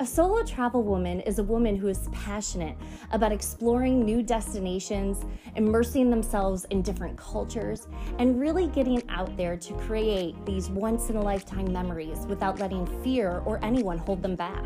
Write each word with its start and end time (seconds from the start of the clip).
A 0.00 0.06
solo 0.06 0.44
travel 0.44 0.84
woman 0.84 1.18
is 1.22 1.40
a 1.40 1.42
woman 1.42 1.74
who 1.74 1.88
is 1.88 2.08
passionate 2.12 2.76
about 3.10 3.32
exploring 3.32 4.04
new 4.04 4.22
destinations, 4.22 5.24
immersing 5.56 6.08
themselves 6.08 6.64
in 6.66 6.82
different 6.82 7.16
cultures, 7.16 7.88
and 8.20 8.38
really 8.38 8.68
getting 8.68 9.02
out 9.08 9.36
there 9.36 9.56
to 9.56 9.74
create 9.74 10.36
these 10.46 10.70
once 10.70 11.10
in 11.10 11.16
a 11.16 11.20
lifetime 11.20 11.72
memories 11.72 12.26
without 12.28 12.60
letting 12.60 12.86
fear 13.02 13.42
or 13.44 13.58
anyone 13.64 13.98
hold 13.98 14.22
them 14.22 14.36
back. 14.36 14.64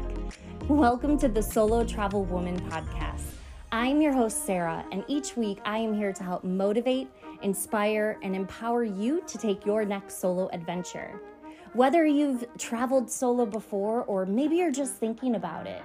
Welcome 0.69 1.17
to 1.21 1.29
the 1.29 1.43
Solo 1.43 1.83
Travel 1.83 2.27
Woman 2.27 2.61
podcast. 2.69 3.23
I'm 3.73 4.03
your 4.03 4.13
host, 4.13 4.45
Sara, 4.45 4.85
and 4.93 5.03
each 5.09 5.35
week 5.35 5.61
I 5.65 5.79
am 5.79 5.95
here 5.95 6.13
to 6.13 6.23
help 6.23 6.45
motivate, 6.45 7.09
inspire, 7.41 8.19
and 8.23 8.37
empower 8.37 8.85
you 8.85 9.23
to 9.27 9.39
take 9.39 9.65
your 9.65 9.87
next 9.87 10.21
solo 10.21 10.51
adventure. 10.53 11.19
Whether 11.75 12.05
you've 12.05 12.45
traveled 12.59 13.11
solo 13.11 13.47
before 13.47 14.03
or 14.03 14.27
maybe 14.27 14.57
you're 14.57 14.71
just 14.71 14.97
thinking 14.97 15.37
about 15.37 15.67
it, 15.67 15.81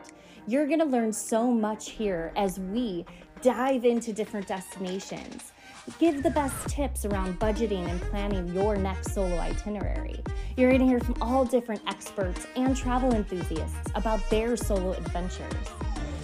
you're 0.45 0.67
going 0.67 0.79
to 0.79 0.85
learn 0.85 1.13
so 1.13 1.49
much 1.49 1.91
here 1.91 2.33
as 2.35 2.59
we 2.59 3.05
dive 3.41 3.85
into 3.85 4.11
different 4.11 4.47
destinations. 4.47 5.53
Give 5.97 6.23
the 6.23 6.31
best 6.31 6.67
tips 6.67 7.05
around 7.05 7.39
budgeting 7.39 7.87
and 7.89 8.01
planning 8.01 8.53
your 8.53 8.75
next 8.75 9.13
solo 9.13 9.37
itinerary. 9.39 10.21
You're 10.57 10.71
going 10.71 10.81
to 10.81 10.87
hear 10.87 10.99
from 10.99 11.15
all 11.21 11.45
different 11.45 11.81
experts 11.87 12.45
and 12.57 12.75
travel 12.75 13.15
enthusiasts 13.15 13.89
about 13.95 14.29
their 14.29 14.57
solo 14.57 14.91
adventures. 14.91 15.53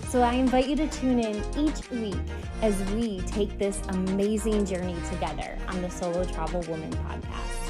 So 0.09 0.23
I 0.23 0.33
invite 0.33 0.67
you 0.67 0.75
to 0.75 0.89
tune 0.89 1.19
in 1.19 1.41
each 1.57 1.89
week 1.89 2.19
as 2.61 2.77
we 2.91 3.21
take 3.21 3.57
this 3.57 3.81
amazing 3.87 4.65
journey 4.65 4.97
together 5.09 5.57
on 5.69 5.81
the 5.81 5.89
Solo 5.89 6.25
Travel 6.25 6.59
Woman 6.63 6.91
podcast. 6.91 7.62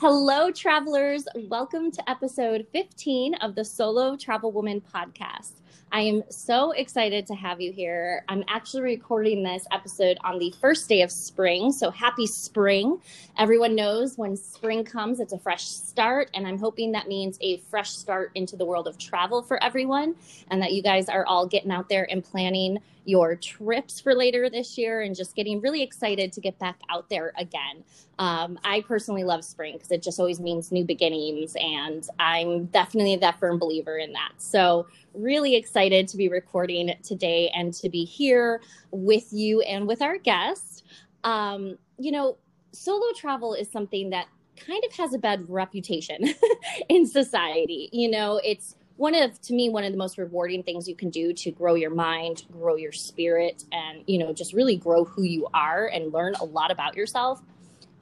Hello, 0.00 0.52
travelers. 0.52 1.26
Welcome 1.48 1.90
to 1.90 2.08
episode 2.08 2.68
15 2.72 3.34
of 3.34 3.56
the 3.56 3.64
Solo 3.64 4.16
Travel 4.16 4.52
Woman 4.52 4.80
podcast. 4.94 5.54
I 5.90 6.02
am 6.02 6.22
so 6.30 6.70
excited 6.70 7.26
to 7.26 7.34
have 7.34 7.60
you 7.60 7.72
here. 7.72 8.24
I'm 8.28 8.44
actually 8.46 8.82
recording 8.82 9.42
this 9.42 9.66
episode 9.72 10.16
on 10.20 10.38
the 10.38 10.54
first 10.60 10.88
day 10.88 11.02
of 11.02 11.10
spring. 11.10 11.72
So 11.72 11.90
happy 11.90 12.28
spring. 12.28 13.02
Everyone 13.38 13.74
knows 13.74 14.16
when 14.16 14.36
spring 14.36 14.84
comes, 14.84 15.18
it's 15.18 15.32
a 15.32 15.38
fresh 15.38 15.64
start. 15.64 16.30
And 16.32 16.46
I'm 16.46 16.60
hoping 16.60 16.92
that 16.92 17.08
means 17.08 17.36
a 17.40 17.56
fresh 17.68 17.90
start 17.90 18.30
into 18.36 18.54
the 18.54 18.64
world 18.64 18.86
of 18.86 18.98
travel 18.98 19.42
for 19.42 19.60
everyone 19.64 20.14
and 20.52 20.62
that 20.62 20.74
you 20.74 20.80
guys 20.80 21.08
are 21.08 21.26
all 21.26 21.44
getting 21.44 21.72
out 21.72 21.88
there 21.88 22.06
and 22.08 22.22
planning 22.22 22.78
your 23.04 23.34
trips 23.34 23.98
for 23.98 24.14
later 24.14 24.48
this 24.48 24.78
year 24.78 25.00
and 25.00 25.16
just 25.16 25.34
getting 25.34 25.60
really 25.60 25.82
excited 25.82 26.32
to 26.34 26.40
get 26.40 26.56
back 26.60 26.78
out 26.88 27.08
there 27.08 27.32
again. 27.36 27.82
Um, 28.18 28.58
I 28.64 28.80
personally 28.80 29.22
love 29.22 29.44
spring 29.44 29.74
because 29.74 29.90
it 29.92 30.02
just 30.02 30.18
always 30.18 30.40
means 30.40 30.72
new 30.72 30.84
beginnings, 30.84 31.56
and 31.60 32.06
I'm 32.18 32.66
definitely 32.66 33.16
that 33.16 33.38
firm 33.38 33.58
believer 33.58 33.96
in 33.96 34.12
that. 34.12 34.32
So, 34.38 34.86
really 35.14 35.54
excited 35.54 36.08
to 36.08 36.16
be 36.16 36.28
recording 36.28 36.94
today 37.02 37.50
and 37.54 37.72
to 37.74 37.88
be 37.88 38.04
here 38.04 38.60
with 38.90 39.32
you 39.32 39.60
and 39.62 39.86
with 39.86 40.02
our 40.02 40.18
guest. 40.18 40.84
Um, 41.22 41.78
you 41.98 42.10
know, 42.10 42.36
solo 42.72 43.12
travel 43.14 43.54
is 43.54 43.70
something 43.70 44.10
that 44.10 44.26
kind 44.56 44.82
of 44.84 44.92
has 44.96 45.14
a 45.14 45.18
bad 45.18 45.48
reputation 45.48 46.34
in 46.88 47.06
society. 47.06 47.88
You 47.92 48.10
know, 48.10 48.40
it's 48.44 48.74
one 48.96 49.14
of 49.14 49.40
to 49.42 49.54
me 49.54 49.70
one 49.70 49.84
of 49.84 49.92
the 49.92 49.98
most 49.98 50.18
rewarding 50.18 50.64
things 50.64 50.88
you 50.88 50.94
can 50.94 51.08
do 51.08 51.32
to 51.32 51.52
grow 51.52 51.74
your 51.74 51.90
mind 51.90 52.42
grow 52.50 52.74
your 52.74 52.90
spirit 52.90 53.62
and 53.70 54.02
you 54.08 54.18
know 54.18 54.32
just 54.32 54.52
really 54.52 54.76
grow 54.76 55.04
who 55.04 55.22
you 55.22 55.46
are 55.54 55.86
and 55.86 56.12
learn 56.12 56.34
a 56.40 56.44
lot 56.44 56.72
about 56.72 56.96
yourself 56.96 57.40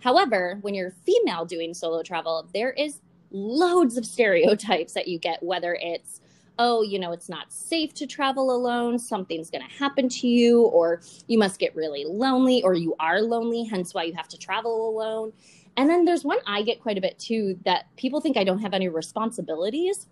however 0.06 0.58
when 0.60 0.72
you're 0.72 0.92
female 1.04 1.44
doing 1.44 1.74
solo 1.74 2.00
travel 2.00 2.48
there 2.54 2.70
is 2.70 3.00
loads 3.32 3.96
of 3.96 4.06
stereotypes 4.06 4.92
that 4.92 5.08
you 5.08 5.18
get 5.18 5.42
whether 5.42 5.76
it's 5.80 6.20
oh 6.60 6.80
you 6.80 6.96
know 6.96 7.10
it's 7.10 7.28
not 7.28 7.52
safe 7.52 7.92
to 7.92 8.06
travel 8.06 8.54
alone 8.54 9.00
something's 9.00 9.50
going 9.50 9.66
to 9.66 9.74
happen 9.74 10.08
to 10.08 10.28
you 10.28 10.62
or 10.66 11.00
you 11.26 11.36
must 11.36 11.58
get 11.58 11.74
really 11.74 12.04
lonely 12.06 12.62
or 12.62 12.72
you 12.72 12.94
are 13.00 13.20
lonely 13.20 13.64
hence 13.64 13.94
why 13.94 14.04
you 14.04 14.12
have 14.14 14.28
to 14.28 14.38
travel 14.38 14.88
alone 14.88 15.32
and 15.76 15.90
then 15.90 16.04
there's 16.04 16.22
one 16.22 16.38
i 16.46 16.62
get 16.62 16.80
quite 16.80 16.96
a 16.96 17.00
bit 17.00 17.18
too 17.18 17.58
that 17.64 17.86
people 17.96 18.20
think 18.20 18.36
i 18.36 18.44
don't 18.44 18.60
have 18.60 18.74
any 18.74 18.88
responsibilities 18.88 20.06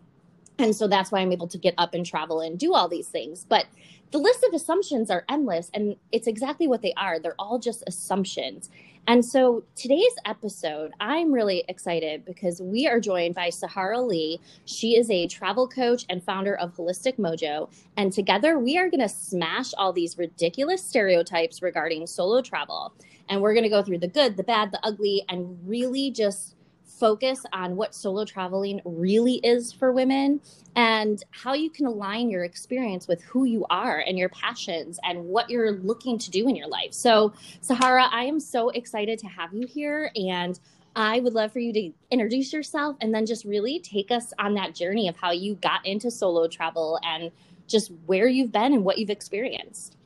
and 0.58 0.74
so 0.74 0.86
that's 0.86 1.10
why 1.10 1.20
I'm 1.20 1.32
able 1.32 1.48
to 1.48 1.58
get 1.58 1.74
up 1.78 1.94
and 1.94 2.06
travel 2.06 2.40
and 2.40 2.58
do 2.58 2.74
all 2.74 2.88
these 2.88 3.08
things. 3.08 3.44
But 3.48 3.66
the 4.12 4.18
list 4.18 4.44
of 4.44 4.54
assumptions 4.54 5.10
are 5.10 5.24
endless, 5.28 5.70
and 5.74 5.96
it's 6.12 6.28
exactly 6.28 6.68
what 6.68 6.82
they 6.82 6.92
are. 6.96 7.18
They're 7.18 7.34
all 7.38 7.58
just 7.58 7.82
assumptions. 7.86 8.70
And 9.06 9.22
so 9.22 9.64
today's 9.76 10.14
episode, 10.24 10.92
I'm 10.98 11.30
really 11.30 11.62
excited 11.68 12.24
because 12.24 12.62
we 12.62 12.86
are 12.86 12.98
joined 12.98 13.34
by 13.34 13.50
Sahara 13.50 14.00
Leigh. 14.00 14.40
She 14.64 14.96
is 14.96 15.10
a 15.10 15.26
travel 15.26 15.68
coach 15.68 16.06
and 16.08 16.24
founder 16.24 16.54
of 16.54 16.74
Holistic 16.74 17.18
Mojo. 17.18 17.70
And 17.98 18.10
together 18.10 18.58
we 18.58 18.78
are 18.78 18.88
going 18.88 19.00
to 19.00 19.08
smash 19.08 19.74
all 19.76 19.92
these 19.92 20.16
ridiculous 20.16 20.82
stereotypes 20.82 21.60
regarding 21.60 22.06
solo 22.06 22.40
travel. 22.40 22.94
And 23.28 23.42
we're 23.42 23.52
going 23.52 23.64
to 23.64 23.70
go 23.70 23.82
through 23.82 23.98
the 23.98 24.08
good, 24.08 24.38
the 24.38 24.42
bad, 24.42 24.72
the 24.72 24.80
ugly, 24.82 25.22
and 25.28 25.58
really 25.66 26.10
just 26.10 26.56
focus 26.98 27.44
on 27.52 27.76
what 27.76 27.94
solo 27.94 28.24
traveling 28.24 28.80
really 28.84 29.34
is 29.36 29.72
for 29.72 29.92
women 29.92 30.40
and 30.76 31.22
how 31.30 31.54
you 31.54 31.70
can 31.70 31.86
align 31.86 32.30
your 32.30 32.44
experience 32.44 33.06
with 33.08 33.22
who 33.22 33.44
you 33.44 33.64
are 33.70 33.98
and 33.98 34.18
your 34.18 34.28
passions 34.28 34.98
and 35.04 35.24
what 35.24 35.50
you're 35.50 35.72
looking 35.72 36.18
to 36.18 36.30
do 36.30 36.48
in 36.48 36.56
your 36.56 36.68
life. 36.68 36.92
So, 36.92 37.32
Sahara, 37.60 38.06
I 38.10 38.24
am 38.24 38.40
so 38.40 38.70
excited 38.70 39.18
to 39.20 39.26
have 39.26 39.52
you 39.52 39.66
here 39.66 40.10
and 40.16 40.58
I 40.96 41.20
would 41.20 41.34
love 41.34 41.52
for 41.52 41.58
you 41.58 41.72
to 41.72 41.92
introduce 42.10 42.52
yourself 42.52 42.96
and 43.00 43.12
then 43.12 43.26
just 43.26 43.44
really 43.44 43.80
take 43.80 44.10
us 44.10 44.32
on 44.38 44.54
that 44.54 44.74
journey 44.74 45.08
of 45.08 45.16
how 45.16 45.32
you 45.32 45.56
got 45.56 45.84
into 45.84 46.10
solo 46.10 46.46
travel 46.46 47.00
and 47.02 47.32
just 47.66 47.90
where 48.06 48.28
you've 48.28 48.52
been 48.52 48.72
and 48.72 48.84
what 48.84 48.98
you've 48.98 49.10
experienced. 49.10 49.96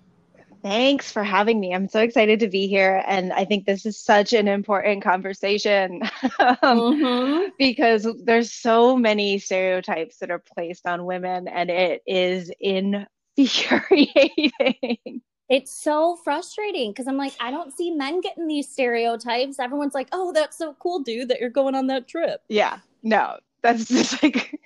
Thanks 0.62 1.12
for 1.12 1.22
having 1.22 1.60
me. 1.60 1.72
I'm 1.74 1.88
so 1.88 2.00
excited 2.00 2.40
to 2.40 2.48
be 2.48 2.66
here. 2.66 3.02
And 3.06 3.32
I 3.32 3.44
think 3.44 3.64
this 3.64 3.86
is 3.86 3.98
such 3.98 4.32
an 4.32 4.48
important 4.48 5.02
conversation 5.02 6.02
um, 6.40 6.58
mm-hmm. 6.62 7.50
because 7.58 8.06
there's 8.24 8.52
so 8.52 8.96
many 8.96 9.38
stereotypes 9.38 10.18
that 10.18 10.30
are 10.30 10.42
placed 10.54 10.86
on 10.86 11.04
women, 11.04 11.46
and 11.48 11.70
it 11.70 12.02
is 12.06 12.50
infuriating. 12.60 14.52
It's 15.48 15.72
so 15.72 16.16
frustrating 16.16 16.90
because 16.90 17.08
I'm 17.08 17.16
like, 17.16 17.32
I 17.40 17.50
don't 17.50 17.74
see 17.74 17.90
men 17.90 18.20
getting 18.20 18.46
these 18.46 18.68
stereotypes. 18.68 19.58
Everyone's 19.58 19.94
like, 19.94 20.08
oh, 20.12 20.30
that's 20.30 20.58
so 20.58 20.76
cool, 20.78 20.98
dude, 20.98 21.28
that 21.28 21.40
you're 21.40 21.48
going 21.48 21.74
on 21.74 21.86
that 21.86 22.06
trip. 22.06 22.42
Yeah, 22.48 22.80
no, 23.02 23.38
that's 23.62 23.84
just 23.88 24.22
like 24.22 24.60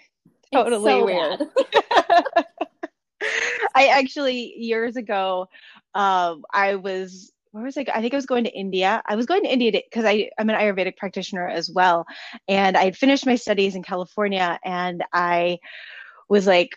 totally 0.53 0.91
so 0.91 1.04
weird. 1.04 1.41
I 3.75 3.88
actually 3.88 4.55
years 4.56 4.97
ago 4.97 5.49
um, 5.94 6.44
I 6.53 6.77
was 6.77 7.33
where 7.53 7.65
was 7.65 7.77
I? 7.77 7.84
I 7.94 8.00
think 8.00 8.15
I 8.15 8.16
was 8.16 8.27
going 8.27 8.44
to 8.44 8.50
India. 8.50 9.03
I 9.06 9.15
was 9.15 9.27
going 9.27 9.43
to 9.43 9.53
India 9.53 9.72
because 9.72 10.06
I 10.06 10.31
I'm 10.38 10.49
an 10.49 10.56
Ayurvedic 10.56 10.97
practitioner 10.97 11.47
as 11.47 11.71
well, 11.71 12.06
and 12.49 12.77
I 12.77 12.84
had 12.84 12.97
finished 12.97 13.27
my 13.27 13.37
studies 13.37 13.75
in 13.75 13.83
California, 13.83 14.59
and 14.65 15.05
I 15.12 15.59
was 16.31 16.47
like, 16.47 16.71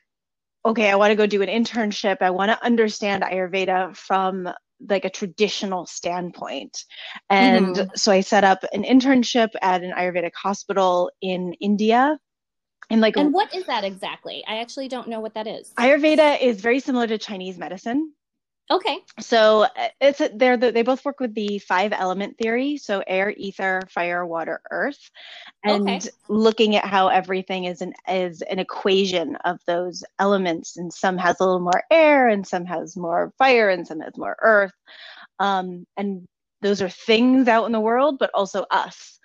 okay, 0.65 0.89
I 0.89 0.95
want 0.95 1.11
to 1.11 1.15
go 1.15 1.27
do 1.27 1.41
an 1.41 1.47
internship. 1.49 2.17
I 2.21 2.31
want 2.31 2.51
to 2.51 2.63
understand 2.63 3.23
Ayurveda 3.23 3.95
from 3.95 4.49
like 4.89 5.05
a 5.05 5.09
traditional 5.09 5.85
standpoint. 5.85 6.83
And 7.29 7.75
mm-hmm. 7.75 7.89
so 7.95 8.11
I 8.11 8.19
set 8.19 8.43
up 8.43 8.65
an 8.73 8.83
internship 8.83 9.49
at 9.61 9.83
an 9.83 9.93
Ayurvedic 9.93 10.33
hospital 10.35 11.09
in 11.21 11.53
India. 11.61 12.17
And 12.89 13.01
like 13.01 13.17
And 13.17 13.33
what 13.33 13.53
is 13.53 13.65
that 13.65 13.83
exactly? 13.83 14.43
I 14.47 14.57
actually 14.57 14.87
don't 14.87 15.07
know 15.07 15.19
what 15.19 15.33
that 15.33 15.47
is. 15.47 15.73
Ayurveda 15.77 16.41
is 16.41 16.61
very 16.61 16.79
similar 16.79 17.07
to 17.07 17.17
Chinese 17.17 17.57
medicine. 17.57 18.13
Okay. 18.71 18.97
So 19.19 19.63
uh, 19.63 19.89
it's 20.01 20.21
they're 20.33 20.57
the, 20.57 20.71
they 20.71 20.81
both 20.81 21.05
work 21.05 21.19
with 21.19 21.35
the 21.35 21.59
five 21.59 21.93
element 21.93 22.35
theory, 22.39 22.77
so 22.77 23.03
air, 23.05 23.31
ether, 23.37 23.81
fire, 23.89 24.25
water, 24.25 24.59
earth, 24.71 25.11
and 25.63 25.87
okay. 25.87 26.09
looking 26.29 26.75
at 26.75 26.83
how 26.83 27.09
everything 27.09 27.65
is 27.65 27.81
an 27.81 27.93
is 28.07 28.41
an 28.41 28.57
equation 28.57 29.35
of 29.45 29.59
those 29.67 30.03
elements, 30.17 30.77
and 30.77 30.91
some 30.91 31.15
has 31.19 31.39
a 31.39 31.43
little 31.43 31.59
more 31.59 31.83
air, 31.91 32.27
and 32.27 32.45
some 32.47 32.65
has 32.65 32.97
more 32.97 33.31
fire, 33.37 33.69
and 33.69 33.85
some 33.85 33.99
has 33.99 34.17
more 34.17 34.35
earth, 34.41 34.73
um, 35.39 35.85
and 35.95 36.27
those 36.63 36.81
are 36.81 36.89
things 36.89 37.47
out 37.47 37.65
in 37.65 37.71
the 37.71 37.79
world, 37.79 38.17
but 38.17 38.31
also 38.33 38.65
us 38.71 39.19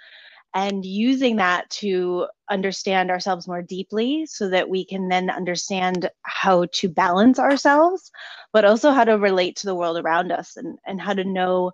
and 0.55 0.85
using 0.85 1.37
that 1.37 1.71
to 1.71 2.27
understand 2.51 3.11
ourselves 3.11 3.47
more 3.47 3.63
deeply 3.63 4.27
so 4.27 4.49
that 4.49 4.69
we 4.69 4.85
can 4.85 5.09
then 5.09 5.31
understand 5.31 6.11
how 6.23 6.67
to 6.73 6.89
balance 6.89 7.39
ourselves, 7.39 8.11
but 8.53 8.65
also 8.65 8.91
how 8.91 9.05
to 9.05 9.19
relate 9.19 9.55
to 9.57 9.67
the 9.67 9.75
world 9.75 9.97
around 9.97 10.33
us 10.33 10.57
and, 10.57 10.79
and 10.87 11.01
how 11.01 11.15
to 11.15 11.25
know 11.25 11.71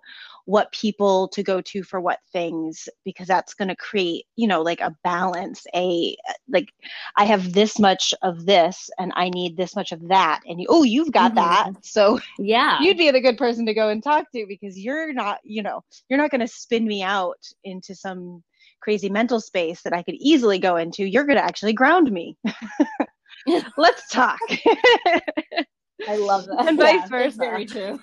what 0.47 0.71
people 0.71 1.27
to 1.27 1.43
go 1.43 1.59
to 1.59 1.83
for 1.83 1.99
what 1.99 2.19
things 2.31 2.87
because 3.03 3.27
that's 3.27 3.53
going 3.53 3.67
to 3.67 3.75
create 3.75 4.23
you 4.37 4.47
know 4.47 4.61
like 4.61 4.79
a 4.79 4.95
balance 5.03 5.67
a 5.75 6.15
like 6.47 6.69
i 7.17 7.25
have 7.25 7.51
this 7.51 7.77
much 7.77 8.13
of 8.21 8.45
this 8.45 8.89
and 8.97 9.11
i 9.17 9.29
need 9.29 9.57
this 9.57 9.75
much 9.75 9.91
of 9.91 10.07
that 10.07 10.39
and 10.47 10.61
you, 10.61 10.65
oh 10.69 10.83
you've 10.83 11.11
got 11.11 11.35
mm-hmm. 11.35 11.73
that 11.73 11.85
so 11.85 12.17
yeah 12.39 12.79
you'd 12.79 12.97
be 12.97 13.11
the 13.11 13.19
good 13.19 13.37
person 13.37 13.65
to 13.65 13.73
go 13.73 13.89
and 13.89 14.01
talk 14.01 14.31
to 14.31 14.45
because 14.47 14.79
you're 14.79 15.11
not 15.11 15.39
you 15.43 15.61
know 15.61 15.83
you're 16.07 16.17
not 16.17 16.31
going 16.31 16.39
to 16.39 16.47
spin 16.47 16.87
me 16.87 17.03
out 17.03 17.45
into 17.65 17.93
some 17.93 18.41
crazy 18.81 19.09
mental 19.09 19.41
space 19.41 19.81
that 19.83 19.93
I 19.93 20.03
could 20.03 20.15
easily 20.15 20.59
go 20.59 20.77
into, 20.77 21.05
you're 21.05 21.25
going 21.25 21.37
to 21.37 21.43
actually 21.43 21.73
ground 21.73 22.11
me. 22.11 22.37
Let's 23.77 24.07
talk. 24.09 24.39
I 26.07 26.15
love 26.17 26.45
that. 26.45 26.67
And 26.67 26.77
yeah, 26.77 26.99
vice 26.99 27.09
versa. 27.09 27.37
Very 27.37 27.65
true. 27.65 27.99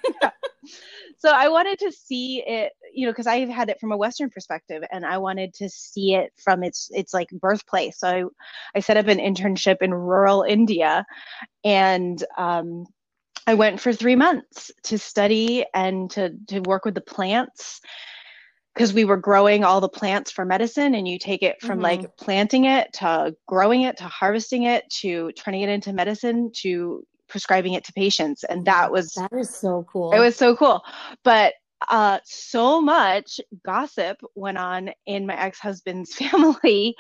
so 1.19 1.31
I 1.31 1.49
wanted 1.49 1.79
to 1.81 1.93
see 1.93 2.43
it, 2.47 2.73
you 2.93 3.07
know, 3.07 3.13
because 3.13 3.27
I've 3.27 3.49
had 3.49 3.69
it 3.69 3.79
from 3.81 3.93
a 3.93 3.97
Western 3.97 4.31
perspective, 4.31 4.83
and 4.91 5.05
I 5.05 5.19
wanted 5.19 5.55
to 5.55 5.69
see 5.69 6.15
it 6.15 6.33
from 6.43 6.63
its 6.63 6.91
its 6.93 7.15
like 7.15 7.29
birthplace. 7.31 7.99
So 7.99 8.09
I, 8.09 8.25
I 8.77 8.81
set 8.81 8.97
up 8.97 9.07
an 9.07 9.19
internship 9.19 9.77
in 9.81 9.95
rural 9.95 10.43
India, 10.43 11.05
and 11.63 12.23
um, 12.37 12.87
I 13.47 13.55
went 13.55 13.81
for 13.81 13.93
three 13.93 14.17
months 14.17 14.71
to 14.85 14.99
study 14.99 15.65
and 15.75 16.11
to 16.13 16.35
to 16.49 16.61
work 16.61 16.85
with 16.85 16.95
the 16.95 17.01
plants 17.01 17.81
because 18.75 18.93
we 18.93 19.05
were 19.05 19.17
growing 19.17 19.65
all 19.65 19.81
the 19.81 19.89
plants 19.89 20.31
for 20.31 20.45
medicine 20.45 20.95
and 20.95 21.07
you 21.07 21.19
take 21.19 21.43
it 21.43 21.61
from 21.61 21.79
mm-hmm. 21.79 21.83
like 21.83 22.17
planting 22.17 22.65
it 22.65 22.93
to 22.93 23.35
growing 23.47 23.83
it 23.83 23.97
to 23.99 24.05
harvesting 24.05 24.65
it 24.65 24.89
to 24.91 25.31
turning 25.33 25.63
it 25.63 25.69
into 25.69 25.93
medicine 25.93 26.51
to 26.53 27.07
prescribing 27.29 27.75
it 27.75 27.85
to 27.85 27.93
patients 27.93 28.45
and 28.45 28.67
that 28.67 28.91
was 28.91 29.13
that 29.13 29.33
is 29.33 29.55
so 29.55 29.87
cool. 29.91 30.13
it 30.13 30.19
was 30.19 30.37
so 30.37 30.55
cool. 30.57 30.83
But 31.23 31.55
uh 31.89 32.19
so 32.25 32.81
much 32.81 33.41
gossip 33.65 34.17
went 34.35 34.57
on 34.57 34.91
in 35.07 35.27
my 35.27 35.39
ex-husband's 35.39 36.15
family 36.17 36.95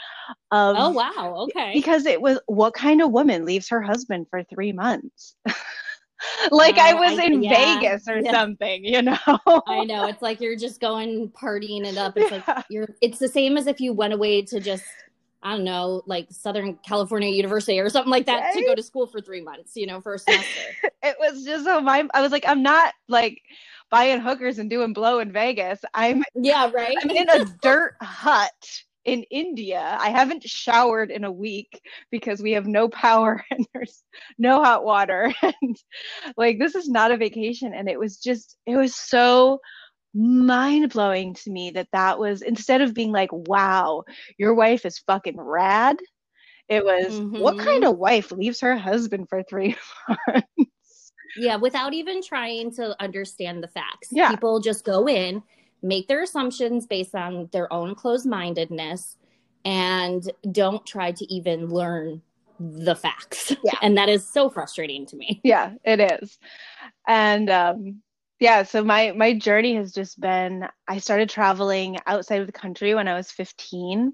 of 0.50 0.76
oh 0.78 0.90
wow 0.90 1.46
okay. 1.48 1.70
because 1.72 2.04
it 2.06 2.20
was 2.20 2.38
what 2.46 2.74
kind 2.74 3.00
of 3.00 3.10
woman 3.10 3.44
leaves 3.44 3.68
her 3.68 3.80
husband 3.80 4.26
for 4.28 4.42
three 4.44 4.72
months 4.72 5.36
like 6.50 6.78
I 6.78 6.92
uh, 6.92 7.00
was 7.00 7.18
I, 7.18 7.24
in 7.24 7.42
yeah, 7.42 7.80
Vegas 7.80 8.08
or 8.08 8.18
yeah. 8.18 8.32
something, 8.32 8.84
you 8.84 9.02
know. 9.02 9.18
I 9.66 9.84
know. 9.84 10.06
It's 10.06 10.22
like 10.22 10.40
you're 10.40 10.56
just 10.56 10.80
going 10.80 11.30
partying 11.30 11.84
it 11.84 11.96
up. 11.96 12.16
It's 12.16 12.30
yeah. 12.30 12.42
like 12.46 12.66
you're 12.68 12.88
it's 13.00 13.18
the 13.18 13.28
same 13.28 13.56
as 13.56 13.66
if 13.66 13.80
you 13.80 13.92
went 13.92 14.12
away 14.12 14.42
to 14.42 14.60
just 14.60 14.84
I 15.42 15.50
don't 15.50 15.64
know, 15.64 16.02
like 16.06 16.28
Southern 16.30 16.78
California 16.86 17.28
University 17.28 17.78
or 17.78 17.90
something 17.90 18.10
like 18.10 18.24
that 18.26 18.40
right? 18.40 18.54
to 18.54 18.64
go 18.64 18.74
to 18.74 18.82
school 18.82 19.06
for 19.06 19.20
three 19.20 19.42
months, 19.42 19.72
you 19.76 19.86
know, 19.86 20.00
for 20.00 20.14
a 20.14 20.18
semester. 20.18 20.62
it 21.02 21.16
was 21.20 21.44
just 21.44 21.64
so 21.64 21.80
my 21.82 22.08
I 22.14 22.22
was 22.22 22.32
like, 22.32 22.44
I'm 22.48 22.62
not 22.62 22.94
like 23.08 23.42
buying 23.90 24.20
hookers 24.20 24.58
and 24.58 24.70
doing 24.70 24.94
blow 24.94 25.18
in 25.18 25.32
Vegas. 25.32 25.80
I'm 25.92 26.24
yeah, 26.34 26.70
right. 26.72 26.96
I'm 27.02 27.10
in 27.10 27.28
a 27.28 27.44
dirt 27.60 27.96
hut 28.00 28.52
in 29.04 29.24
India. 29.30 29.96
I 30.00 30.10
haven't 30.10 30.48
showered 30.48 31.10
in 31.10 31.24
a 31.24 31.32
week 31.32 31.80
because 32.10 32.40
we 32.40 32.52
have 32.52 32.66
no 32.66 32.88
power 32.88 33.44
and 33.50 33.66
there's 33.72 34.02
no 34.38 34.62
hot 34.62 34.84
water. 34.84 35.32
And 35.62 35.76
like, 36.36 36.58
this 36.58 36.74
is 36.74 36.88
not 36.88 37.10
a 37.10 37.16
vacation. 37.16 37.74
And 37.74 37.88
it 37.88 37.98
was 37.98 38.18
just, 38.18 38.56
it 38.66 38.76
was 38.76 38.94
so 38.94 39.60
mind 40.14 40.92
blowing 40.92 41.34
to 41.34 41.50
me 41.50 41.70
that 41.72 41.88
that 41.92 42.18
was 42.18 42.42
instead 42.42 42.80
of 42.80 42.94
being 42.94 43.12
like, 43.12 43.30
wow, 43.32 44.04
your 44.38 44.54
wife 44.54 44.84
is 44.86 44.98
fucking 45.00 45.40
rad. 45.40 45.98
It 46.68 46.84
was, 46.84 47.14
mm-hmm. 47.14 47.40
what 47.40 47.58
kind 47.58 47.84
of 47.84 47.98
wife 47.98 48.32
leaves 48.32 48.60
her 48.60 48.76
husband 48.76 49.28
for 49.28 49.42
three 49.42 49.76
months? 50.08 51.12
Yeah, 51.36 51.56
without 51.56 51.92
even 51.92 52.22
trying 52.22 52.72
to 52.76 53.00
understand 53.02 53.62
the 53.62 53.68
facts. 53.68 54.08
Yeah. 54.10 54.30
People 54.30 54.60
just 54.60 54.84
go 54.84 55.08
in 55.08 55.42
make 55.84 56.08
their 56.08 56.22
assumptions 56.22 56.86
based 56.86 57.14
on 57.14 57.48
their 57.52 57.72
own 57.72 57.94
closed 57.94 58.26
mindedness 58.26 59.16
and 59.64 60.30
don't 60.50 60.84
try 60.86 61.12
to 61.12 61.32
even 61.32 61.68
learn 61.68 62.22
the 62.58 62.96
facts. 62.96 63.54
Yeah. 63.62 63.74
and 63.82 63.96
that 63.96 64.08
is 64.08 64.26
so 64.26 64.48
frustrating 64.50 65.06
to 65.06 65.16
me. 65.16 65.40
Yeah, 65.44 65.74
it 65.84 66.00
is. 66.00 66.38
And 67.06 67.50
um 67.50 68.02
yeah, 68.40 68.62
so 68.64 68.82
my 68.82 69.12
my 69.12 69.34
journey 69.34 69.76
has 69.76 69.92
just 69.92 70.20
been 70.20 70.66
I 70.88 70.98
started 70.98 71.28
traveling 71.28 71.98
outside 72.06 72.40
of 72.40 72.46
the 72.46 72.52
country 72.52 72.94
when 72.94 73.08
I 73.08 73.14
was 73.14 73.30
15. 73.30 74.12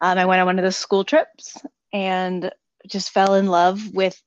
Um, 0.00 0.18
I 0.18 0.26
went 0.26 0.40
on 0.40 0.46
one 0.46 0.58
of 0.58 0.64
those 0.64 0.76
school 0.76 1.04
trips 1.04 1.56
and 1.92 2.50
just 2.88 3.10
fell 3.10 3.34
in 3.34 3.46
love 3.46 3.80
with 3.94 4.20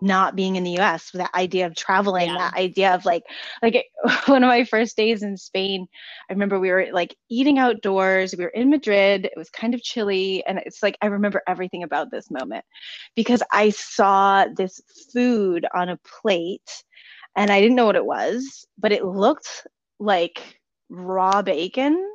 not 0.00 0.36
being 0.36 0.56
in 0.56 0.64
the 0.64 0.78
US, 0.78 1.10
that 1.12 1.34
idea 1.34 1.66
of 1.66 1.74
traveling, 1.74 2.28
yeah. 2.28 2.38
that 2.38 2.54
idea 2.54 2.94
of 2.94 3.04
like, 3.04 3.22
like 3.62 3.84
one 4.26 4.42
of 4.42 4.48
my 4.48 4.64
first 4.64 4.96
days 4.96 5.22
in 5.22 5.36
Spain, 5.36 5.86
I 6.28 6.32
remember 6.32 6.58
we 6.58 6.70
were 6.70 6.86
like 6.92 7.16
eating 7.28 7.58
outdoors. 7.58 8.34
We 8.36 8.44
were 8.44 8.50
in 8.50 8.70
Madrid. 8.70 9.26
It 9.26 9.36
was 9.36 9.50
kind 9.50 9.74
of 9.74 9.82
chilly. 9.82 10.44
And 10.46 10.58
it's 10.64 10.82
like, 10.82 10.96
I 11.02 11.06
remember 11.06 11.42
everything 11.46 11.82
about 11.82 12.10
this 12.10 12.30
moment 12.30 12.64
because 13.14 13.42
I 13.52 13.70
saw 13.70 14.46
this 14.56 14.80
food 15.12 15.66
on 15.74 15.88
a 15.88 15.98
plate 15.98 16.84
and 17.36 17.50
I 17.50 17.60
didn't 17.60 17.76
know 17.76 17.86
what 17.86 17.96
it 17.96 18.06
was, 18.06 18.66
but 18.78 18.92
it 18.92 19.04
looked 19.04 19.66
like 19.98 20.60
raw 20.88 21.42
bacon. 21.42 22.06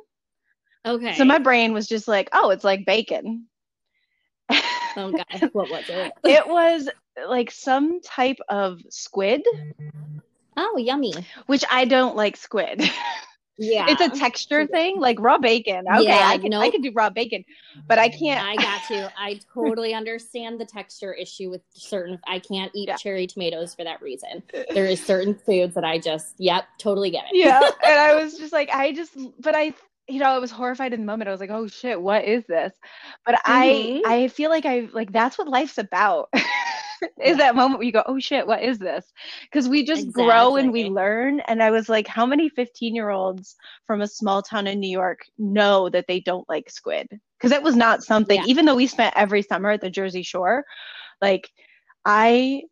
Okay. 0.84 1.16
So 1.16 1.24
my 1.24 1.38
brain 1.38 1.72
was 1.72 1.88
just 1.88 2.06
like, 2.06 2.28
oh, 2.32 2.50
it's 2.50 2.64
like 2.64 2.86
bacon. 2.86 3.46
oh 4.50 5.12
god, 5.12 5.50
what 5.52 5.70
was 5.70 5.84
it? 5.88 6.12
it 6.24 6.46
was 6.46 6.88
like 7.28 7.50
some 7.50 8.00
type 8.00 8.38
of 8.48 8.80
squid. 8.90 9.42
Oh, 10.56 10.76
yummy. 10.78 11.12
Which 11.46 11.64
I 11.70 11.84
don't 11.84 12.16
like 12.16 12.36
squid. 12.36 12.82
Yeah. 13.58 13.86
It's 13.88 14.02
a 14.02 14.10
texture 14.10 14.66
thing, 14.66 15.00
like 15.00 15.18
raw 15.18 15.38
bacon. 15.38 15.86
Okay, 15.88 16.04
yeah, 16.04 16.28
I 16.28 16.36
can 16.36 16.50
nope. 16.50 16.62
I 16.62 16.68
can 16.68 16.82
do 16.82 16.92
raw 16.94 17.08
bacon, 17.08 17.42
but 17.88 17.98
I 17.98 18.10
can't 18.10 18.38
I 18.44 18.54
got 18.56 18.90
you. 18.90 19.06
I 19.16 19.40
totally 19.54 19.94
understand 19.94 20.60
the 20.60 20.66
texture 20.66 21.14
issue 21.14 21.48
with 21.48 21.62
certain 21.72 22.18
I 22.28 22.38
can't 22.38 22.70
eat 22.74 22.88
yeah. 22.88 22.96
cherry 22.96 23.26
tomatoes 23.26 23.74
for 23.74 23.82
that 23.84 24.02
reason. 24.02 24.42
There 24.74 24.84
is 24.84 25.02
certain 25.02 25.34
foods 25.34 25.74
that 25.74 25.84
I 25.84 25.98
just 25.98 26.34
yep, 26.36 26.64
totally 26.76 27.10
get 27.10 27.24
it. 27.32 27.36
Yeah. 27.36 27.60
and 27.86 27.98
I 27.98 28.14
was 28.22 28.36
just 28.36 28.52
like 28.52 28.68
I 28.68 28.92
just 28.92 29.16
but 29.40 29.54
I 29.54 29.72
you 30.08 30.20
know, 30.20 30.26
I 30.26 30.38
was 30.38 30.50
horrified 30.50 30.92
in 30.92 31.00
the 31.00 31.06
moment. 31.06 31.28
I 31.28 31.32
was 31.32 31.40
like, 31.40 31.50
"Oh 31.50 31.66
shit, 31.66 32.00
what 32.00 32.24
is 32.24 32.44
this?" 32.46 32.72
But 33.24 33.36
mm-hmm. 33.36 34.02
I, 34.06 34.14
I 34.14 34.28
feel 34.28 34.50
like 34.50 34.64
I 34.64 34.88
like 34.92 35.12
that's 35.12 35.36
what 35.36 35.48
life's 35.48 35.78
about. 35.78 36.28
Is 37.22 37.38
that 37.38 37.56
moment 37.56 37.78
where 37.78 37.86
you 37.86 37.92
go, 37.92 38.02
"Oh 38.06 38.18
shit, 38.18 38.46
what 38.46 38.62
is 38.62 38.78
this?" 38.78 39.04
Because 39.44 39.68
we 39.68 39.84
just 39.84 40.04
exactly. 40.04 40.24
grow 40.24 40.56
and 40.56 40.72
we 40.72 40.84
learn. 40.84 41.40
And 41.40 41.62
I 41.62 41.70
was 41.70 41.88
like, 41.88 42.06
"How 42.06 42.26
many 42.26 42.48
fifteen-year-olds 42.48 43.56
from 43.86 44.02
a 44.02 44.08
small 44.08 44.42
town 44.42 44.66
in 44.66 44.80
New 44.80 44.90
York 44.90 45.20
know 45.38 45.88
that 45.90 46.06
they 46.06 46.20
don't 46.20 46.48
like 46.48 46.70
squid?" 46.70 47.08
Because 47.38 47.52
it 47.52 47.62
was 47.62 47.76
not 47.76 48.02
something. 48.02 48.40
Yeah. 48.40 48.46
Even 48.46 48.64
though 48.64 48.76
we 48.76 48.86
spent 48.86 49.16
every 49.16 49.42
summer 49.42 49.70
at 49.70 49.80
the 49.80 49.90
Jersey 49.90 50.22
Shore, 50.22 50.64
like 51.20 51.50
I 52.04 52.62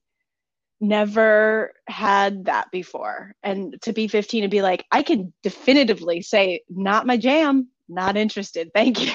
never 0.81 1.73
had 1.89 2.45
that 2.47 2.71
before. 2.71 3.35
And 3.43 3.81
to 3.83 3.93
be 3.93 4.09
15 4.09 4.45
and 4.45 4.51
be 4.51 4.63
like, 4.63 4.85
I 4.91 5.03
can 5.03 5.33
definitively 5.43 6.23
say, 6.23 6.61
not 6.69 7.07
my 7.07 7.17
jam, 7.17 7.69
not 7.89 8.17
interested. 8.17 8.71
Thank 8.75 9.01
you. 9.01 9.13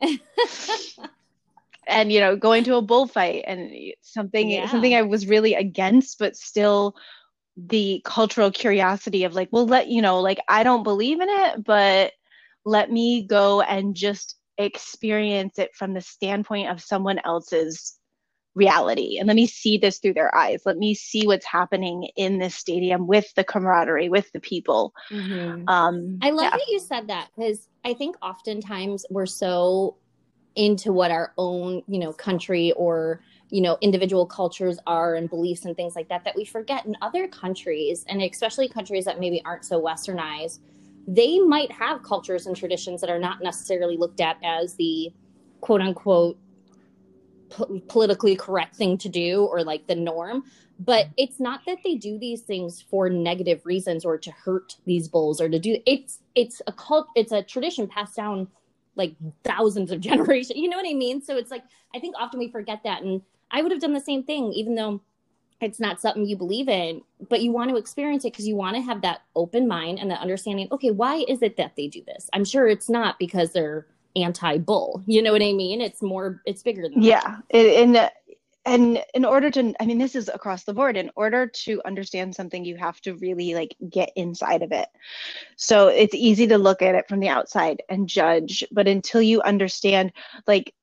and 1.86 2.12
you 2.12 2.20
know, 2.20 2.36
going 2.36 2.64
to 2.64 2.76
a 2.76 2.82
bullfight 2.82 3.44
and 3.46 3.70
something 4.00 4.50
yeah. 4.50 4.68
something 4.68 4.94
I 4.94 5.02
was 5.02 5.26
really 5.26 5.54
against, 5.54 6.18
but 6.18 6.36
still 6.36 6.96
the 7.56 8.00
cultural 8.04 8.50
curiosity 8.50 9.24
of 9.24 9.34
like, 9.34 9.48
well, 9.50 9.66
let 9.66 9.88
you 9.88 10.02
know, 10.02 10.20
like 10.20 10.38
I 10.48 10.62
don't 10.62 10.82
believe 10.82 11.20
in 11.20 11.28
it, 11.28 11.64
but 11.64 12.12
let 12.64 12.90
me 12.90 13.26
go 13.26 13.60
and 13.60 13.94
just 13.94 14.36
experience 14.58 15.58
it 15.58 15.74
from 15.74 15.94
the 15.94 16.00
standpoint 16.00 16.68
of 16.68 16.82
someone 16.82 17.18
else's 17.24 17.98
reality 18.54 19.16
and 19.18 19.26
let 19.26 19.34
me 19.34 19.46
see 19.46 19.78
this 19.78 19.98
through 19.98 20.12
their 20.12 20.34
eyes 20.34 20.60
let 20.66 20.76
me 20.76 20.94
see 20.94 21.26
what's 21.26 21.46
happening 21.46 22.10
in 22.16 22.38
this 22.38 22.54
stadium 22.54 23.06
with 23.06 23.32
the 23.34 23.42
camaraderie 23.42 24.10
with 24.10 24.30
the 24.32 24.40
people 24.40 24.92
mm-hmm. 25.10 25.66
um 25.68 26.18
i 26.20 26.30
love 26.30 26.44
yeah. 26.44 26.50
that 26.50 26.68
you 26.68 26.78
said 26.78 27.08
that 27.08 27.28
because 27.34 27.66
i 27.86 27.94
think 27.94 28.14
oftentimes 28.20 29.06
we're 29.08 29.24
so 29.24 29.96
into 30.56 30.92
what 30.92 31.10
our 31.10 31.32
own 31.38 31.82
you 31.86 31.98
know 31.98 32.12
country 32.12 32.72
or 32.72 33.20
you 33.50 33.60
know 33.60 33.78
individual 33.80 34.26
cultures 34.26 34.78
are 34.86 35.14
and 35.14 35.30
beliefs 35.30 35.64
and 35.64 35.76
things 35.76 35.96
like 35.96 36.08
that 36.08 36.24
that 36.24 36.36
we 36.36 36.44
forget 36.44 36.84
in 36.86 36.96
other 37.02 37.26
countries 37.28 38.04
and 38.08 38.22
especially 38.22 38.68
countries 38.68 39.04
that 39.04 39.18
maybe 39.18 39.42
aren't 39.44 39.64
so 39.64 39.80
westernized 39.80 40.58
they 41.08 41.38
might 41.40 41.70
have 41.72 42.02
cultures 42.02 42.46
and 42.46 42.56
traditions 42.56 43.00
that 43.00 43.10
are 43.10 43.18
not 43.18 43.42
necessarily 43.42 43.96
looked 43.96 44.20
at 44.20 44.36
as 44.44 44.74
the 44.74 45.12
quote 45.60 45.80
unquote 45.80 46.38
politically 47.88 48.36
correct 48.36 48.76
thing 48.76 48.96
to 48.98 49.08
do 49.08 49.44
or 49.44 49.62
like 49.62 49.86
the 49.86 49.94
norm. 49.94 50.44
But 50.78 51.08
it's 51.16 51.38
not 51.38 51.60
that 51.66 51.78
they 51.84 51.94
do 51.94 52.18
these 52.18 52.40
things 52.40 52.80
for 52.80 53.08
negative 53.08 53.64
reasons 53.64 54.04
or 54.04 54.18
to 54.18 54.30
hurt 54.30 54.76
these 54.86 55.06
bulls 55.06 55.40
or 55.40 55.48
to 55.48 55.58
do 55.58 55.78
it's 55.86 56.20
it's 56.34 56.60
a 56.66 56.72
cult 56.72 57.06
it's 57.14 57.30
a 57.30 57.42
tradition 57.42 57.86
passed 57.86 58.16
down 58.16 58.48
like 58.96 59.14
thousands 59.44 59.90
of 59.90 60.00
generations 60.08 60.58
you 60.58 60.68
know 60.68 60.76
what 60.76 60.88
i 60.88 60.94
mean 60.94 61.22
so 61.22 61.36
it's 61.36 61.50
like 61.50 61.64
i 61.94 61.98
think 61.98 62.14
often 62.18 62.38
we 62.38 62.48
forget 62.48 62.80
that 62.84 63.02
and 63.02 63.22
i 63.50 63.62
would 63.62 63.72
have 63.72 63.80
done 63.80 63.92
the 63.92 64.00
same 64.00 64.22
thing 64.22 64.52
even 64.52 64.74
though 64.74 65.00
it's 65.60 65.78
not 65.78 66.00
something 66.00 66.26
you 66.26 66.36
believe 66.36 66.68
in 66.68 67.00
but 67.28 67.40
you 67.40 67.52
want 67.52 67.70
to 67.70 67.76
experience 67.76 68.24
it 68.24 68.32
because 68.32 68.48
you 68.48 68.56
want 68.56 68.74
to 68.74 68.82
have 68.82 69.00
that 69.02 69.22
open 69.36 69.68
mind 69.68 69.98
and 69.98 70.10
the 70.10 70.14
understanding 70.14 70.68
okay 70.72 70.90
why 70.90 71.24
is 71.28 71.42
it 71.42 71.56
that 71.56 71.74
they 71.76 71.86
do 71.86 72.02
this 72.06 72.28
i'm 72.32 72.44
sure 72.44 72.66
it's 72.66 72.88
not 72.88 73.18
because 73.18 73.52
they're 73.52 73.86
anti-bull. 74.16 75.02
You 75.06 75.22
know 75.22 75.32
what 75.32 75.42
I 75.42 75.52
mean? 75.52 75.80
It's 75.80 76.02
more, 76.02 76.40
it's 76.44 76.62
bigger 76.62 76.82
than 76.82 77.02
yeah. 77.02 77.38
That. 77.52 77.58
And 77.58 77.96
uh, 77.96 78.10
and 78.64 79.02
in 79.14 79.24
order 79.24 79.50
to 79.50 79.74
i 79.80 79.86
mean 79.86 79.98
this 79.98 80.14
is 80.14 80.28
across 80.28 80.64
the 80.64 80.74
board 80.74 80.96
in 80.96 81.10
order 81.16 81.46
to 81.46 81.80
understand 81.84 82.34
something 82.34 82.64
you 82.64 82.76
have 82.76 83.00
to 83.00 83.14
really 83.16 83.54
like 83.54 83.74
get 83.90 84.10
inside 84.16 84.62
of 84.62 84.72
it 84.72 84.88
so 85.56 85.88
it's 85.88 86.14
easy 86.14 86.46
to 86.46 86.58
look 86.58 86.82
at 86.82 86.94
it 86.94 87.08
from 87.08 87.20
the 87.20 87.28
outside 87.28 87.82
and 87.88 88.08
judge 88.08 88.64
but 88.72 88.88
until 88.88 89.22
you 89.22 89.42
understand 89.42 90.12
like 90.46 90.74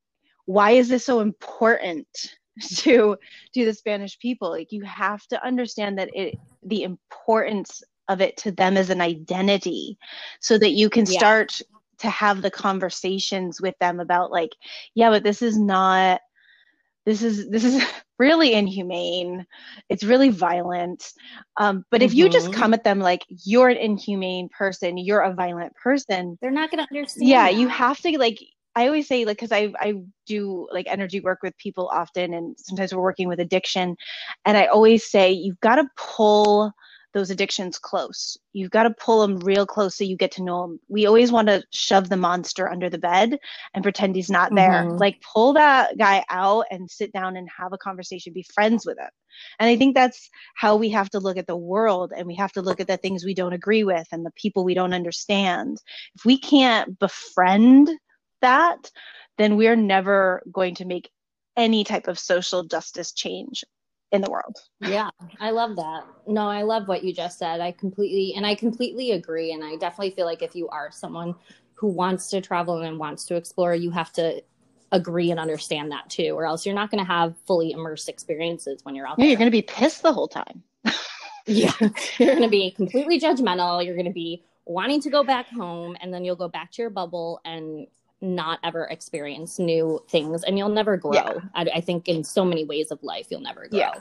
why 0.45 0.71
is 0.71 0.89
this 0.89 1.05
so 1.05 1.19
important 1.19 2.07
to 2.75 3.17
to 3.53 3.65
the 3.65 3.73
spanish 3.73 4.19
people 4.19 4.49
like 4.49 4.71
you 4.71 4.83
have 4.83 5.25
to 5.27 5.43
understand 5.45 5.97
that 5.97 6.09
it 6.13 6.37
the 6.63 6.83
importance 6.83 7.83
of 8.09 8.21
it 8.21 8.35
to 8.37 8.51
them 8.51 8.75
as 8.75 8.89
an 8.89 9.01
identity 9.01 9.97
so 10.39 10.57
that 10.57 10.71
you 10.71 10.89
can 10.89 11.05
yeah. 11.05 11.17
start 11.17 11.61
to 11.99 12.09
have 12.09 12.41
the 12.41 12.51
conversations 12.51 13.61
with 13.61 13.77
them 13.79 13.99
about 13.99 14.31
like 14.31 14.51
yeah 14.95 15.09
but 15.09 15.23
this 15.23 15.41
is 15.41 15.57
not 15.57 16.19
this 17.05 17.21
is 17.21 17.49
this 17.49 17.63
is 17.63 17.83
really 18.19 18.53
inhumane 18.53 19.45
it's 19.87 20.03
really 20.03 20.29
violent 20.29 21.13
um, 21.57 21.85
but 21.89 22.01
mm-hmm. 22.01 22.05
if 22.05 22.13
you 22.13 22.29
just 22.29 22.47
mm-hmm. 22.47 22.59
come 22.59 22.73
at 22.73 22.83
them 22.83 22.99
like 22.99 23.25
you're 23.45 23.69
an 23.69 23.77
inhumane 23.77 24.49
person 24.49 24.97
you're 24.97 25.21
a 25.21 25.33
violent 25.33 25.73
person 25.75 26.37
they're 26.41 26.51
not 26.51 26.69
going 26.69 26.83
to 26.83 26.87
understand 26.91 27.29
yeah 27.29 27.45
that. 27.45 27.55
you 27.55 27.67
have 27.69 27.99
to 28.01 28.17
like 28.17 28.39
i 28.75 28.87
always 28.87 29.07
say 29.07 29.23
like 29.23 29.37
because 29.37 29.53
i 29.53 29.71
i 29.79 29.93
do 30.27 30.67
like 30.71 30.85
energy 30.87 31.21
work 31.21 31.39
with 31.41 31.57
people 31.57 31.89
often 31.93 32.33
and 32.33 32.57
sometimes 32.59 32.93
we're 32.93 33.01
working 33.01 33.29
with 33.29 33.39
addiction 33.39 33.95
and 34.45 34.57
i 34.57 34.65
always 34.65 35.09
say 35.09 35.31
you've 35.31 35.59
got 35.61 35.75
to 35.75 35.87
pull 35.95 36.73
those 37.13 37.31
addictions 37.31 37.79
close. 37.79 38.37
You've 38.53 38.71
got 38.71 38.83
to 38.83 38.91
pull 38.91 39.21
them 39.21 39.39
real 39.39 39.65
close 39.65 39.95
so 39.95 40.03
you 40.03 40.15
get 40.15 40.31
to 40.33 40.43
know 40.43 40.61
them. 40.61 40.79
We 40.87 41.05
always 41.05 41.31
want 41.31 41.47
to 41.47 41.63
shove 41.71 42.09
the 42.09 42.17
monster 42.17 42.69
under 42.69 42.89
the 42.89 42.97
bed 42.97 43.37
and 43.73 43.83
pretend 43.83 44.15
he's 44.15 44.29
not 44.29 44.53
there. 44.53 44.83
Mm-hmm. 44.83 44.97
Like 44.97 45.21
pull 45.21 45.53
that 45.53 45.97
guy 45.97 46.23
out 46.29 46.65
and 46.69 46.89
sit 46.89 47.11
down 47.11 47.35
and 47.35 47.49
have 47.57 47.73
a 47.73 47.77
conversation, 47.77 48.33
be 48.33 48.45
friends 48.53 48.85
with 48.85 48.99
him. 48.99 49.09
And 49.59 49.69
I 49.69 49.75
think 49.75 49.95
that's 49.95 50.29
how 50.55 50.75
we 50.75 50.89
have 50.89 51.09
to 51.11 51.19
look 51.19 51.37
at 51.37 51.47
the 51.47 51.55
world 51.55 52.13
and 52.15 52.27
we 52.27 52.35
have 52.35 52.51
to 52.53 52.61
look 52.61 52.79
at 52.79 52.87
the 52.87 52.97
things 52.97 53.25
we 53.25 53.33
don't 53.33 53.53
agree 53.53 53.83
with 53.83 54.07
and 54.11 54.25
the 54.25 54.31
people 54.35 54.63
we 54.63 54.73
don't 54.73 54.93
understand. 54.93 55.81
If 56.15 56.25
we 56.25 56.37
can't 56.37 56.99
befriend 56.99 57.89
that, 58.41 58.91
then 59.37 59.57
we're 59.57 59.75
never 59.75 60.43
going 60.51 60.75
to 60.75 60.85
make 60.85 61.09
any 61.57 61.83
type 61.83 62.07
of 62.07 62.19
social 62.19 62.63
justice 62.63 63.11
change 63.13 63.63
in 64.11 64.21
the 64.21 64.29
world. 64.29 64.57
Yeah, 64.81 65.09
I 65.39 65.51
love 65.51 65.75
that. 65.75 66.03
No, 66.27 66.47
I 66.47 66.63
love 66.63 66.87
what 66.87 67.03
you 67.03 67.13
just 67.13 67.37
said. 67.37 67.61
I 67.61 67.71
completely 67.71 68.33
and 68.35 68.45
I 68.45 68.55
completely 68.55 69.11
agree 69.11 69.51
and 69.51 69.63
I 69.63 69.75
definitely 69.75 70.11
feel 70.11 70.25
like 70.25 70.41
if 70.41 70.55
you 70.55 70.67
are 70.69 70.91
someone 70.91 71.35
who 71.73 71.87
wants 71.87 72.29
to 72.29 72.41
travel 72.41 72.81
and 72.81 72.97
wants 72.97 73.25
to 73.25 73.35
explore, 73.35 73.75
you 73.75 73.91
have 73.91 74.11
to 74.13 74.41
agree 74.91 75.29
and 75.29 75.39
understand 75.39 75.91
that 75.91 76.09
too 76.09 76.31
or 76.31 76.45
else 76.45 76.65
you're 76.65 76.73
not 76.73 76.89
going 76.89 77.03
to 77.03 77.07
have 77.07 77.35
fully 77.45 77.71
immersed 77.71 78.09
experiences 78.09 78.83
when 78.83 78.95
you're 78.95 79.07
out 79.07 79.19
yeah, 79.19 79.23
there. 79.23 79.29
You're 79.29 79.37
going 79.37 79.47
to 79.47 79.51
be 79.51 79.61
pissed 79.61 80.01
the 80.01 80.11
whole 80.11 80.27
time. 80.27 80.63
yeah. 81.45 81.71
You're 82.17 82.35
going 82.35 82.41
to 82.41 82.49
be 82.49 82.71
completely 82.71 83.19
judgmental. 83.19 83.85
You're 83.85 83.95
going 83.95 84.07
to 84.07 84.11
be 84.11 84.43
wanting 84.65 85.01
to 85.01 85.09
go 85.09 85.23
back 85.23 85.47
home 85.49 85.95
and 86.01 86.11
then 86.11 86.25
you'll 86.25 86.35
go 86.35 86.47
back 86.47 86.71
to 86.71 86.81
your 86.81 86.89
bubble 86.89 87.39
and 87.45 87.85
not 88.21 88.59
ever 88.63 88.85
experience 88.85 89.59
new 89.59 90.03
things 90.09 90.43
and 90.43 90.57
you'll 90.57 90.69
never 90.69 90.97
grow. 90.97 91.13
Yeah. 91.13 91.39
I, 91.55 91.61
I, 91.75 91.81
think 91.81 92.09
in 92.09 92.23
so 92.23 92.43
many 92.43 92.65
ways 92.65 92.91
of 92.91 93.01
life, 93.01 93.27
you'll 93.29 93.39
never 93.41 93.67
grow. 93.67 93.79
Yeah. 93.79 93.93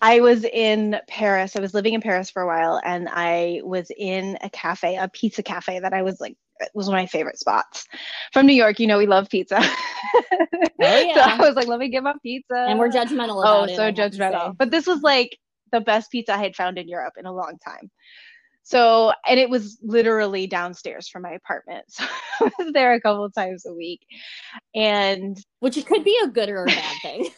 I 0.00 0.20
was 0.20 0.44
in 0.44 0.98
Paris. 1.08 1.56
I 1.56 1.60
was 1.60 1.74
living 1.74 1.94
in 1.94 2.00
Paris 2.00 2.30
for 2.30 2.42
a 2.42 2.46
while 2.46 2.80
and 2.84 3.08
I 3.10 3.60
was 3.62 3.90
in 3.96 4.38
a 4.42 4.48
cafe, 4.50 4.96
a 4.96 5.08
pizza 5.08 5.42
cafe 5.42 5.78
that 5.80 5.92
I 5.92 6.02
was 6.02 6.20
like, 6.20 6.36
it 6.60 6.70
was 6.74 6.86
one 6.88 6.98
of 6.98 7.02
my 7.02 7.06
favorite 7.06 7.38
spots 7.38 7.86
from 8.32 8.46
New 8.46 8.54
York. 8.54 8.80
You 8.80 8.86
know, 8.86 8.98
we 8.98 9.06
love 9.06 9.28
pizza. 9.28 9.58
oh, 9.62 10.62
yeah. 10.78 11.14
so 11.14 11.20
I 11.20 11.36
was 11.38 11.54
like, 11.54 11.68
let 11.68 11.78
me 11.78 11.88
get 11.88 12.02
my 12.02 12.14
pizza. 12.22 12.66
And 12.68 12.78
we're 12.78 12.90
judgmental 12.90 13.42
oh, 13.44 13.66
so 13.74 13.86
it, 13.86 13.96
judgmental. 13.96 14.56
But 14.56 14.70
this 14.70 14.86
was 14.86 15.00
like 15.02 15.38
the 15.72 15.80
best 15.80 16.10
pizza 16.10 16.34
I 16.34 16.38
had 16.38 16.56
found 16.56 16.78
in 16.78 16.88
Europe 16.88 17.14
in 17.18 17.26
a 17.26 17.32
long 17.32 17.58
time. 17.64 17.90
So, 18.62 19.12
and 19.26 19.40
it 19.40 19.50
was 19.50 19.78
literally 19.82 20.46
downstairs 20.46 21.08
from 21.08 21.22
my 21.22 21.32
apartment. 21.32 21.84
So 22.40 22.46
I 22.46 22.64
was 22.64 22.72
there 22.72 22.94
a 22.94 23.00
couple 23.02 23.28
times 23.30 23.66
a 23.66 23.74
week. 23.74 24.00
And 24.74 25.36
which 25.58 25.84
could 25.84 26.04
be 26.04 26.18
a 26.24 26.26
good 26.26 26.48
or 26.48 26.62
a 26.62 26.66
bad 26.66 26.96
thing 27.02 27.28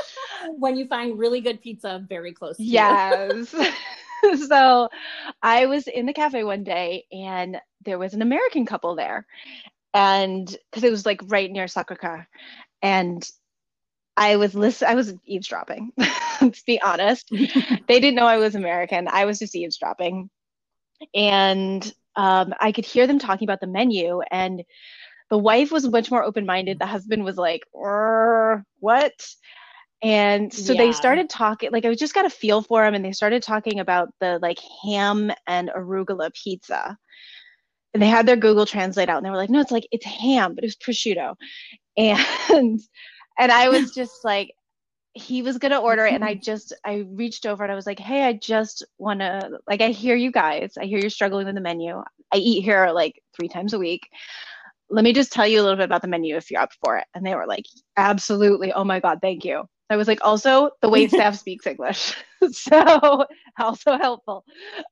when 0.58 0.76
you 0.76 0.86
find 0.86 1.18
really 1.18 1.40
good 1.40 1.62
pizza 1.62 2.04
very 2.06 2.34
close 2.34 2.58
to 2.58 2.62
yes. 2.62 3.54
you. 3.54 4.36
so 4.48 4.90
I 5.42 5.64
was 5.64 5.86
in 5.86 6.04
the 6.04 6.12
cafe 6.12 6.44
one 6.44 6.62
day 6.62 7.06
and 7.10 7.58
there 7.86 7.98
was 7.98 8.12
an 8.12 8.20
American 8.20 8.66
couple 8.66 8.94
there. 8.96 9.26
And 9.94 10.46
because 10.70 10.84
it 10.84 10.90
was 10.90 11.06
like 11.06 11.22
right 11.28 11.50
near 11.50 11.64
Sacré 11.64 12.26
And 12.82 13.26
I 14.18 14.36
was 14.36 14.54
listen 14.54 14.88
I 14.88 14.94
was 14.94 15.14
eavesdropping, 15.24 15.92
to 16.40 16.62
be 16.66 16.82
honest. 16.82 17.30
they 17.30 18.00
didn't 18.00 18.14
know 18.14 18.26
I 18.26 18.36
was 18.36 18.54
American. 18.54 19.08
I 19.08 19.24
was 19.24 19.38
just 19.38 19.56
eavesdropping 19.56 20.28
and 21.14 21.92
um, 22.16 22.54
I 22.60 22.72
could 22.72 22.84
hear 22.84 23.06
them 23.06 23.18
talking 23.18 23.46
about 23.46 23.60
the 23.60 23.66
menu. 23.66 24.20
And 24.30 24.62
the 25.30 25.38
wife 25.38 25.70
was 25.70 25.88
much 25.88 26.10
more 26.10 26.22
open 26.22 26.46
minded. 26.46 26.78
The 26.78 26.86
husband 26.86 27.24
was 27.24 27.36
like, 27.36 27.62
"What?" 27.72 29.12
And 30.02 30.52
so 30.52 30.72
yeah. 30.72 30.82
they 30.82 30.92
started 30.92 31.28
talking. 31.28 31.70
Like 31.70 31.84
I 31.84 31.94
just 31.94 32.14
got 32.14 32.26
a 32.26 32.30
feel 32.30 32.62
for 32.62 32.84
them, 32.84 32.94
and 32.94 33.04
they 33.04 33.12
started 33.12 33.42
talking 33.42 33.80
about 33.80 34.08
the 34.20 34.38
like 34.42 34.58
ham 34.84 35.30
and 35.46 35.70
arugula 35.70 36.32
pizza. 36.34 36.96
And 37.92 38.02
they 38.02 38.06
had 38.06 38.26
their 38.26 38.36
Google 38.36 38.66
Translate 38.66 39.08
out, 39.08 39.18
and 39.18 39.26
they 39.26 39.30
were 39.30 39.36
like, 39.36 39.50
"No, 39.50 39.60
it's 39.60 39.72
like 39.72 39.86
it's 39.92 40.06
ham, 40.06 40.54
but 40.54 40.64
it's 40.64 40.76
prosciutto." 40.76 41.34
And 41.96 42.80
and 43.38 43.52
I 43.52 43.68
was 43.68 43.92
just 43.92 44.24
like, 44.24 44.50
he 45.14 45.42
was 45.42 45.58
going 45.58 45.72
to 45.72 45.78
order 45.78 46.06
it 46.06 46.14
and 46.14 46.24
i 46.24 46.34
just 46.34 46.72
i 46.84 47.04
reached 47.08 47.44
over 47.44 47.64
and 47.64 47.72
i 47.72 47.74
was 47.74 47.86
like 47.86 47.98
hey 47.98 48.22
i 48.22 48.32
just 48.32 48.84
want 48.98 49.18
to 49.20 49.58
like 49.68 49.80
i 49.80 49.88
hear 49.88 50.16
you 50.16 50.30
guys. 50.30 50.72
I 50.80 50.84
hear 50.84 50.98
you're 50.98 51.10
struggling 51.10 51.46
with 51.46 51.54
the 51.54 51.60
menu. 51.60 52.02
I 52.32 52.36
eat 52.36 52.62
here 52.62 52.90
like 52.90 53.20
three 53.34 53.48
times 53.48 53.72
a 53.72 53.78
week. 53.78 54.08
Let 54.88 55.04
me 55.04 55.12
just 55.12 55.32
tell 55.32 55.46
you 55.46 55.60
a 55.60 55.62
little 55.62 55.76
bit 55.76 55.84
about 55.84 56.02
the 56.02 56.08
menu 56.08 56.36
if 56.36 56.50
you're 56.50 56.60
up 56.60 56.72
for 56.84 56.96
it. 56.96 57.06
And 57.14 57.24
they 57.24 57.34
were 57.34 57.46
like 57.46 57.66
absolutely. 57.96 58.72
Oh 58.72 58.84
my 58.84 59.00
god 59.00 59.18
thank 59.20 59.44
you. 59.44 59.64
I 59.88 59.96
was 59.96 60.08
like 60.08 60.20
also 60.22 60.70
the 60.80 60.88
wait 60.88 61.10
staff 61.10 61.36
speaks 61.36 61.66
english. 61.66 62.14
So 62.52 63.26
also 63.58 63.98
helpful. 63.98 64.44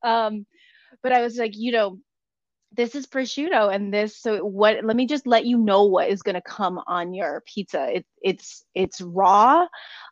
Um 0.02 0.44
but 1.02 1.12
i 1.12 1.22
was 1.22 1.36
like 1.36 1.56
you 1.56 1.72
know 1.72 1.98
this 2.72 2.94
is 2.94 3.06
prosciutto 3.06 3.74
and 3.74 3.92
this 3.92 4.16
so 4.16 4.44
what 4.44 4.84
let 4.84 4.94
me 4.94 5.06
just 5.06 5.26
let 5.26 5.46
you 5.46 5.56
know 5.56 5.84
what 5.84 6.08
is 6.08 6.22
going 6.22 6.34
to 6.34 6.42
come 6.42 6.80
on 6.86 7.14
your 7.14 7.42
pizza. 7.46 7.96
It, 7.96 8.06
it's 8.22 8.64
it's 8.74 9.00
raw. 9.00 9.66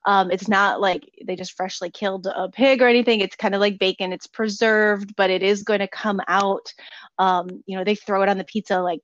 Um, 0.05 0.31
it's 0.31 0.49
not 0.49 0.81
like 0.81 1.09
they 1.27 1.37
just 1.37 1.57
freshly 1.57 1.91
killed 1.91 2.27
a 2.27 2.49
pig 2.49 2.81
or 2.83 2.89
anything. 2.89 3.21
It's 3.21 3.37
kind 3.37 3.55
of 3.55 3.61
like 3.61 3.79
bacon. 3.79 4.13
It's 4.13 4.27
preserved 4.27 5.15
but 5.17 5.31
it 5.31 5.43
is 5.43 5.63
going 5.63 5.81
to 5.81 5.89
come 5.89 6.21
out 6.29 6.73
um, 7.19 7.49
you 7.67 7.77
know 7.77 7.85
they 7.85 7.95
throw 7.95 8.23
it 8.23 8.29
on 8.29 8.39
the 8.39 8.45
pizza 8.45 8.81
like 8.81 9.01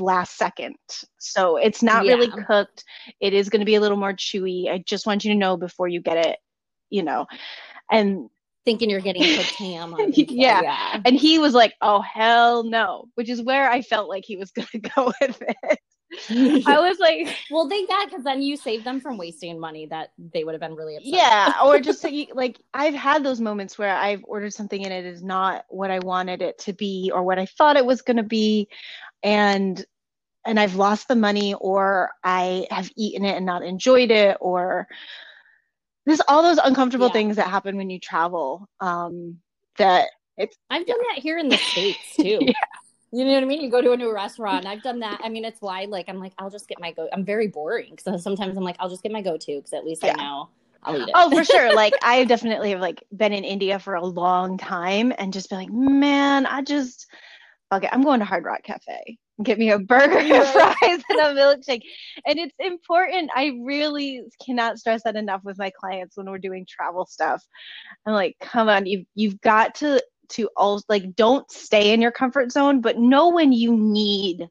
last 0.00 0.36
second. 0.36 0.76
So 1.18 1.56
it's 1.56 1.82
not 1.82 2.04
yeah. 2.04 2.14
really 2.14 2.30
cooked. 2.46 2.84
It 3.20 3.32
is 3.32 3.48
going 3.48 3.60
to 3.60 3.66
be 3.66 3.74
a 3.74 3.80
little 3.80 3.96
more 3.96 4.12
chewy. 4.12 4.70
I 4.70 4.78
just 4.78 5.06
want 5.06 5.24
you 5.24 5.32
to 5.32 5.38
know 5.38 5.56
before 5.56 5.88
you 5.88 6.00
get 6.00 6.26
it 6.26 6.38
you 6.90 7.02
know. 7.02 7.26
And 7.90 8.28
thinking 8.68 8.90
you're 8.90 9.00
getting 9.00 9.22
cooked 9.36 9.54
ham. 9.54 9.96
yeah. 10.14 10.60
yeah. 10.60 11.00
And 11.06 11.16
he 11.16 11.38
was 11.38 11.54
like, 11.54 11.72
oh, 11.80 12.02
hell 12.02 12.64
no, 12.64 13.08
which 13.14 13.30
is 13.30 13.40
where 13.40 13.70
I 13.70 13.80
felt 13.80 14.10
like 14.10 14.26
he 14.26 14.36
was 14.36 14.50
going 14.52 14.68
to 14.72 14.78
go 14.78 15.12
with 15.20 15.40
it. 15.40 15.78
I 16.66 16.80
was 16.80 16.98
like, 16.98 17.34
well, 17.50 17.66
thank 17.66 17.88
God, 17.88 18.06
because 18.06 18.24
then 18.24 18.42
you 18.42 18.58
saved 18.58 18.84
them 18.84 19.00
from 19.00 19.16
wasting 19.16 19.58
money 19.58 19.86
that 19.86 20.10
they 20.18 20.44
would 20.44 20.52
have 20.52 20.60
been 20.60 20.74
really 20.74 20.96
upset. 20.96 21.12
Yeah, 21.14 21.54
or 21.64 21.80
just 21.80 22.04
like 22.34 22.60
I've 22.74 22.94
had 22.94 23.24
those 23.24 23.40
moments 23.40 23.78
where 23.78 23.94
I've 23.94 24.24
ordered 24.24 24.52
something 24.52 24.84
and 24.84 24.92
it 24.92 25.06
is 25.06 25.22
not 25.22 25.64
what 25.68 25.90
I 25.90 25.98
wanted 26.00 26.42
it 26.42 26.58
to 26.60 26.74
be 26.74 27.10
or 27.14 27.22
what 27.22 27.38
I 27.38 27.46
thought 27.46 27.76
it 27.76 27.86
was 27.86 28.02
going 28.02 28.16
to 28.18 28.22
be, 28.22 28.68
and 29.22 29.82
and 30.46 30.58
I've 30.58 30.76
lost 30.76 31.08
the 31.08 31.16
money 31.16 31.54
or 31.54 32.10
I 32.24 32.66
have 32.70 32.90
eaten 32.96 33.24
it 33.24 33.36
and 33.36 33.44
not 33.44 33.62
enjoyed 33.62 34.10
it 34.10 34.38
or 34.40 34.88
there's 36.08 36.22
all 36.28 36.42
those 36.42 36.58
uncomfortable 36.58 37.08
yeah. 37.08 37.12
things 37.12 37.36
that 37.36 37.48
happen 37.48 37.76
when 37.76 37.90
you 37.90 38.00
travel 38.00 38.68
um 38.80 39.36
that 39.76 40.08
it's 40.36 40.56
i've 40.70 40.86
done 40.86 40.98
that 41.10 41.22
here 41.22 41.38
in 41.38 41.48
the 41.48 41.56
states 41.56 41.98
too 42.16 42.38
yeah. 42.40 42.52
you 43.12 43.24
know 43.24 43.32
what 43.32 43.42
i 43.42 43.46
mean 43.46 43.60
you 43.60 43.70
go 43.70 43.82
to 43.82 43.92
a 43.92 43.96
new 43.96 44.12
restaurant 44.12 44.66
i've 44.66 44.82
done 44.82 45.00
that 45.00 45.20
i 45.22 45.28
mean 45.28 45.44
it's 45.44 45.60
why 45.60 45.84
like 45.84 46.08
i'm 46.08 46.18
like 46.18 46.32
i'll 46.38 46.50
just 46.50 46.68
get 46.68 46.80
my 46.80 46.92
go 46.92 47.08
i'm 47.12 47.24
very 47.24 47.46
boring 47.46 47.94
because 47.94 48.22
sometimes 48.22 48.56
i'm 48.56 48.64
like 48.64 48.76
i'll 48.80 48.88
just 48.88 49.02
get 49.02 49.12
my 49.12 49.22
go-to 49.22 49.56
because 49.56 49.72
at 49.72 49.84
least 49.84 50.02
yeah. 50.02 50.14
i 50.18 50.22
know 50.22 50.48
I'll 50.84 50.96
eat 50.96 51.08
it. 51.08 51.10
oh, 51.12 51.28
for 51.28 51.42
sure. 51.42 51.74
Like 51.78 51.92
I 52.02 52.24
definitely 52.24 52.70
have 52.70 52.78
like 52.80 53.02
been 53.16 53.32
in 53.32 53.42
India 53.42 53.80
for 53.80 53.94
a 53.94 54.06
long 54.06 54.58
time 54.58 55.12
and 55.18 55.32
just 55.32 55.50
been 55.50 55.58
like, 55.58 55.72
man, 55.72 56.46
I 56.46 56.62
just 56.62 57.08
okay, 57.72 57.88
I'm 57.90 58.02
going 58.02 58.20
to 58.20 58.24
Hard 58.24 58.44
Rock 58.44 58.62
Cafe 58.62 59.18
get 59.42 59.58
me 59.58 59.70
a 59.70 59.78
burger, 59.78 60.20
fries, 60.44 61.02
and 61.08 61.20
a 61.20 61.34
milkshake. 61.34 61.82
And 62.26 62.38
it's 62.38 62.54
important. 62.58 63.30
I 63.34 63.58
really 63.62 64.22
cannot 64.44 64.78
stress 64.78 65.02
that 65.04 65.16
enough 65.16 65.42
with 65.44 65.58
my 65.58 65.70
clients 65.70 66.16
when 66.16 66.30
we're 66.30 66.38
doing 66.38 66.66
travel 66.68 67.06
stuff. 67.06 67.44
I'm 68.06 68.14
like, 68.14 68.36
come 68.40 68.68
on, 68.68 68.86
you've 68.86 69.06
you've 69.14 69.40
got 69.40 69.76
to 69.76 70.02
to 70.30 70.48
all 70.56 70.82
like 70.88 71.14
don't 71.16 71.50
stay 71.50 71.92
in 71.92 72.02
your 72.02 72.12
comfort 72.12 72.52
zone, 72.52 72.80
but 72.80 72.98
know 72.98 73.30
when 73.30 73.52
you 73.52 73.76
need 73.76 74.48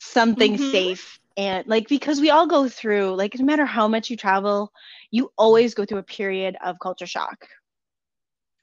something 0.00 0.54
mm-hmm. 0.54 0.70
safe 0.70 1.18
and 1.36 1.66
like 1.66 1.88
because 1.88 2.20
we 2.20 2.30
all 2.30 2.46
go 2.46 2.68
through 2.68 3.14
like 3.14 3.38
no 3.38 3.44
matter 3.44 3.64
how 3.64 3.88
much 3.88 4.10
you 4.10 4.16
travel 4.16 4.72
you 5.10 5.30
always 5.36 5.74
go 5.74 5.84
through 5.84 5.98
a 5.98 6.02
period 6.02 6.56
of 6.64 6.78
culture 6.78 7.06
shock 7.06 7.46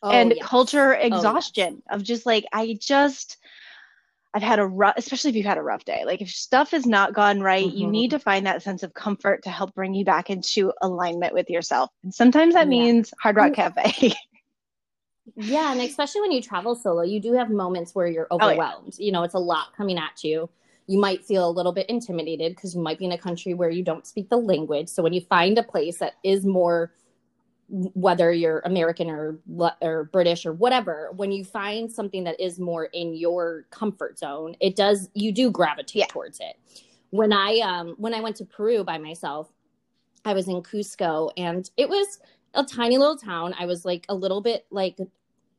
oh, 0.02 0.12
and 0.12 0.34
yes. 0.36 0.46
culture 0.46 0.94
exhaustion 0.94 1.76
oh, 1.76 1.82
yes. 1.92 1.96
of 2.00 2.04
just 2.04 2.26
like 2.26 2.46
i 2.54 2.78
just 2.80 3.38
i've 4.34 4.42
had 4.42 4.60
a 4.60 4.66
rough 4.66 4.94
especially 4.98 5.30
if 5.30 5.36
you've 5.36 5.46
had 5.46 5.58
a 5.58 5.64
rough 5.64 5.86
day 5.86 6.04
like 6.06 6.22
if 6.22 6.30
stuff 6.30 6.72
has 6.72 6.86
not 6.86 7.14
gone 7.14 7.42
right 7.42 7.66
mm-hmm. 7.66 7.78
you 7.78 7.88
need 7.88 8.12
to 8.12 8.20
find 8.20 8.46
that 8.46 8.62
sense 8.62 8.84
of 8.84 8.94
comfort 8.94 9.44
to 9.44 9.50
help 9.50 9.74
bring 9.74 9.94
you 9.94 10.06
back 10.06 10.30
into 10.30 10.72
alignment 10.82 11.34
with 11.34 11.50
yourself 11.50 11.90
and 12.04 12.14
sometimes 12.14 12.54
that 12.54 12.66
yeah. 12.66 12.70
means 12.70 13.14
hard 13.22 13.36
rock 13.36 13.54
cafe 13.54 14.14
yeah 15.36 15.72
and 15.72 15.82
especially 15.82 16.22
when 16.22 16.32
you 16.32 16.42
travel 16.42 16.76
solo 16.76 17.02
you 17.02 17.20
do 17.20 17.34
have 17.34 17.50
moments 17.50 17.96
where 17.96 18.08
you're 18.08 18.28
overwhelmed 18.32 18.88
oh, 18.88 18.96
yeah. 18.98 19.06
you 19.06 19.12
know 19.12 19.24
it's 19.24 19.36
a 19.36 19.40
lot 19.40 19.68
coming 19.76 19.98
at 19.98 20.24
you 20.24 20.50
you 20.88 21.00
might 21.00 21.24
feel 21.24 21.48
a 21.48 21.52
little 21.52 21.72
bit 21.72 21.90
intimidated 21.90 22.56
because 22.56 22.76
you 22.76 22.82
might 22.82 23.00
be 23.00 23.06
in 23.06 23.12
a 23.12 23.18
country 23.18 23.54
where 23.54 23.70
you 23.70 23.84
don't 23.84 24.06
speak 24.06 24.30
the 24.30 24.38
language. 24.38 24.90
So 24.90 25.02
when 25.02 25.14
you 25.14 25.22
find 25.22 25.58
a 25.58 25.64
place 25.64 26.00
that 26.00 26.16
is 26.24 26.46
more 26.46 26.92
whether 27.74 28.32
you're 28.32 28.62
American 28.66 29.10
or 29.10 29.40
or 29.82 30.04
British 30.12 30.46
or 30.46 30.54
whatever, 30.54 31.12
when 31.16 31.32
you 31.32 31.44
find 31.44 31.92
something 31.92 32.24
that 32.24 32.40
is 32.40 32.60
more 32.60 32.86
in 32.86 33.16
your 33.16 33.66
comfort 33.72 34.20
zone, 34.20 34.56
it 34.60 34.76
does 34.76 35.10
you 35.16 35.32
do 35.32 35.50
gravitate 35.50 35.96
yeah. 35.96 36.06
towards 36.08 36.40
it. 36.40 36.56
When 37.10 37.34
I 37.34 37.60
um 37.60 37.96
when 37.98 38.14
I 38.14 38.22
went 38.22 38.36
to 38.38 38.46
Peru 38.46 38.84
by 38.84 39.00
myself, 39.00 39.52
I 40.24 40.34
was 40.34 40.48
in 40.48 40.62
Cusco 40.62 41.32
and 41.36 41.68
it 41.76 41.90
was 41.90 42.20
a 42.54 42.64
tiny 42.64 43.00
little 43.00 43.18
town. 43.18 43.56
I 43.58 43.66
was 43.66 43.86
like 43.86 44.06
a 44.08 44.16
little 44.16 44.42
bit 44.42 44.68
like 44.70 45.00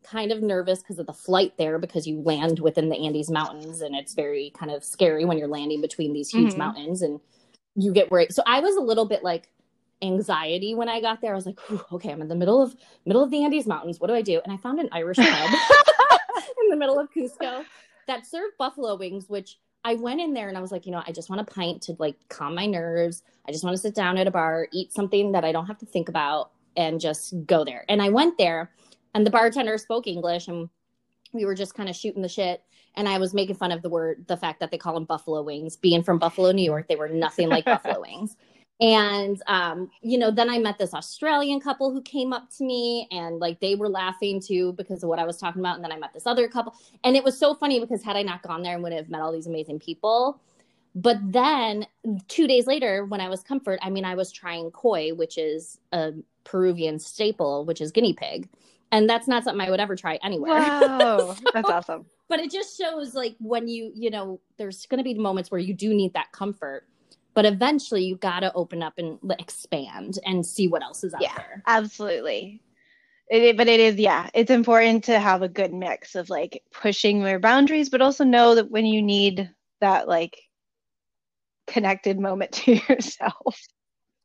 kind 0.04 0.30
of 0.30 0.40
nervous 0.40 0.80
because 0.80 1.00
of 1.00 1.06
the 1.06 1.12
flight 1.12 1.54
there 1.58 1.80
because 1.80 2.06
you 2.06 2.20
land 2.20 2.60
within 2.60 2.90
the 2.90 3.06
Andes 3.06 3.30
Mountains 3.30 3.80
and 3.80 3.96
it's 3.96 4.14
very 4.14 4.52
kind 4.56 4.70
of 4.70 4.84
scary 4.84 5.24
when 5.24 5.36
you're 5.36 5.48
landing 5.48 5.80
between 5.80 6.12
these 6.12 6.30
huge 6.30 6.50
mm-hmm. 6.50 6.58
mountains 6.58 7.02
and 7.02 7.18
you 7.74 7.92
get 7.92 8.10
worried. 8.12 8.32
So 8.32 8.42
I 8.46 8.60
was 8.60 8.76
a 8.76 8.80
little 8.80 9.06
bit 9.06 9.24
like 9.24 9.48
anxiety 10.04 10.74
when 10.74 10.88
I 10.88 11.00
got 11.00 11.20
there. 11.20 11.32
I 11.32 11.34
was 11.34 11.46
like, 11.46 11.58
okay, 11.92 12.10
I'm 12.10 12.20
in 12.20 12.28
the 12.28 12.34
middle 12.34 12.62
of 12.62 12.76
middle 13.06 13.22
of 13.22 13.30
the 13.30 13.44
Andes 13.44 13.66
Mountains. 13.66 14.00
What 14.00 14.08
do 14.08 14.14
I 14.14 14.22
do? 14.22 14.40
And 14.44 14.52
I 14.52 14.56
found 14.56 14.78
an 14.78 14.88
Irish 14.92 15.16
pub 15.16 15.26
in 16.62 16.68
the 16.70 16.76
middle 16.76 16.98
of 16.98 17.08
Cusco 17.10 17.64
that 18.06 18.26
served 18.26 18.56
buffalo 18.58 18.96
wings, 18.96 19.28
which 19.28 19.58
I 19.84 19.94
went 19.94 20.20
in 20.20 20.32
there 20.32 20.48
and 20.48 20.56
I 20.56 20.60
was 20.60 20.72
like, 20.72 20.86
you 20.86 20.92
know, 20.92 21.02
I 21.06 21.12
just 21.12 21.28
want 21.28 21.40
a 21.40 21.44
pint 21.44 21.82
to 21.82 21.96
like 21.98 22.16
calm 22.28 22.54
my 22.54 22.66
nerves. 22.66 23.22
I 23.46 23.52
just 23.52 23.64
want 23.64 23.74
to 23.74 23.80
sit 23.80 23.94
down 23.94 24.16
at 24.16 24.26
a 24.26 24.30
bar, 24.30 24.68
eat 24.72 24.92
something 24.92 25.32
that 25.32 25.44
I 25.44 25.52
don't 25.52 25.66
have 25.66 25.78
to 25.78 25.86
think 25.86 26.08
about, 26.08 26.50
and 26.76 27.00
just 27.00 27.34
go 27.46 27.64
there. 27.64 27.84
And 27.88 28.02
I 28.02 28.08
went 28.08 28.38
there 28.38 28.70
and 29.14 29.26
the 29.26 29.30
bartender 29.30 29.78
spoke 29.78 30.06
English 30.06 30.48
and 30.48 30.68
we 31.32 31.44
were 31.44 31.54
just 31.54 31.74
kind 31.74 31.88
of 31.88 31.96
shooting 31.96 32.22
the 32.22 32.28
shit 32.28 32.62
and 32.96 33.08
I 33.08 33.18
was 33.18 33.34
making 33.34 33.56
fun 33.56 33.72
of 33.72 33.82
the 33.82 33.88
word 33.88 34.24
the 34.28 34.36
fact 34.36 34.60
that 34.60 34.70
they 34.70 34.78
call 34.78 34.94
them 34.94 35.04
buffalo 35.04 35.42
wings. 35.42 35.76
Being 35.76 36.02
from 36.02 36.18
Buffalo, 36.18 36.52
New 36.52 36.64
York, 36.64 36.88
they 36.88 36.96
were 36.96 37.08
nothing 37.08 37.48
like 37.48 37.64
buffalo 37.64 38.00
wings. 38.06 38.36
And 38.80 39.40
um, 39.46 39.90
you 40.02 40.18
know, 40.18 40.30
then 40.30 40.50
I 40.50 40.58
met 40.58 40.78
this 40.78 40.94
Australian 40.94 41.60
couple 41.60 41.92
who 41.92 42.02
came 42.02 42.32
up 42.32 42.50
to 42.58 42.64
me 42.64 43.08
and 43.10 43.38
like 43.38 43.60
they 43.60 43.76
were 43.76 43.88
laughing 43.88 44.40
too 44.40 44.72
because 44.72 45.02
of 45.02 45.08
what 45.08 45.18
I 45.18 45.24
was 45.24 45.36
talking 45.36 45.60
about. 45.60 45.76
And 45.76 45.84
then 45.84 45.92
I 45.92 45.98
met 45.98 46.12
this 46.12 46.26
other 46.26 46.48
couple. 46.48 46.74
And 47.04 47.16
it 47.16 47.22
was 47.22 47.38
so 47.38 47.54
funny 47.54 47.78
because 47.78 48.02
had 48.02 48.16
I 48.16 48.22
not 48.22 48.42
gone 48.42 48.62
there, 48.62 48.74
I 48.74 48.80
would 48.80 48.92
have 48.92 49.08
met 49.08 49.20
all 49.20 49.32
these 49.32 49.46
amazing 49.46 49.78
people. 49.78 50.40
But 50.96 51.18
then 51.22 51.86
two 52.28 52.46
days 52.46 52.66
later, 52.66 53.04
when 53.04 53.20
I 53.20 53.28
was 53.28 53.42
comfort, 53.42 53.80
I 53.82 53.90
mean, 53.90 54.04
I 54.04 54.14
was 54.14 54.30
trying 54.30 54.70
cuy, 54.70 55.16
which 55.16 55.38
is 55.38 55.78
a 55.92 56.12
Peruvian 56.44 56.98
staple, 56.98 57.64
which 57.64 57.80
is 57.80 57.90
guinea 57.90 58.12
pig 58.12 58.48
and 58.94 59.10
that's 59.10 59.26
not 59.26 59.42
something 59.42 59.66
I 59.66 59.70
would 59.70 59.80
ever 59.80 59.96
try 59.96 60.20
anywhere. 60.22 60.52
Wow, 60.52 60.98
so, 61.34 61.36
that's 61.52 61.68
awesome. 61.68 62.06
But 62.28 62.38
it 62.38 62.50
just 62.50 62.78
shows 62.78 63.12
like 63.12 63.34
when 63.40 63.66
you, 63.66 63.90
you 63.92 64.08
know, 64.08 64.40
there's 64.56 64.86
going 64.86 64.98
to 64.98 65.04
be 65.04 65.14
moments 65.14 65.50
where 65.50 65.60
you 65.60 65.74
do 65.74 65.92
need 65.92 66.14
that 66.14 66.30
comfort, 66.30 66.86
but 67.34 67.44
eventually 67.44 68.04
you 68.04 68.16
got 68.16 68.40
to 68.40 68.52
open 68.54 68.82
up 68.82 68.94
and 68.98 69.18
expand 69.38 70.18
and 70.24 70.46
see 70.46 70.68
what 70.68 70.82
else 70.82 71.04
is 71.04 71.12
out 71.14 71.22
yeah, 71.22 71.36
there. 71.36 71.62
Absolutely. 71.66 72.62
It, 73.28 73.56
but 73.56 73.68
it 73.68 73.80
is, 73.80 73.96
yeah, 73.96 74.28
it's 74.34 74.50
important 74.50 75.04
to 75.04 75.18
have 75.18 75.42
a 75.42 75.48
good 75.48 75.72
mix 75.72 76.14
of 76.14 76.30
like 76.30 76.62
pushing 76.72 77.22
your 77.22 77.38
boundaries, 77.38 77.88
but 77.88 78.02
also 78.02 78.24
know 78.24 78.54
that 78.54 78.70
when 78.70 78.86
you 78.86 79.02
need 79.02 79.50
that 79.80 80.06
like 80.06 80.38
connected 81.66 82.18
moment 82.18 82.52
to 82.64 82.74
yourself. 82.88 83.60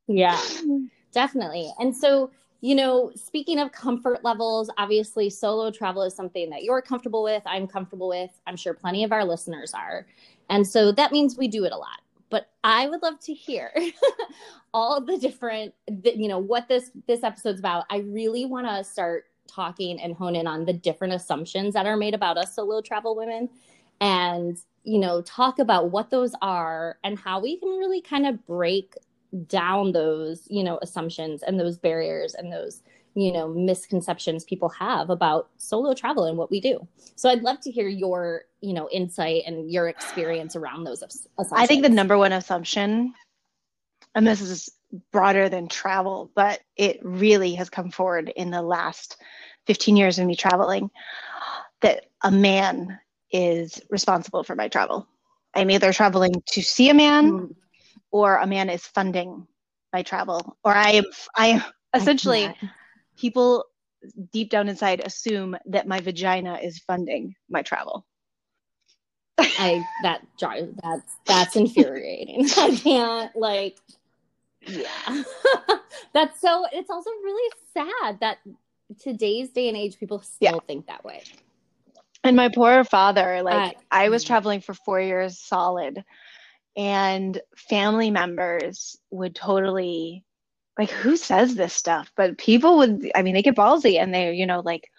Yeah, 0.07 0.39
definitely. 1.13 1.71
And 1.79 1.95
so 1.95 2.31
you 2.62 2.75
know, 2.75 3.12
speaking 3.15 3.57
of 3.60 3.71
comfort 3.71 4.23
levels, 4.23 4.69
obviously 4.77 5.29
solo 5.29 5.71
travel 5.71 6.03
is 6.03 6.13
something 6.13 6.49
that 6.49 6.63
you're 6.63 6.81
comfortable 6.81 7.23
with, 7.23 7.41
I'm 7.45 7.67
comfortable 7.67 8.10
with, 8.10 8.31
I'm 8.45 8.57
sure 8.57 8.73
plenty 8.73 9.03
of 9.03 9.12
our 9.12 9.23
listeners 9.23 9.73
are. 9.73 10.05
And 10.49 10.67
so 10.67 10.91
that 10.91 11.12
means 11.12 11.38
we 11.38 11.47
do 11.47 11.63
it 11.63 11.71
a 11.71 11.77
lot. 11.77 12.01
But 12.29 12.49
I 12.63 12.87
would 12.87 13.01
love 13.01 13.19
to 13.21 13.33
hear 13.33 13.71
all 14.73 15.01
the 15.01 15.17
different 15.17 15.73
you 16.03 16.27
know 16.27 16.39
what 16.39 16.67
this 16.67 16.91
this 17.07 17.23
episode's 17.23 17.59
about. 17.59 17.85
I 17.89 17.99
really 17.99 18.45
want 18.45 18.67
to 18.67 18.83
start 18.83 19.25
talking 19.47 19.99
and 19.99 20.15
hone 20.15 20.35
in 20.35 20.47
on 20.47 20.65
the 20.65 20.73
different 20.73 21.13
assumptions 21.13 21.73
that 21.73 21.85
are 21.85 21.97
made 21.97 22.13
about 22.13 22.37
us 22.37 22.55
solo 22.55 22.81
travel 22.81 23.15
women 23.15 23.49
and 23.99 24.57
you 24.83 24.99
know 24.99 25.21
talk 25.23 25.59
about 25.59 25.91
what 25.91 26.09
those 26.09 26.33
are 26.41 26.97
and 27.03 27.17
how 27.17 27.39
we 27.39 27.57
can 27.57 27.69
really 27.69 28.01
kind 28.01 28.27
of 28.27 28.45
break 28.45 28.93
down 29.47 29.91
those 29.91 30.47
you 30.49 30.63
know 30.63 30.79
assumptions 30.81 31.43
and 31.43 31.59
those 31.59 31.77
barriers 31.77 32.35
and 32.35 32.51
those 32.51 32.83
you 33.19 33.32
know 33.32 33.47
misconceptions 33.47 34.43
people 34.43 34.69
have 34.69 35.10
about 35.10 35.49
solo 35.58 35.93
travel 35.93 36.25
and 36.25 36.38
what 36.38 36.51
we 36.51 36.60
do. 36.62 36.88
So 37.15 37.29
i'd 37.29 37.43
love 37.43 37.60
to 37.62 37.71
hear 37.71 37.88
your 37.88 38.43
you 38.62 38.73
know 38.73 38.89
insight 38.91 39.43
and 39.45 39.71
your 39.71 39.88
experience 39.89 40.55
around 40.55 40.84
those 40.84 41.01
assumptions 41.01 41.51
i 41.51 41.65
think 41.65 41.84
the 41.84 41.89
number 41.89 42.17
one 42.17 42.32
assumption 42.32 43.13
and 44.15 44.25
this 44.25 44.41
is 44.41 44.69
broader 45.12 45.49
than 45.49 45.67
travel 45.67 46.32
but 46.36 46.62
it 46.75 46.99
really 47.03 47.53
has 47.55 47.69
come 47.69 47.91
forward 47.91 48.32
in 48.36 48.49
the 48.51 48.62
last 48.62 49.17
15 49.67 49.95
years 49.95 50.17
of 50.17 50.25
me 50.25 50.36
traveling 50.36 50.89
that 51.82 52.05
a 52.23 52.32
man 52.32 52.99
is 53.32 53.82
responsible 53.89 54.43
for 54.43 54.55
my 54.55 54.67
travel. 54.67 55.08
I'm 55.53 55.69
either 55.71 55.93
traveling 55.93 56.34
to 56.47 56.62
see 56.62 56.89
a 56.89 56.93
man 56.93 57.32
mm 57.32 57.55
or 58.12 58.38
a 58.38 58.47
man 58.47 58.71
is 58.71 58.84
funding 58.88 59.45
my 59.93 60.01
travel 60.01 60.58
or 60.63 60.73
i 60.73 60.93
am 60.93 61.03
i 61.36 61.45
am 61.45 61.63
essentially 61.95 62.45
I 62.45 62.55
people 63.19 63.65
deep 64.32 64.49
down 64.49 64.69
inside 64.69 65.01
assume 65.05 65.58
that 65.65 65.88
my 65.88 65.99
vagina 65.99 66.60
is 66.62 66.79
funding 66.79 67.36
my 67.49 67.62
travel. 67.62 68.05
I 69.38 69.84
that 70.03 70.21
that's 70.82 71.15
that's 71.25 71.55
infuriating. 71.55 72.49
I 72.58 72.75
can't 72.75 73.36
like 73.36 73.77
yeah. 74.62 75.23
That's 76.13 76.41
so 76.41 76.65
it's 76.71 76.89
also 76.89 77.10
really 77.23 77.51
sad 77.73 78.19
that 78.19 78.39
today's 78.99 79.49
day 79.49 79.67
and 79.69 79.77
age 79.77 79.97
people 79.97 80.19
still 80.19 80.55
yeah. 80.55 80.60
think 80.67 80.88
that 80.88 81.05
way. 81.05 81.23
And 82.23 82.36
my 82.36 82.49
poor 82.49 82.84
father 82.84 83.41
like 83.43 83.77
I, 83.91 84.05
I 84.05 84.10
was 84.10 84.23
traveling 84.23 84.62
for 84.62 84.73
four 84.73 84.99
years 84.99 85.39
solid 85.39 86.03
and 86.75 87.39
family 87.55 88.12
members 88.12 88.97
would 89.12 89.36
totally 89.36 90.23
like 90.79 90.89
who 90.89 91.17
says 91.17 91.55
this 91.55 91.73
stuff? 91.73 92.11
But 92.15 92.37
people 92.37 92.77
would 92.77 93.11
i 93.13 93.21
mean 93.21 93.35
they 93.35 93.43
get 93.43 93.55
ballsy 93.55 94.01
and 94.01 94.13
they 94.13 94.33
you 94.33 94.47
know 94.47 94.61
like 94.61 94.89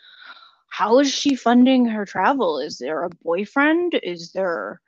how 0.68 1.00
is 1.00 1.12
she 1.12 1.34
funding 1.34 1.86
her 1.86 2.04
travel? 2.04 2.60
Is 2.60 2.78
there 2.78 3.02
a 3.02 3.10
boyfriend? 3.24 3.98
Is 4.02 4.30
there 4.32 4.80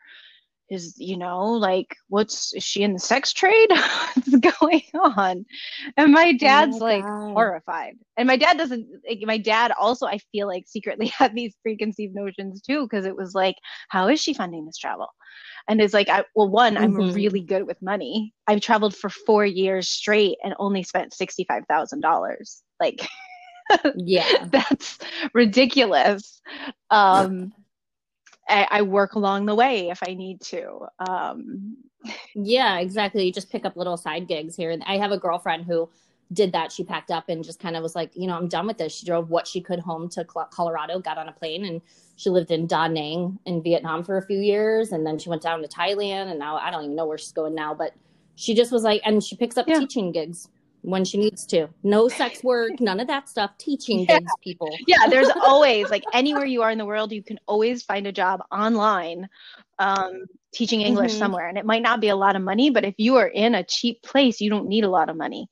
is 0.70 0.94
you 0.98 1.16
know 1.18 1.44
like 1.46 1.96
what's 2.09 2.55
is 2.55 2.62
she 2.62 2.83
in 2.83 2.92
the 2.92 2.98
sex 2.98 3.33
trade? 3.33 3.70
What's 4.14 4.37
going 4.61 4.83
on? 4.94 5.44
And 5.96 6.12
my 6.12 6.33
dad's 6.33 6.76
oh 6.76 6.81
my 6.81 6.94
like 6.96 7.05
God. 7.05 7.33
horrified. 7.33 7.94
And 8.16 8.26
my 8.26 8.37
dad 8.37 8.59
doesn't 8.59 8.87
like, 9.09 9.20
my 9.22 9.38
dad 9.38 9.72
also 9.78 10.07
i 10.07 10.18
feel 10.31 10.46
like 10.46 10.64
secretly 10.66 11.07
had 11.18 11.35
these 11.35 11.55
preconceived 11.62 12.14
notions 12.14 12.61
too 12.61 12.83
because 12.83 13.07
it 13.07 13.16
was 13.16 13.35
like 13.35 13.57
how 13.88 14.09
is 14.09 14.20
she 14.20 14.35
funding 14.35 14.66
this 14.66 14.76
travel 14.76 15.09
and 15.68 15.81
it's 15.81 15.94
like 15.94 16.09
I, 16.09 16.25
well 16.35 16.48
one 16.48 16.77
i'm 16.77 16.94
mm-hmm. 16.94 17.14
really 17.14 17.40
good 17.40 17.66
with 17.66 17.81
money. 17.83 18.35
I've 18.46 18.61
traveled 18.61 18.94
for 18.96 19.09
four 19.09 19.44
years 19.44 19.88
straight 19.88 20.38
and 20.42 20.55
only 20.59 20.83
spent 20.83 21.12
$65000 21.12 22.61
like 22.81 23.09
yeah. 23.96 24.46
that's 24.51 24.98
ridiculous. 25.33 26.40
Um 26.90 27.53
I, 28.48 28.66
I, 28.70 28.83
work 28.83 29.14
along 29.14 29.46
the 29.46 29.55
way 29.55 29.88
if 29.88 30.01
i 30.07 30.14
need 30.14 30.40
to. 30.42 30.87
Um 30.98 31.77
yeah 32.35 32.79
exactly. 32.79 33.25
You 33.25 33.33
just 33.33 33.51
pick 33.51 33.64
up 33.64 33.77
little 33.77 33.96
side 33.96 34.27
gigs 34.27 34.57
here. 34.57 34.77
I 34.85 34.98
have 34.98 35.12
a 35.12 35.18
girlfriend 35.18 35.64
who 35.64 35.88
did 36.33 36.53
that 36.53 36.73
she 36.73 36.85
packed 36.85 37.11
up 37.11 37.29
and 37.29 37.45
just 37.45 37.59
kind 37.59 37.77
of 37.77 37.83
was 37.83 37.95
like 37.95 38.11
you 38.14 38.27
know 38.27 38.37
i'm 38.37 38.49
done 38.49 38.66
with 38.66 38.79
this 38.79 38.95
she 38.95 39.05
drove 39.05 39.29
what 39.31 39.47
she 39.47 39.61
could 39.61 39.79
home 39.79 40.09
to 40.09 40.25
colorado 40.25 40.99
got 40.99 41.18
on 41.18 41.29
a 41.29 41.33
plane 41.33 41.64
and 41.64 41.81
she 42.23 42.31
lived 42.31 42.51
in 42.51 42.66
Da 42.66 42.87
Nang 42.87 43.38
in 43.47 43.62
Vietnam 43.62 44.05
for 44.05 44.16
a 44.16 44.23
few 44.23 44.38
years, 44.38 44.92
and 44.92 45.05
then 45.07 45.18
she 45.18 45.29
went 45.29 45.42
down 45.42 45.61
to 45.62 45.68
Thailand, 45.68 46.31
and 46.31 46.38
now 46.38 46.57
I 46.57 46.71
don't 46.71 46.85
even 46.85 46.97
know 46.97 47.07
where 47.07 47.18
she's 47.18 47.33
going 47.33 47.55
now. 47.55 47.75
But 47.75 47.95
she 48.37 48.55
just 48.55 48.71
was 48.71 48.85
like, 48.85 49.03
and 49.05 49.23
she 49.23 49.37
picks 49.37 49.57
up 49.57 49.66
yeah. 49.66 49.81
teaching 49.81 50.12
gigs 50.12 50.49
when 50.83 51.05
she 51.05 51.18
needs 51.18 51.45
to. 51.47 51.68
No 51.83 52.09
sex 52.09 52.45
work, 52.45 52.81
none 52.81 53.01
of 53.01 53.07
that 53.09 53.29
stuff. 53.29 53.57
Teaching 53.59 54.01
yeah. 54.01 54.21
gigs, 54.21 54.33
people. 54.42 54.71
Yeah, 54.87 55.09
there's 55.09 55.31
always 55.42 55.90
like 55.90 56.05
anywhere 56.12 56.45
you 56.45 56.62
are 56.62 56.71
in 56.71 56.79
the 56.79 56.87
world, 56.87 57.12
you 57.12 57.23
can 57.23 57.40
always 57.47 57.83
find 57.83 58.07
a 58.07 58.12
job 58.12 58.42
online 58.53 59.29
um, 59.79 60.27
teaching 60.53 60.83
English 60.83 61.12
mm-hmm. 61.12 61.18
somewhere. 61.18 61.49
And 61.49 61.59
it 61.59 61.64
might 61.64 61.83
not 61.83 62.01
be 62.01 62.09
a 62.09 62.16
lot 62.16 62.37
of 62.37 62.42
money, 62.42 62.71
but 62.71 62.85
if 62.85 62.95
you 62.99 63.16
are 63.16 63.29
in 63.29 63.55
a 63.55 63.64
cheap 63.64 64.03
place, 64.03 64.40
you 64.40 64.51
don't 64.51 64.68
need 64.68 64.85
a 64.85 64.90
lot 64.90 65.09
of 65.09 65.16
money. 65.16 65.49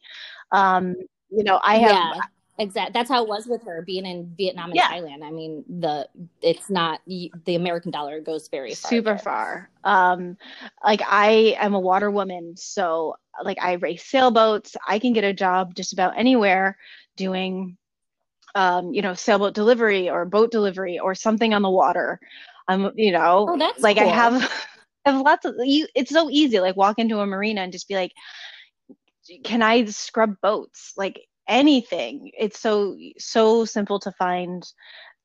Um, 0.52 0.96
you 1.30 1.44
know, 1.44 1.60
I 1.62 1.78
have. 1.78 1.90
Yeah. 1.90 2.20
Exactly. 2.58 2.92
That's 2.92 3.08
how 3.08 3.22
it 3.22 3.28
was 3.28 3.46
with 3.46 3.62
her 3.62 3.80
being 3.80 4.04
in 4.04 4.34
Vietnam 4.36 4.66
and 4.66 4.76
yeah. 4.76 4.90
Thailand. 4.90 5.24
I 5.24 5.30
mean, 5.30 5.64
the 5.66 6.06
it's 6.42 6.68
not 6.68 7.00
the 7.06 7.32
American 7.46 7.90
dollar 7.90 8.20
goes 8.20 8.48
very 8.48 8.74
far 8.74 8.90
super 8.90 9.04
there. 9.14 9.18
far. 9.18 9.70
Um, 9.82 10.36
like 10.84 11.00
I 11.06 11.56
am 11.58 11.72
a 11.72 11.80
water 11.80 12.10
woman, 12.10 12.58
so 12.58 13.16
like 13.42 13.56
I 13.62 13.74
race 13.74 14.04
sailboats. 14.04 14.76
I 14.86 14.98
can 14.98 15.14
get 15.14 15.24
a 15.24 15.32
job 15.32 15.74
just 15.74 15.94
about 15.94 16.18
anywhere 16.18 16.76
doing, 17.16 17.78
um, 18.54 18.92
you 18.92 19.00
know, 19.00 19.14
sailboat 19.14 19.54
delivery 19.54 20.10
or 20.10 20.26
boat 20.26 20.50
delivery 20.50 20.98
or 20.98 21.14
something 21.14 21.54
on 21.54 21.62
the 21.62 21.70
water. 21.70 22.20
I'm, 22.68 22.92
you 22.94 23.12
know, 23.12 23.46
oh, 23.48 23.58
that's 23.58 23.82
like 23.82 23.96
cool. 23.96 24.08
I 24.08 24.12
have, 24.12 24.34
I 25.06 25.12
have 25.12 25.22
lots 25.22 25.46
of 25.46 25.54
you. 25.60 25.86
It's 25.94 26.10
so 26.10 26.28
easy. 26.30 26.60
Like 26.60 26.76
walk 26.76 26.98
into 26.98 27.20
a 27.20 27.26
marina 27.26 27.62
and 27.62 27.72
just 27.72 27.88
be 27.88 27.94
like, 27.94 28.12
can 29.44 29.62
I 29.62 29.84
scrub 29.86 30.36
boats? 30.42 30.92
Like 30.96 31.26
anything. 31.48 32.30
It's 32.38 32.60
so 32.60 32.96
so 33.18 33.64
simple 33.64 33.98
to 34.00 34.12
find. 34.12 34.64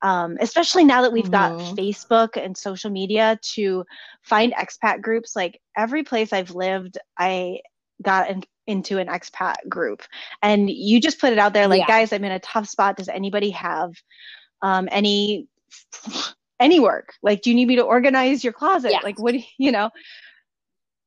Um, 0.01 0.37
especially 0.39 0.83
now 0.83 1.01
that 1.01 1.13
we've 1.13 1.31
got 1.31 1.53
mm-hmm. 1.53 1.73
Facebook 1.73 2.37
and 2.37 2.55
social 2.55 2.91
media 2.91 3.39
to 3.53 3.85
find 4.21 4.53
expat 4.53 5.01
groups. 5.01 5.35
Like 5.35 5.59
every 5.75 6.03
place 6.03 6.31
I've 6.31 6.51
lived, 6.51 6.99
I 7.17 7.61
got 8.03 8.29
in, 8.29 8.43
into 8.67 8.99
an 8.99 9.07
expat 9.07 9.55
group, 9.67 10.03
and 10.43 10.69
you 10.69 10.99
just 10.99 11.19
put 11.19 11.31
it 11.33 11.39
out 11.39 11.53
there, 11.53 11.67
like, 11.67 11.79
yeah. 11.79 11.87
guys, 11.87 12.13
I'm 12.13 12.23
in 12.23 12.33
a 12.33 12.39
tough 12.39 12.67
spot. 12.67 12.97
Does 12.97 13.09
anybody 13.09 13.49
have 13.51 13.93
um, 14.61 14.87
any 14.91 15.47
any 16.59 16.79
work? 16.79 17.13
Like, 17.23 17.41
do 17.41 17.49
you 17.49 17.55
need 17.55 17.67
me 17.67 17.77
to 17.77 17.83
organize 17.83 18.43
your 18.43 18.53
closet? 18.53 18.91
Yeah. 18.91 18.99
Like, 19.01 19.17
what 19.17 19.33
you, 19.33 19.43
you 19.57 19.71
know? 19.71 19.89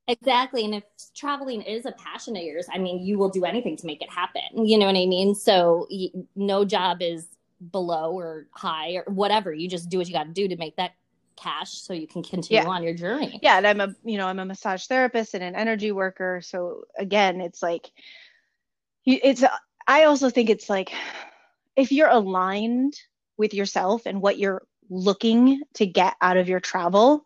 Exactly. 0.09 0.65
And 0.65 0.75
if 0.75 0.85
traveling 1.15 1.61
is 1.61 1.85
a 1.85 1.93
passion 1.93 2.35
of 2.35 2.43
yours, 2.43 2.67
I 2.73 2.79
mean, 2.79 3.05
you 3.05 3.19
will 3.19 3.29
do 3.29 3.45
anything 3.45 3.77
to 3.77 3.87
make 3.87 4.01
it 4.01 4.11
happen. 4.11 4.67
You 4.67 4.79
know 4.79 4.87
what 4.87 4.97
I 4.97 5.05
mean? 5.05 5.35
So 5.35 5.87
no 6.35 6.65
job 6.65 7.03
is 7.03 7.29
below 7.71 8.19
or 8.19 8.47
high 8.53 8.95
or 8.95 9.05
whatever. 9.13 9.53
You 9.53 9.69
just 9.69 9.91
do 9.91 9.99
what 9.99 10.07
you 10.09 10.15
got 10.15 10.25
to 10.25 10.33
do 10.33 10.49
to 10.49 10.57
make 10.57 10.77
that 10.77 10.93
cash 11.37 11.73
so 11.73 11.93
you 11.93 12.07
can 12.07 12.23
continue 12.23 12.63
yeah. 12.63 12.69
on 12.69 12.83
your 12.83 12.95
journey. 12.95 13.39
Yeah. 13.43 13.59
And 13.59 13.67
I'm 13.67 13.81
a, 13.81 13.95
you 14.03 14.17
know, 14.17 14.27
I'm 14.27 14.39
a 14.39 14.47
massage 14.47 14.87
therapist 14.87 15.35
and 15.35 15.45
an 15.45 15.55
energy 15.55 15.93
worker. 15.93 16.41
So 16.43 16.85
again, 16.99 17.41
it's 17.41 17.63
like, 17.63 17.91
it's, 19.05 19.45
I 19.87 20.05
also 20.05 20.31
think 20.31 20.49
it's 20.51 20.71
like, 20.71 20.91
if 21.77 21.93
you're 21.93 22.09
aligned 22.09 22.95
with 23.37 23.55
yourself 23.55 24.07
and 24.07 24.21
what 24.23 24.39
you're 24.39 24.63
looking 24.91 25.63
to 25.75 25.87
get 25.87 26.15
out 26.21 26.39
of 26.39 26.49
your 26.49 26.61
travel, 26.61 27.25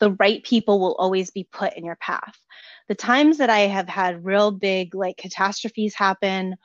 the 0.00 0.12
right 0.12 0.42
people 0.44 0.80
will 0.80 0.94
always 0.96 1.30
be 1.30 1.48
put 1.52 1.74
in 1.74 1.84
your 1.84 1.96
path. 1.96 2.36
The 2.88 2.94
times 2.94 3.38
that 3.38 3.50
I 3.50 3.60
have 3.60 3.88
had 3.88 4.24
real 4.24 4.50
big 4.50 4.94
like 4.94 5.16
catastrophes 5.16 5.94
happen 5.94 6.56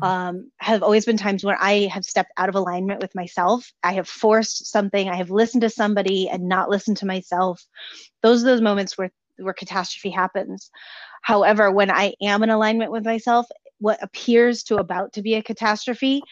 um, 0.00 0.50
have 0.58 0.82
always 0.82 1.04
been 1.04 1.16
times 1.16 1.44
where 1.44 1.60
I 1.60 1.88
have 1.92 2.04
stepped 2.04 2.32
out 2.36 2.48
of 2.48 2.54
alignment 2.54 3.00
with 3.00 3.14
myself. 3.14 3.70
I 3.82 3.94
have 3.94 4.08
forced 4.08 4.66
something. 4.66 5.08
I 5.08 5.16
have 5.16 5.30
listened 5.30 5.62
to 5.62 5.70
somebody 5.70 6.28
and 6.28 6.48
not 6.48 6.70
listened 6.70 6.98
to 6.98 7.06
myself. 7.06 7.64
Those 8.22 8.42
are 8.42 8.46
those 8.46 8.60
moments 8.60 8.96
where 8.96 9.10
where 9.38 9.54
catastrophe 9.54 10.10
happens. 10.10 10.70
However, 11.22 11.70
when 11.70 11.90
I 11.90 12.14
am 12.22 12.42
in 12.42 12.50
alignment 12.50 12.90
with 12.90 13.04
myself, 13.04 13.46
what 13.78 14.02
appears 14.02 14.62
to 14.64 14.76
about 14.76 15.12
to 15.12 15.22
be 15.22 15.34
a 15.34 15.42
catastrophe 15.42 16.22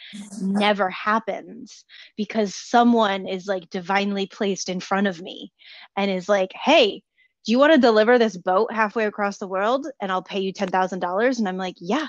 never 0.41 0.91
happens 0.91 1.85
because 2.17 2.55
someone 2.55 3.27
is 3.27 3.47
like 3.47 3.69
divinely 3.71 4.27
placed 4.27 4.69
in 4.69 4.81
front 4.81 5.07
of 5.07 5.23
me 5.23 5.53
and 5.97 6.11
is 6.11 6.29
like, 6.29 6.51
hey, 6.55 7.03
do 7.45 7.53
you 7.53 7.59
want 7.59 7.73
to 7.73 7.79
deliver 7.79 8.19
this 8.19 8.37
boat 8.37 8.73
halfway 8.73 9.07
across 9.07 9.39
the 9.39 9.47
world 9.47 9.87
and 10.01 10.11
I'll 10.11 10.23
pay 10.23 10.41
you 10.41 10.53
$10,000? 10.53 11.39
And 11.39 11.49
I'm 11.49 11.57
like, 11.57 11.77
yeah. 11.79 12.09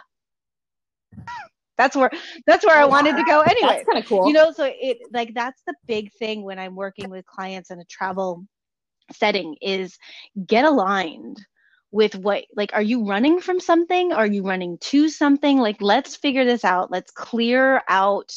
That's 1.78 1.96
where 1.96 2.10
that's 2.48 2.66
where 2.66 2.76
I 2.76 2.84
oh, 2.84 2.88
wanted 2.88 3.16
to 3.18 3.24
go 3.24 3.42
anyway. 3.42 3.76
That's 3.76 3.86
kind 3.86 4.00
of 4.00 4.10
cool. 4.10 4.28
You 4.28 4.34
know, 4.34 4.52
so 4.52 4.68
it 4.68 4.98
like 5.14 5.36
that's 5.36 5.62
the 5.68 5.76
big 5.86 6.12
thing 6.14 6.42
when 6.42 6.58
I'm 6.58 6.76
working 6.76 7.12
with 7.12 7.24
clients 7.28 7.70
in 7.70 7.80
a 7.80 7.86
travel 7.86 8.46
setting 9.14 9.56
is 9.62 9.98
get 10.48 10.66
aligned 10.66 11.40
with 11.92 12.16
what 12.16 12.46
like 12.56 12.72
are 12.74 12.82
you 12.82 13.08
running 13.08 13.40
from 13.40 13.60
something 13.60 14.12
are 14.12 14.28
you 14.28 14.44
running 14.44 14.78
to 14.80 15.08
something 15.10 15.58
like 15.58 15.78
let's 15.82 16.16
figure 16.16 16.46
this 16.46 16.66
out 16.66 16.92
let's 16.92 17.12
clear 17.12 17.82
out 17.88 18.32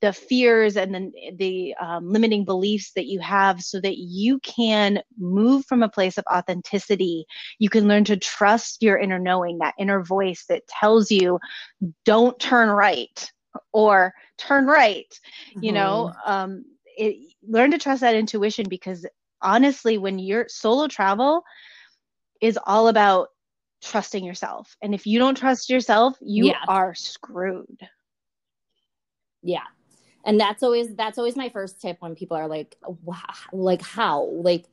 the 0.00 0.12
fears 0.12 0.76
and 0.76 0.94
the, 0.94 1.12
the 1.36 1.74
um, 1.80 2.10
limiting 2.10 2.44
beliefs 2.44 2.90
that 2.96 3.06
you 3.06 3.20
have 3.20 3.62
so 3.62 3.80
that 3.80 3.98
you 3.98 4.40
can 4.40 5.00
move 5.16 5.64
from 5.66 5.82
a 5.82 5.88
place 5.88 6.18
of 6.18 6.24
authenticity 6.32 7.24
you 7.58 7.68
can 7.68 7.86
learn 7.86 8.04
to 8.04 8.16
trust 8.16 8.82
your 8.82 8.98
inner 8.98 9.18
knowing 9.18 9.58
that 9.58 9.74
inner 9.78 10.02
voice 10.02 10.44
that 10.48 10.66
tells 10.66 11.10
you 11.10 11.38
don't 12.04 12.38
turn 12.40 12.68
right 12.68 13.30
or 13.72 14.12
turn 14.38 14.66
right 14.66 15.18
mm-hmm. 15.50 15.64
you 15.64 15.72
know 15.72 16.12
mm-hmm. 16.26 16.32
um, 16.32 16.64
it, 16.96 17.16
learn 17.46 17.70
to 17.70 17.78
trust 17.78 18.00
that 18.00 18.14
intuition 18.14 18.66
because 18.68 19.06
honestly 19.42 19.98
when 19.98 20.18
you're 20.18 20.46
solo 20.48 20.88
travel 20.88 21.42
is 22.42 22.58
all 22.66 22.88
about 22.88 23.28
trusting 23.80 24.24
yourself. 24.24 24.76
And 24.82 24.94
if 24.94 25.06
you 25.06 25.18
don't 25.18 25.36
trust 25.36 25.70
yourself, 25.70 26.18
you 26.20 26.46
yeah. 26.46 26.58
are 26.68 26.94
screwed. 26.94 27.80
Yeah. 29.42 29.64
And 30.24 30.38
that's 30.38 30.62
always 30.62 30.94
that's 30.94 31.18
always 31.18 31.36
my 31.36 31.48
first 31.48 31.80
tip 31.80 31.96
when 32.00 32.14
people 32.14 32.36
are 32.36 32.46
like 32.46 32.76
wow, 33.02 33.16
like 33.52 33.80
how? 33.80 34.24
Like 34.24 34.66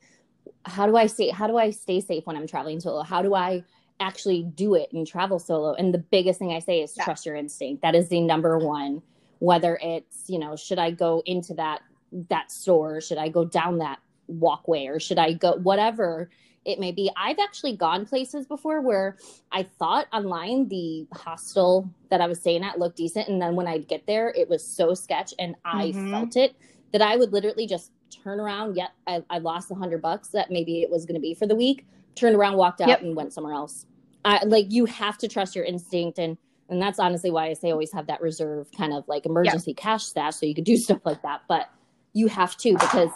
how 0.65 0.85
do 0.85 0.97
I 0.97 1.07
stay 1.07 1.29
how 1.29 1.47
do 1.47 1.57
I 1.57 1.71
stay 1.71 2.01
safe 2.01 2.25
when 2.25 2.35
I'm 2.35 2.45
traveling 2.45 2.79
solo? 2.79 3.01
How 3.01 3.21
do 3.21 3.33
I 3.33 3.63
actually 3.99 4.43
do 4.43 4.75
it 4.75 4.91
and 4.91 5.07
travel 5.07 5.39
solo? 5.39 5.73
And 5.73 5.93
the 5.93 5.99
biggest 5.99 6.37
thing 6.37 6.51
I 6.51 6.59
say 6.59 6.81
is 6.81 6.93
yeah. 6.97 7.05
trust 7.05 7.25
your 7.25 7.35
instinct. 7.35 7.81
That 7.81 7.95
is 7.95 8.09
the 8.09 8.21
number 8.21 8.57
one 8.57 9.01
whether 9.39 9.79
it's, 9.81 10.25
you 10.27 10.37
know, 10.37 10.55
should 10.57 10.79
I 10.79 10.91
go 10.91 11.23
into 11.25 11.53
that 11.55 11.81
that 12.29 12.51
store? 12.51 13.01
Should 13.01 13.17
I 13.17 13.29
go 13.29 13.45
down 13.45 13.77
that 13.79 13.99
walkway 14.27 14.87
or 14.87 14.99
should 14.99 15.17
I 15.17 15.33
go 15.33 15.53
whatever 15.53 16.29
it 16.69 16.79
may 16.79 16.91
be. 16.91 17.09
I've 17.15 17.39
actually 17.39 17.75
gone 17.75 18.05
places 18.05 18.45
before 18.45 18.81
where 18.81 19.17
I 19.51 19.63
thought 19.63 20.07
online 20.13 20.67
the 20.67 21.07
hostel 21.13 21.89
that 22.09 22.21
I 22.21 22.27
was 22.27 22.39
staying 22.39 22.63
at 22.63 22.79
looked 22.79 22.97
decent. 22.97 23.27
And 23.27 23.41
then 23.41 23.55
when 23.55 23.67
I'd 23.67 23.87
get 23.87 24.05
there, 24.05 24.29
it 24.29 24.47
was 24.49 24.65
so 24.65 24.93
sketch 24.93 25.33
and 25.39 25.55
I 25.65 25.87
mm-hmm. 25.87 26.11
felt 26.11 26.35
it 26.35 26.55
that 26.91 27.01
I 27.01 27.15
would 27.15 27.33
literally 27.33 27.67
just 27.67 27.91
turn 28.23 28.39
around. 28.39 28.75
Yet 28.75 28.91
I, 29.07 29.23
I 29.29 29.39
lost 29.39 29.71
a 29.71 29.75
hundred 29.75 30.01
bucks 30.01 30.29
that 30.29 30.51
maybe 30.51 30.81
it 30.81 30.89
was 30.89 31.05
going 31.05 31.15
to 31.15 31.21
be 31.21 31.33
for 31.33 31.47
the 31.47 31.55
week. 31.55 31.85
Turned 32.15 32.35
around, 32.35 32.57
walked 32.57 32.81
out, 32.81 32.89
yep. 32.89 33.01
and 33.01 33.15
went 33.15 33.33
somewhere 33.33 33.53
else. 33.53 33.85
I, 34.25 34.43
like 34.45 34.65
you 34.69 34.85
have 34.85 35.17
to 35.19 35.27
trust 35.27 35.55
your 35.55 35.65
instinct 35.65 36.19
and 36.19 36.37
and 36.69 36.79
that's 36.79 36.99
honestly 36.99 37.31
why 37.31 37.47
I 37.47 37.53
say 37.53 37.71
always 37.71 37.91
have 37.93 38.05
that 38.07 38.21
reserve 38.21 38.67
kind 38.77 38.93
of 38.93 39.07
like 39.07 39.25
emergency 39.25 39.73
cash 39.73 40.03
stash 40.03 40.35
so 40.35 40.45
you 40.45 40.53
could 40.53 40.65
do 40.65 40.77
stuff 40.77 40.99
like 41.03 41.21
that. 41.23 41.41
But 41.47 41.69
you 42.13 42.27
have 42.27 42.55
to 42.57 42.73
because 42.73 43.09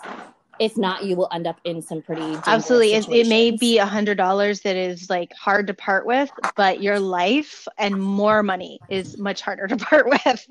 if 0.60 0.78
not 0.78 1.04
you 1.04 1.16
will 1.16 1.30
end 1.32 1.48
up 1.48 1.60
in 1.64 1.82
some 1.82 2.02
pretty 2.02 2.38
absolutely. 2.48 2.94
It, 2.94 3.10
it, 3.10 3.28
may 3.28 3.52
be 3.52 3.78
a 3.78 3.86
hundred 3.86 4.18
dollars 4.18 4.62
that 4.62 4.76
is 4.76 5.10
like 5.10 5.34
hard 5.34 5.68
to 5.68 5.74
part 5.74 6.06
with 6.06 6.32
but 6.56 6.82
your 6.82 7.00
life 7.00 7.68
and 7.78 8.02
more 8.02 8.44
money 8.44 8.80
is 8.90 9.18
much 9.18 9.42
harder 9.42 9.68
to 9.68 9.78
part 9.78 10.08
with. 10.08 10.48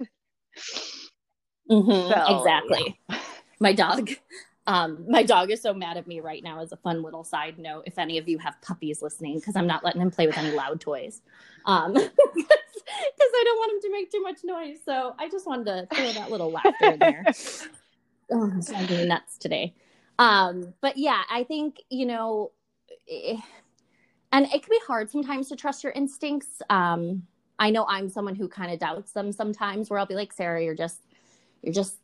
Mm-hmm, 1.70 1.90
so, 1.90 2.38
exactly. 2.38 2.98
yeah. 3.08 3.18
my 3.60 3.72
dog 3.72 4.10
um, 4.66 5.04
my 5.08 5.24
dog 5.24 5.50
is 5.50 5.60
so 5.60 5.74
mad 5.74 5.96
at 5.96 6.06
me 6.06 6.20
right 6.20 6.42
now 6.42 6.60
as 6.60 6.70
a 6.70 6.76
fun 6.76 7.02
little 7.02 7.24
side 7.24 7.58
note 7.58 7.82
if 7.86 7.98
any 7.98 8.18
of 8.18 8.28
you 8.28 8.38
have 8.38 8.54
puppies 8.62 9.02
listening 9.02 9.36
because 9.38 9.56
i'm 9.56 9.66
not 9.66 9.84
letting 9.84 10.00
him 10.00 10.10
play 10.10 10.26
with 10.26 10.38
any 10.38 10.52
loud 10.52 10.80
toys. 10.80 11.22
Um 11.64 11.92
because 11.94 12.10
i 12.14 13.42
don't 13.44 13.58
want 13.58 13.72
him 13.72 13.80
to 13.80 13.92
make 13.92 14.10
too 14.10 14.22
much 14.22 14.38
noise 14.44 14.78
so 14.84 15.14
i 15.18 15.28
just 15.28 15.46
wanted 15.46 15.64
to 15.64 15.96
throw 15.96 16.12
that 16.12 16.30
little 16.30 16.50
laughter 16.50 16.92
in 16.92 16.98
there. 16.98 17.24
Oh 18.30 18.44
i'm 18.44 18.62
driving 18.62 19.08
nuts 19.08 19.36
today 19.36 19.74
um, 20.18 20.74
but 20.80 20.96
yeah, 20.96 21.22
I 21.30 21.44
think, 21.44 21.80
you 21.88 22.06
know, 22.06 22.52
eh, 23.10 23.36
and 24.32 24.46
it 24.46 24.62
can 24.62 24.70
be 24.70 24.80
hard 24.86 25.10
sometimes 25.10 25.48
to 25.48 25.56
trust 25.56 25.84
your 25.84 25.92
instincts. 25.92 26.62
Um, 26.70 27.24
I 27.58 27.70
know 27.70 27.84
I'm 27.86 28.08
someone 28.08 28.34
who 28.34 28.48
kind 28.48 28.72
of 28.72 28.78
doubts 28.78 29.12
them 29.12 29.32
sometimes 29.32 29.90
where 29.90 29.98
I'll 29.98 30.06
be 30.06 30.14
like, 30.14 30.32
Sara, 30.32 30.62
you're 30.62 30.74
just, 30.74 31.00
you're 31.62 31.74
just, 31.74 31.96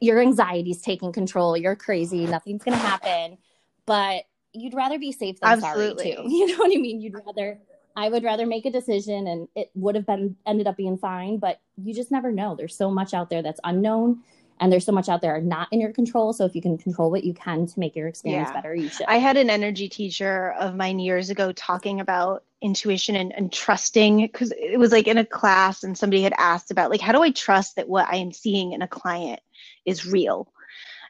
your 0.00 0.20
anxiety's 0.20 0.82
taking 0.82 1.12
control. 1.12 1.56
You're 1.56 1.76
crazy. 1.76 2.26
Nothing's 2.26 2.62
going 2.62 2.76
to 2.76 2.84
happen. 2.84 3.38
But 3.86 4.24
you'd 4.52 4.74
rather 4.74 4.98
be 4.98 5.12
safe 5.12 5.40
than 5.40 5.62
Absolutely. 5.62 6.12
sorry 6.12 6.28
too. 6.28 6.28
You 6.36 6.46
know 6.48 6.58
what 6.58 6.76
I 6.76 6.80
mean? 6.80 7.00
You'd 7.00 7.14
rather, 7.14 7.58
I 7.94 8.08
would 8.08 8.24
rather 8.24 8.44
make 8.44 8.66
a 8.66 8.70
decision 8.70 9.26
and 9.26 9.48
it 9.54 9.70
would 9.74 9.94
have 9.94 10.06
been 10.06 10.36
ended 10.46 10.66
up 10.66 10.76
being 10.76 10.98
fine, 10.98 11.38
but 11.38 11.60
you 11.76 11.94
just 11.94 12.10
never 12.10 12.32
know. 12.32 12.56
There's 12.56 12.76
so 12.76 12.90
much 12.90 13.14
out 13.14 13.30
there 13.30 13.42
that's 13.42 13.60
unknown 13.64 14.22
and 14.60 14.72
there's 14.72 14.84
so 14.84 14.92
much 14.92 15.08
out 15.08 15.20
there 15.20 15.40
not 15.40 15.68
in 15.70 15.80
your 15.80 15.92
control. 15.92 16.32
So 16.32 16.44
if 16.44 16.54
you 16.54 16.62
can 16.62 16.78
control 16.78 17.10
what 17.10 17.24
you 17.24 17.34
can 17.34 17.66
to 17.66 17.80
make 17.80 17.94
your 17.94 18.08
experience 18.08 18.48
yeah. 18.48 18.54
better 18.54 18.74
you 18.74 18.88
should. 18.88 19.06
I 19.06 19.16
had 19.16 19.36
an 19.36 19.50
energy 19.50 19.88
teacher 19.88 20.52
of 20.58 20.74
mine 20.74 20.98
years 20.98 21.30
ago 21.30 21.52
talking 21.52 22.00
about 22.00 22.44
intuition 22.62 23.16
and, 23.16 23.34
and 23.34 23.52
trusting 23.52 24.22
because 24.22 24.52
it 24.56 24.78
was 24.78 24.90
like 24.90 25.06
in 25.06 25.18
a 25.18 25.24
class 25.24 25.82
and 25.82 25.96
somebody 25.96 26.22
had 26.22 26.32
asked 26.38 26.70
about 26.70 26.90
like 26.90 27.02
how 27.02 27.12
do 27.12 27.22
i 27.22 27.30
trust 27.30 27.76
that 27.76 27.86
what 27.86 28.08
i 28.08 28.16
am 28.16 28.32
seeing 28.32 28.72
in 28.72 28.80
a 28.80 28.88
client 28.88 29.40
is 29.84 30.06
real? 30.06 30.52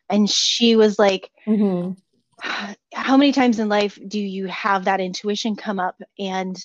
And 0.09 0.31
she 0.31 0.77
was 0.77 0.99
like 0.99 1.31
mm-hmm. 1.47 1.93
how 2.95 3.17
many 3.17 3.33
times 3.33 3.59
in 3.59 3.69
life 3.69 3.99
do 4.07 4.21
you 4.21 4.47
have 4.47 4.85
that 4.85 5.01
intuition 5.01 5.57
come 5.57 5.81
up 5.81 6.01
and 6.19 6.57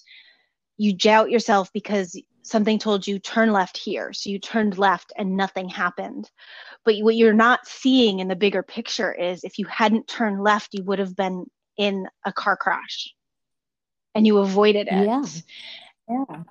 you 0.78 0.94
doubt 0.94 1.32
yourself 1.32 1.72
because 1.74 2.20
something 2.44 2.78
told 2.78 3.08
you 3.08 3.18
turn 3.18 3.52
left 3.52 3.78
here? 3.78 4.14
So 4.14 4.30
you 4.30 4.38
turned 4.38 4.78
left 4.78 5.14
and 5.18 5.38
nothing 5.38 5.70
happened 5.70 6.30
but 6.86 6.96
what 7.00 7.16
you're 7.16 7.34
not 7.34 7.68
seeing 7.68 8.20
in 8.20 8.28
the 8.28 8.36
bigger 8.36 8.64
picture 8.64 9.14
is 9.14 9.44
if 9.44 9.58
you 9.60 9.66
hadn't 9.66 10.08
turned 10.08 10.44
left 10.44 10.74
you 10.74 10.84
would 10.84 11.00
have 11.00 11.16
been 11.16 11.46
in 11.78 12.08
a 12.26 12.34
car 12.34 12.58
crash. 12.58 13.14
And 14.14 14.28
you 14.28 14.40
avoided 14.40 14.88
it. 14.88 14.94
Yeah. 14.94 15.24
Yeah. 16.10 16.44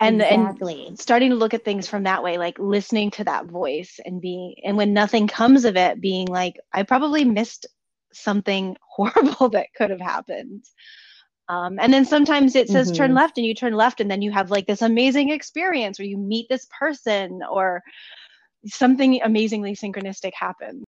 And 0.00 0.20
exactly. 0.20 0.86
and 0.88 0.98
starting 0.98 1.30
to 1.30 1.36
look 1.36 1.54
at 1.54 1.64
things 1.64 1.86
from 1.86 2.02
that 2.02 2.22
way 2.22 2.36
like 2.36 2.58
listening 2.58 3.10
to 3.12 3.24
that 3.24 3.46
voice 3.46 4.00
and 4.04 4.20
being 4.20 4.56
and 4.64 4.76
when 4.76 4.92
nothing 4.92 5.28
comes 5.28 5.64
of 5.64 5.76
it 5.76 6.00
being 6.00 6.26
like 6.26 6.56
i 6.74 6.82
probably 6.82 7.24
missed 7.24 7.66
something 8.12 8.76
horrible 8.88 9.50
that 9.50 9.68
could 9.76 9.90
have 9.90 10.00
happened. 10.00 10.64
Um, 11.48 11.78
and 11.78 11.92
then 11.92 12.06
sometimes 12.06 12.56
it 12.56 12.68
says 12.68 12.88
mm-hmm. 12.88 12.96
turn 12.96 13.14
left 13.14 13.36
and 13.36 13.46
you 13.46 13.54
turn 13.54 13.74
left 13.74 14.00
and 14.00 14.10
then 14.10 14.22
you 14.22 14.32
have 14.32 14.50
like 14.50 14.66
this 14.66 14.80
amazing 14.80 15.28
experience 15.28 15.98
where 15.98 16.08
you 16.08 16.16
meet 16.16 16.46
this 16.48 16.66
person 16.78 17.40
or 17.50 17.82
something 18.66 19.20
amazingly 19.22 19.74
synchronistic 19.74 20.32
happens. 20.34 20.84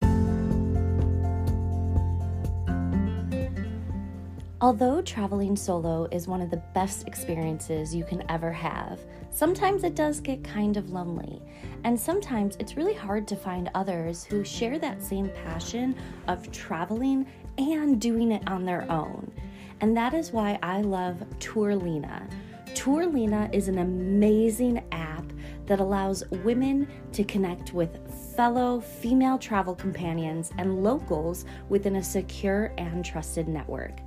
Although 4.62 5.02
traveling 5.02 5.54
solo 5.54 6.08
is 6.10 6.26
one 6.26 6.40
of 6.40 6.50
the 6.50 6.62
best 6.74 7.06
experiences 7.06 7.94
you 7.94 8.04
can 8.04 8.24
ever 8.30 8.50
have, 8.50 9.00
sometimes 9.30 9.84
it 9.84 9.94
does 9.94 10.18
get 10.18 10.42
kind 10.42 10.78
of 10.78 10.90
lonely. 10.90 11.42
And 11.84 12.00
sometimes 12.00 12.56
it's 12.58 12.74
really 12.74 12.94
hard 12.94 13.28
to 13.28 13.36
find 13.36 13.70
others 13.74 14.24
who 14.24 14.44
share 14.44 14.78
that 14.78 15.02
same 15.02 15.28
passion 15.44 15.94
of 16.26 16.50
traveling 16.52 17.26
and 17.58 18.00
doing 18.00 18.32
it 18.32 18.48
on 18.48 18.64
their 18.64 18.90
own. 18.90 19.30
And 19.82 19.94
that 19.94 20.14
is 20.14 20.32
why 20.32 20.58
I 20.62 20.80
love 20.80 21.22
Tourlina. 21.38 22.28
Tourlina 22.68 23.52
is 23.54 23.68
an 23.68 23.78
amazing 23.78 24.82
app 24.90 25.30
that 25.66 25.80
allows 25.80 26.24
women 26.44 26.88
to 27.12 27.24
connect 27.24 27.72
with 27.72 27.98
fellow 28.34 28.80
female 28.80 29.38
travel 29.38 29.74
companions 29.74 30.52
and 30.58 30.82
locals 30.82 31.44
within 31.68 31.96
a 31.96 32.02
secure 32.02 32.72
and 32.78 33.04
trusted 33.04 33.48
network. 33.48 34.00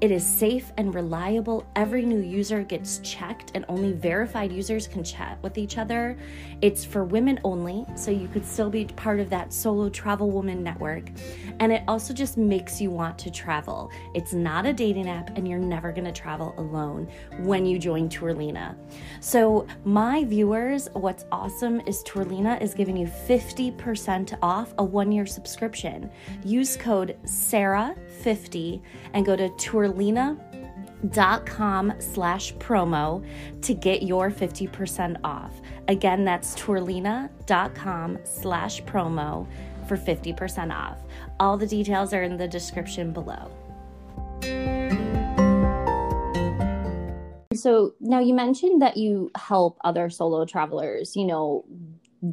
It 0.00 0.10
is 0.10 0.26
safe 0.26 0.72
and 0.76 0.94
reliable. 0.94 1.64
Every 1.76 2.04
new 2.04 2.18
user 2.18 2.62
gets 2.62 2.98
checked, 2.98 3.52
and 3.54 3.64
only 3.68 3.92
verified 3.92 4.52
users 4.52 4.86
can 4.86 5.02
chat 5.02 5.38
with 5.42 5.56
each 5.56 5.78
other. 5.78 6.18
It's 6.60 6.84
for 6.84 7.04
women 7.04 7.40
only, 7.44 7.86
so 7.94 8.10
you 8.10 8.28
could 8.28 8.44
still 8.44 8.68
be 8.68 8.84
part 8.84 9.20
of 9.20 9.30
that 9.30 9.52
solo 9.52 9.88
travel 9.88 10.30
woman 10.30 10.62
network. 10.62 11.10
And 11.60 11.72
it 11.72 11.84
also 11.88 12.12
just 12.12 12.36
makes 12.36 12.80
you 12.80 12.90
want 12.90 13.18
to 13.20 13.30
travel. 13.30 13.90
It's 14.14 14.32
not 14.32 14.66
a 14.66 14.72
dating 14.72 15.08
app, 15.08 15.36
and 15.38 15.48
you're 15.48 15.58
never 15.58 15.92
going 15.92 16.04
to 16.04 16.12
travel 16.12 16.54
alone 16.58 17.08
when 17.38 17.64
you 17.64 17.78
join 17.78 18.08
Tourlina. 18.08 18.76
So, 19.20 19.66
my 19.84 20.24
viewers, 20.24 20.88
what's 20.92 21.24
awesome 21.30 21.80
is 21.86 22.02
Tourlina 22.02 22.60
is 22.60 22.74
giving 22.74 22.96
you 22.96 23.06
50% 23.06 24.36
off 24.42 24.74
a 24.78 24.84
one 24.84 25.12
year 25.12 25.24
subscription. 25.24 26.10
Use 26.44 26.76
code 26.76 27.16
SARAH50 27.24 28.82
and 29.14 29.24
go 29.24 29.36
to 29.36 29.48
tourlina.com 29.84 31.92
slash 31.98 32.54
promo 32.54 33.24
to 33.62 33.74
get 33.74 34.02
your 34.02 34.30
50% 34.30 35.18
off. 35.24 35.60
Again, 35.88 36.24
that's 36.24 36.54
tourlina.com 36.54 38.18
slash 38.24 38.82
promo 38.84 39.46
for 39.86 39.96
50% 39.96 40.74
off. 40.74 40.98
All 41.38 41.58
the 41.58 41.66
details 41.66 42.14
are 42.14 42.22
in 42.22 42.36
the 42.36 42.48
description 42.48 43.12
below. 43.12 43.50
So 47.54 47.94
now 48.00 48.20
you 48.20 48.34
mentioned 48.34 48.82
that 48.82 48.96
you 48.96 49.30
help 49.36 49.78
other 49.84 50.10
solo 50.10 50.44
travelers, 50.44 51.16
you 51.16 51.24
know, 51.24 51.64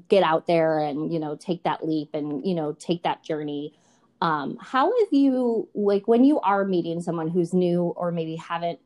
get 0.08 0.24
out 0.24 0.48
there 0.48 0.80
and, 0.80 1.14
you 1.14 1.20
know, 1.20 1.36
take 1.36 1.64
that 1.64 1.86
leap 1.86 2.10
and, 2.14 2.46
you 2.46 2.56
know, 2.56 2.74
take 2.74 3.04
that 3.04 3.24
journey. 3.24 3.74
Um, 4.22 4.58
how 4.62 4.86
have 4.86 5.12
you, 5.12 5.68
like, 5.74 6.08
when 6.08 6.24
you 6.24 6.40
are 6.42 6.64
meeting 6.64 7.02
someone 7.02 7.28
who's 7.28 7.54
new 7.54 7.86
or 7.98 8.12
maybe 8.12 8.36
haven't 8.36 8.80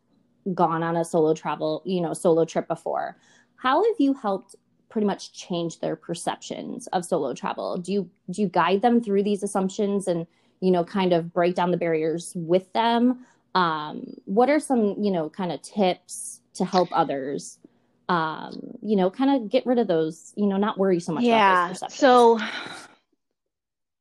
gone 0.53 0.81
on 0.81 0.95
a 0.95 1.03
solo 1.03 1.33
travel, 1.33 1.81
you 1.85 2.01
know, 2.01 2.13
solo 2.13 2.45
trip 2.45 2.67
before, 2.67 3.17
how 3.57 3.83
have 3.83 3.95
you 3.99 4.13
helped 4.13 4.55
pretty 4.89 5.05
much 5.05 5.33
change 5.33 5.79
their 5.79 5.95
perceptions 5.95 6.87
of 6.87 7.03
solo 7.03 7.33
travel? 7.33 7.77
Do 7.77 7.91
you 7.91 8.09
do 8.29 8.41
you 8.43 8.47
guide 8.47 8.81
them 8.81 9.01
through 9.03 9.23
these 9.23 9.43
assumptions 9.43 10.07
and 10.07 10.25
you 10.61 10.71
know 10.71 10.85
kind 10.85 11.11
of 11.11 11.33
break 11.33 11.55
down 11.55 11.71
the 11.71 11.77
barriers 11.77 12.31
with 12.35 12.71
them? 12.71 13.25
Um, 13.55 14.13
what 14.23 14.49
are 14.49 14.59
some 14.59 14.95
you 14.97 15.11
know 15.11 15.29
kind 15.29 15.51
of 15.51 15.61
tips 15.61 16.39
to 16.53 16.63
help 16.63 16.87
others? 16.91 17.59
Um, 18.07 18.77
you 18.81 18.95
know, 18.95 19.09
kind 19.09 19.35
of 19.35 19.49
get 19.49 19.65
rid 19.65 19.79
of 19.79 19.87
those. 19.87 20.31
You 20.37 20.45
know, 20.45 20.57
not 20.57 20.77
worry 20.77 20.99
so 20.99 21.11
much. 21.11 21.25
About 21.25 21.69
perception? 21.69 21.95
Yeah. 21.95 21.99
so 21.99 22.39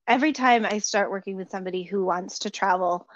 every 0.06 0.32
time 0.32 0.64
I 0.64 0.78
start 0.78 1.10
working 1.10 1.36
with 1.36 1.50
somebody 1.50 1.82
who 1.82 2.04
wants 2.04 2.40
to 2.40 2.50
travel, 2.50 3.08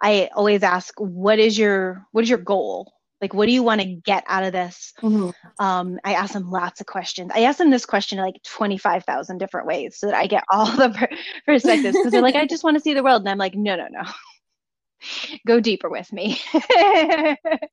I 0.00 0.30
always 0.34 0.62
ask, 0.62 0.94
"What 0.98 1.38
is 1.38 1.58
your 1.58 2.06
what 2.12 2.24
is 2.24 2.30
your 2.30 2.38
goal?" 2.38 2.92
like 3.20 3.34
what 3.34 3.46
do 3.46 3.52
you 3.52 3.62
want 3.62 3.80
to 3.80 3.86
get 3.86 4.24
out 4.26 4.44
of 4.44 4.52
this 4.52 4.92
mm-hmm. 5.00 5.30
um, 5.64 5.98
i 6.04 6.14
ask 6.14 6.32
them 6.32 6.50
lots 6.50 6.80
of 6.80 6.86
questions 6.86 7.30
i 7.34 7.40
ask 7.40 7.58
them 7.58 7.70
this 7.70 7.86
question 7.86 8.18
like 8.18 8.40
25000 8.44 9.38
different 9.38 9.66
ways 9.66 9.96
so 9.96 10.06
that 10.06 10.16
i 10.16 10.26
get 10.26 10.44
all 10.48 10.66
the 10.76 10.90
per- 10.90 11.16
perspectives 11.46 11.96
because 11.96 12.12
they're 12.12 12.22
like 12.22 12.34
i 12.34 12.46
just 12.46 12.64
want 12.64 12.76
to 12.76 12.82
see 12.82 12.94
the 12.94 13.02
world 13.02 13.22
and 13.22 13.28
i'm 13.28 13.38
like 13.38 13.54
no 13.54 13.76
no 13.76 13.86
no 13.90 14.02
go 15.46 15.60
deeper 15.60 15.88
with 15.88 16.12
me 16.12 16.40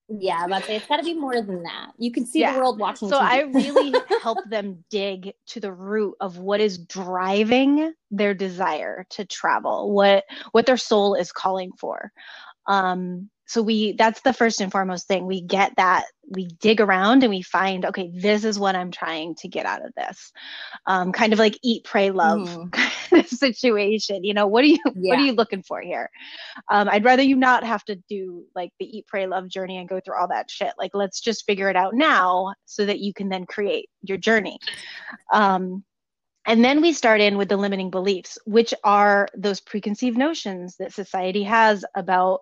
yeah 0.10 0.48
but 0.48 0.68
it's 0.70 0.88
got 0.88 0.98
to 0.98 1.04
be 1.04 1.14
more 1.14 1.42
than 1.42 1.64
that 1.64 1.92
you 1.98 2.12
can 2.12 2.26
see 2.26 2.40
yeah. 2.40 2.54
the 2.54 2.60
world 2.60 2.80
watching 2.80 3.10
so 3.10 3.20
TV. 3.20 3.24
i 3.24 3.42
really 3.42 3.94
help 4.22 4.38
them 4.50 4.84
dig 4.90 5.34
to 5.46 5.60
the 5.60 5.72
root 5.72 6.16
of 6.20 6.38
what 6.38 6.60
is 6.60 6.78
driving 6.78 7.94
their 8.12 8.34
desire 8.34 9.06
to 9.10 9.26
travel 9.26 9.94
what 9.94 10.24
what 10.52 10.66
their 10.66 10.78
soul 10.78 11.16
is 11.16 11.32
calling 11.32 11.72
for 11.78 12.12
um 12.68 13.30
so 13.48 13.62
we 13.62 13.94
that's 13.94 14.22
the 14.22 14.34
first 14.34 14.60
and 14.60 14.72
foremost 14.72 15.08
thing. 15.08 15.26
We 15.26 15.42
get 15.42 15.74
that 15.78 16.06
we 16.30 16.48
dig 16.60 16.82
around 16.82 17.24
and 17.24 17.30
we 17.30 17.42
find 17.42 17.86
okay 17.86 18.12
this 18.14 18.44
is 18.44 18.60
what 18.60 18.76
i'm 18.76 18.92
trying 18.92 19.34
to 19.36 19.48
get 19.48 19.66
out 19.66 19.86
of 19.86 19.94
this. 19.96 20.32
Um, 20.86 21.14
kind 21.14 21.32
of 21.32 21.40
like 21.40 21.58
eat 21.64 21.86
pray 21.86 22.12
love 22.12 22.42
mm. 22.42 22.72
kind 22.72 23.24
of 23.24 23.28
situation 23.28 24.26
you 24.26 24.34
know 24.34 24.48
what 24.48 24.64
are 24.66 24.68
you 24.68 24.78
yeah. 24.96 25.12
what 25.12 25.20
are 25.20 25.26
you 25.26 25.32
looking 25.32 25.64
for 25.64 25.82
here? 25.82 26.10
Um, 26.70 26.90
i'd 26.90 27.06
rather 27.06 27.24
you 27.24 27.38
not 27.38 27.64
have 27.64 27.86
to 27.86 27.96
do 28.10 28.44
like 28.54 28.72
the 28.80 28.98
eat 28.98 29.08
pray 29.08 29.28
love 29.28 29.48
journey 29.48 29.78
and 29.78 29.88
go 29.88 30.02
through 30.02 30.20
all 30.20 30.28
that 30.28 30.52
shit. 30.52 30.74
Like 30.78 30.92
let's 30.94 31.22
just 31.22 31.46
figure 31.46 31.70
it 31.70 31.78
out 31.78 31.94
now 31.94 32.54
so 32.66 32.86
that 32.86 33.00
you 33.00 33.14
can 33.14 33.30
then 33.30 33.46
create 33.46 33.90
your 34.02 34.18
journey. 34.18 34.60
Um, 35.32 35.84
and 36.46 36.64
then 36.64 36.82
we 36.82 36.94
start 36.94 37.20
in 37.22 37.38
with 37.38 37.50
the 37.50 37.58
limiting 37.58 37.90
beliefs 37.90 38.38
which 38.46 38.74
are 38.84 39.30
those 39.38 39.62
preconceived 39.62 40.18
notions 40.18 40.76
that 40.78 40.94
society 40.94 41.44
has 41.44 41.86
about 41.96 42.42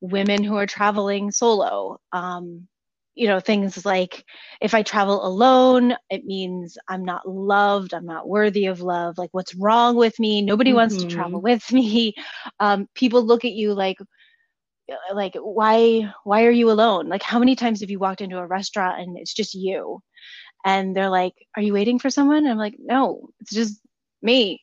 women 0.00 0.42
who 0.42 0.56
are 0.56 0.66
traveling 0.66 1.30
solo. 1.30 2.00
Um, 2.12 2.68
you 3.14 3.26
know, 3.26 3.40
things 3.40 3.84
like 3.84 4.24
if 4.60 4.74
I 4.74 4.82
travel 4.82 5.26
alone, 5.26 5.96
it 6.08 6.24
means 6.24 6.78
I'm 6.88 7.04
not 7.04 7.28
loved, 7.28 7.92
I'm 7.92 8.06
not 8.06 8.28
worthy 8.28 8.66
of 8.66 8.80
love. 8.80 9.18
Like, 9.18 9.30
what's 9.32 9.56
wrong 9.56 9.96
with 9.96 10.18
me? 10.20 10.40
Nobody 10.40 10.70
mm-hmm. 10.70 10.76
wants 10.76 10.96
to 10.98 11.08
travel 11.08 11.40
mm-hmm. 11.40 11.44
with 11.50 11.72
me. 11.72 12.14
Um, 12.60 12.88
people 12.94 13.24
look 13.24 13.44
at 13.44 13.52
you 13.52 13.74
like, 13.74 13.98
like 15.12 15.34
why 15.34 16.10
why 16.24 16.44
are 16.44 16.50
you 16.50 16.70
alone 16.70 17.08
like 17.08 17.22
how 17.22 17.38
many 17.38 17.54
times 17.54 17.80
have 17.80 17.90
you 17.90 17.98
walked 17.98 18.20
into 18.20 18.38
a 18.38 18.46
restaurant 18.46 19.00
and 19.00 19.18
it's 19.18 19.34
just 19.34 19.54
you 19.54 20.00
and 20.64 20.96
they're 20.96 21.10
like 21.10 21.34
are 21.56 21.62
you 21.62 21.72
waiting 21.72 21.98
for 21.98 22.10
someone 22.10 22.46
i'm 22.46 22.56
like 22.56 22.74
no 22.78 23.28
it's 23.40 23.52
just 23.52 23.80
me 24.22 24.62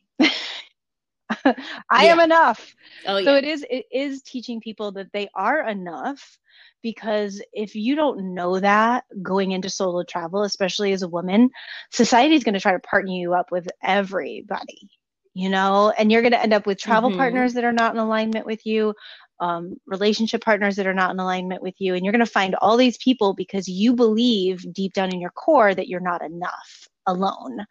I 1.89 2.05
yeah. 2.05 2.11
am 2.11 2.19
enough. 2.19 2.75
Oh, 3.05 3.17
yeah. 3.17 3.25
So 3.25 3.35
it 3.35 3.43
is 3.43 3.65
it 3.69 3.85
is 3.91 4.21
teaching 4.21 4.59
people 4.59 4.91
that 4.93 5.11
they 5.13 5.29
are 5.35 5.67
enough 5.67 6.39
because 6.85 7.41
if 7.51 7.73
you 7.73 7.95
don't 7.95 8.35
know 8.35 8.59
that 8.59 9.05
going 9.23 9.51
into 9.51 9.69
solo 9.71 10.03
travel, 10.03 10.43
especially 10.43 10.93
as 10.93 11.01
a 11.01 11.07
woman, 11.07 11.49
society 11.91 12.35
is 12.35 12.43
going 12.43 12.53
to 12.53 12.59
try 12.59 12.73
to 12.73 12.79
partner 12.79 13.11
you 13.11 13.33
up 13.33 13.51
with 13.51 13.67
everybody, 13.81 14.91
you 15.33 15.49
know, 15.49 15.91
and 15.97 16.11
you're 16.11 16.21
going 16.21 16.31
to 16.31 16.41
end 16.41 16.53
up 16.53 16.67
with 16.67 16.77
travel 16.77 17.09
mm-hmm. 17.09 17.17
partners 17.17 17.53
that 17.53 17.63
are 17.63 17.73
not 17.73 17.95
in 17.95 17.99
alignment 17.99 18.45
with 18.45 18.67
you, 18.67 18.93
um, 19.39 19.75
relationship 19.87 20.43
partners 20.43 20.75
that 20.75 20.85
are 20.85 20.93
not 20.93 21.09
in 21.09 21.19
alignment 21.19 21.63
with 21.63 21.73
you, 21.79 21.95
and 21.95 22.05
you're 22.05 22.13
going 22.13 22.23
to 22.23 22.31
find 22.31 22.53
all 22.61 22.77
these 22.77 22.97
people 22.97 23.33
because 23.33 23.67
you 23.67 23.95
believe 23.95 24.71
deep 24.71 24.93
down 24.93 25.11
in 25.11 25.19
your 25.19 25.31
core 25.31 25.73
that 25.73 25.87
you're 25.87 25.99
not 25.99 26.23
enough 26.23 26.87
alone. 27.07 27.65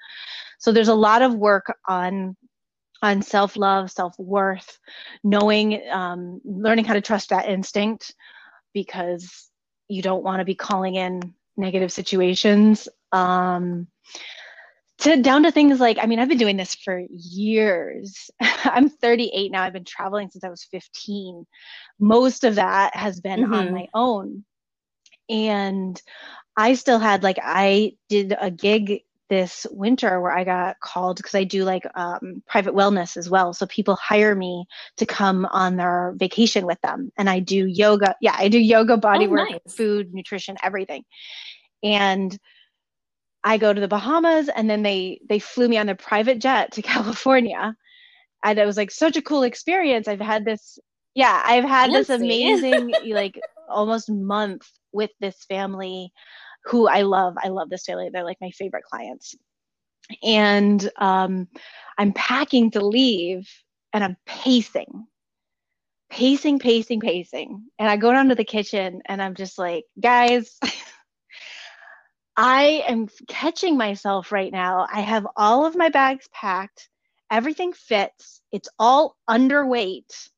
So 0.59 0.73
there's 0.73 0.89
a 0.89 0.95
lot 0.95 1.23
of 1.23 1.35
work 1.35 1.73
on 1.87 2.37
on 3.05 3.23
self 3.23 3.57
love, 3.57 3.91
self 3.91 4.19
worth, 4.19 4.79
knowing, 5.23 5.83
um, 5.91 6.41
learning 6.45 6.87
how 6.87 6.95
to 6.95 7.03
trust 7.03 7.29
that 7.31 7.49
instinct 7.49 8.15
because 8.73 9.49
you 9.89 10.01
don't 10.01 10.25
want 10.25 10.41
to 10.41 10.45
be 10.45 10.55
calling 10.55 10.95
in 10.95 11.35
negative 11.57 11.93
situations. 11.93 12.89
Um, 13.13 13.89
to 14.99 15.21
down 15.21 15.43
to 15.43 15.53
things 15.53 15.81
like, 15.81 15.99
I 16.01 16.07
mean, 16.07 16.19
I've 16.19 16.29
been 16.29 16.39
doing 16.39 16.57
this 16.57 16.75
for 16.75 17.03
years. 17.11 18.31
I'm 18.65 18.89
38 18.89 19.53
now. 19.53 19.63
I've 19.63 19.73
been 19.73 19.85
traveling 19.85 20.31
since 20.31 20.45
I 20.45 20.49
was 20.49 20.65
15. 20.65 21.47
Most 21.99 22.45
of 22.45 22.55
that 22.55 22.97
has 22.97 23.21
been 23.21 23.41
mm-hmm. 23.41 23.55
on 23.55 23.73
my 23.73 23.89
own. 23.93 24.45
And 25.29 26.01
I 26.57 26.75
still 26.75 26.99
had 26.99 27.23
like 27.23 27.39
I 27.43 27.97
did 28.09 28.35
a 28.39 28.51
gig 28.51 29.03
this 29.31 29.67
winter 29.71 30.21
where 30.21 30.33
I 30.33 30.45
got 30.45 30.79
called 30.81 31.17
because 31.17 31.35
I 31.35 31.45
do 31.45 31.65
like 31.65 31.87
um, 31.95 32.43
private 32.47 32.75
wellness 32.75 33.17
as 33.17 33.31
well. 33.31 33.53
So 33.53 33.67
people 33.67 33.97
hire 33.97 34.35
me 34.35 34.67
to 34.99 35.07
come 35.07 35.47
on 35.47 35.77
their 35.77 36.15
vacation 36.17 36.67
with 36.67 36.81
them, 36.83 37.11
and 37.17 37.29
I 37.29 37.41
do 37.41 37.67
yoga. 37.67 38.15
Yeah, 38.21 38.37
I 38.37 38.49
do 38.49 38.59
yoga, 38.59 38.97
body 38.97 39.27
oh, 39.27 39.31
work, 39.31 39.51
nice. 39.51 39.75
food, 39.75 40.13
nutrition, 40.13 40.57
everything. 40.63 41.05
And 41.83 42.37
I 43.43 43.59
go 43.59 43.73
to 43.73 43.81
the 43.81 43.89
Bahamas, 43.89 44.49
and 44.49 44.69
then 44.69 44.83
they 44.83 45.21
they 45.29 45.39
flew 45.39 45.69
me 45.69 45.79
on 45.79 45.89
a 45.89 45.95
private 45.95 46.39
jet 46.39 46.73
to 46.73 46.83
California, 46.95 47.75
and 48.45 48.59
it 48.59 48.67
was 48.67 48.77
like 48.77 48.91
such 48.91 49.17
a 49.17 49.23
cool 49.23 49.43
experience. 49.43 50.07
I've 50.07 50.21
had 50.21 50.45
this, 50.45 50.79
yeah, 51.15 51.43
I've 51.45 51.65
had 51.65 51.91
Fancy. 51.91 51.99
this 51.99 52.11
amazing 52.21 52.95
like 53.15 53.41
almost 53.69 54.11
month 54.11 54.69
with 54.93 55.11
this 55.21 55.45
family 55.49 56.13
who 56.65 56.89
I 56.89 57.03
love. 57.03 57.35
I 57.43 57.49
love 57.49 57.71
this 57.71 57.85
family. 57.85 58.11
They're 58.13 58.25
like 58.25 58.41
my 58.41 58.51
favorite 58.51 58.85
clients. 58.85 59.35
And 60.23 60.91
um, 60.97 61.49
I'm 61.99 62.13
packing 62.13 62.71
to 62.73 62.85
leave 62.85 63.49
and 63.93 64.05
I'm 64.05 64.17
pacing, 64.27 65.07
pacing, 66.11 66.59
pacing, 66.59 67.01
pacing. 67.01 67.65
And 67.79 67.89
I 67.89 67.97
go 67.97 68.13
down 68.13 68.29
to 68.29 68.35
the 68.35 68.45
kitchen 68.45 69.03
and 69.07 69.23
I'm 69.23 69.35
just 69.35 69.59
like, 69.59 69.85
guys, 70.01 70.59
I 72.37 72.85
am 72.89 73.09
catching 73.29 73.77
myself 73.77 74.33
right 74.33 74.53
now. 74.53 74.87
I 74.93 75.01
have 75.01 75.27
all 75.37 75.67
of 75.67 75.77
my 75.77 75.89
bags 75.89 76.29
packed, 76.33 76.89
everything 77.31 77.73
fits, 77.73 78.43
it's 78.51 78.69
all 78.79 79.17
underweight. 79.29 80.29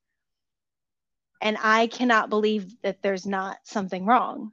And 1.41 1.57
I 1.63 1.87
cannot 1.87 2.31
believe 2.31 2.81
that 2.83 3.03
there's 3.03 3.27
not 3.27 3.59
something 3.65 4.07
wrong. 4.07 4.53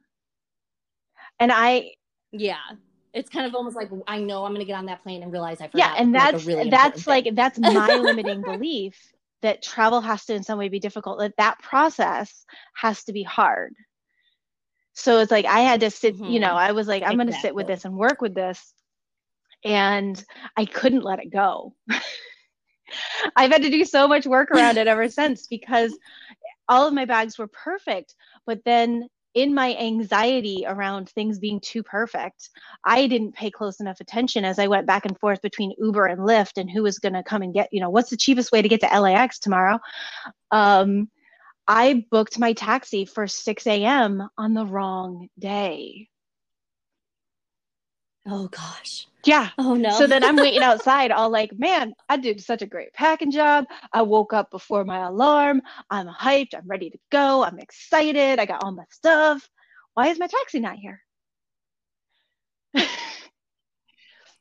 And 1.40 1.52
I, 1.52 1.92
yeah, 2.32 2.56
it's 3.12 3.30
kind 3.30 3.46
of 3.46 3.54
almost 3.54 3.76
like 3.76 3.90
I 4.06 4.20
know 4.20 4.44
I'm 4.44 4.52
going 4.52 4.60
to 4.60 4.66
get 4.66 4.76
on 4.76 4.86
that 4.86 5.02
plane 5.02 5.22
and 5.22 5.32
realize 5.32 5.60
I 5.60 5.68
forgot. 5.68 5.78
Yeah, 5.78 5.94
and 5.96 6.14
that's 6.14 6.44
like 6.44 6.56
really 6.56 6.70
that's 6.70 7.06
like 7.06 7.24
thing. 7.24 7.34
that's 7.34 7.58
my 7.58 7.94
limiting 8.02 8.42
belief 8.42 8.96
that 9.42 9.62
travel 9.62 10.00
has 10.00 10.24
to 10.26 10.34
in 10.34 10.42
some 10.42 10.58
way 10.58 10.68
be 10.68 10.80
difficult. 10.80 11.20
That 11.20 11.34
that 11.38 11.58
process 11.60 12.44
has 12.74 13.04
to 13.04 13.12
be 13.12 13.22
hard. 13.22 13.72
So 14.94 15.18
it's 15.18 15.30
like 15.30 15.44
I 15.44 15.60
had 15.60 15.80
to 15.80 15.90
sit. 15.90 16.16
Mm-hmm. 16.16 16.24
You 16.24 16.40
know, 16.40 16.54
I 16.54 16.72
was 16.72 16.88
like, 16.88 17.02
I'm 17.02 17.20
exactly. 17.20 17.24
going 17.24 17.34
to 17.34 17.40
sit 17.40 17.54
with 17.54 17.66
this 17.68 17.84
and 17.84 17.96
work 17.96 18.20
with 18.20 18.34
this, 18.34 18.74
and 19.64 20.22
I 20.56 20.64
couldn't 20.64 21.04
let 21.04 21.20
it 21.20 21.30
go. 21.30 21.74
I've 23.36 23.50
had 23.50 23.62
to 23.62 23.70
do 23.70 23.84
so 23.84 24.06
much 24.08 24.26
work 24.26 24.50
around 24.50 24.76
it 24.76 24.86
ever 24.86 25.08
since 25.08 25.46
because 25.46 25.96
all 26.68 26.86
of 26.86 26.94
my 26.94 27.04
bags 27.04 27.38
were 27.38 27.48
perfect, 27.48 28.14
but 28.46 28.60
then 28.64 29.08
in 29.34 29.52
my 29.52 29.74
anxiety 29.76 30.64
around 30.66 31.08
things 31.08 31.38
being 31.38 31.60
too 31.60 31.82
perfect, 31.82 32.50
I 32.84 33.06
didn't 33.06 33.34
pay 33.34 33.50
close 33.50 33.80
enough 33.80 34.00
attention 34.00 34.44
as 34.44 34.58
I 34.58 34.68
went 34.68 34.86
back 34.86 35.06
and 35.06 35.18
forth 35.18 35.42
between 35.42 35.74
Uber 35.78 36.06
and 36.06 36.20
Lyft 36.20 36.56
and 36.56 36.70
who 36.70 36.82
was 36.82 36.98
going 36.98 37.14
to 37.14 37.22
come 37.22 37.42
and 37.42 37.52
get, 37.52 37.68
you 37.72 37.80
know, 37.80 37.90
what's 37.90 38.10
the 38.10 38.16
cheapest 38.16 38.52
way 38.52 38.62
to 38.62 38.68
get 38.68 38.80
to 38.80 39.00
LAX 39.00 39.38
tomorrow. 39.38 39.78
Um, 40.50 41.10
I 41.66 42.04
booked 42.10 42.38
my 42.38 42.52
taxi 42.52 43.04
for 43.04 43.26
6 43.26 43.66
a.m. 43.66 44.28
on 44.38 44.54
the 44.54 44.66
wrong 44.66 45.28
day. 45.38 46.08
Oh 48.26 48.48
gosh. 48.48 49.06
Yeah. 49.24 49.50
Oh 49.58 49.74
no. 49.74 49.90
so 49.90 50.06
then 50.06 50.24
I'm 50.24 50.36
waiting 50.36 50.62
outside, 50.70 51.10
all 51.10 51.30
like, 51.30 51.58
man, 51.58 51.94
I 52.08 52.16
did 52.16 52.40
such 52.40 52.62
a 52.62 52.66
great 52.66 52.92
packing 52.92 53.30
job. 53.30 53.66
I 53.92 54.02
woke 54.02 54.32
up 54.32 54.50
before 54.50 54.84
my 54.84 55.06
alarm. 55.06 55.62
I'm 55.90 56.06
hyped. 56.08 56.54
I'm 56.54 56.66
ready 56.66 56.90
to 56.90 56.98
go. 57.10 57.44
I'm 57.44 57.58
excited. 57.58 58.38
I 58.38 58.46
got 58.46 58.64
all 58.64 58.72
my 58.72 58.84
stuff. 58.90 59.48
Why 59.94 60.08
is 60.08 60.18
my 60.18 60.26
taxi 60.26 60.60
not 60.60 60.76
here? 60.76 61.02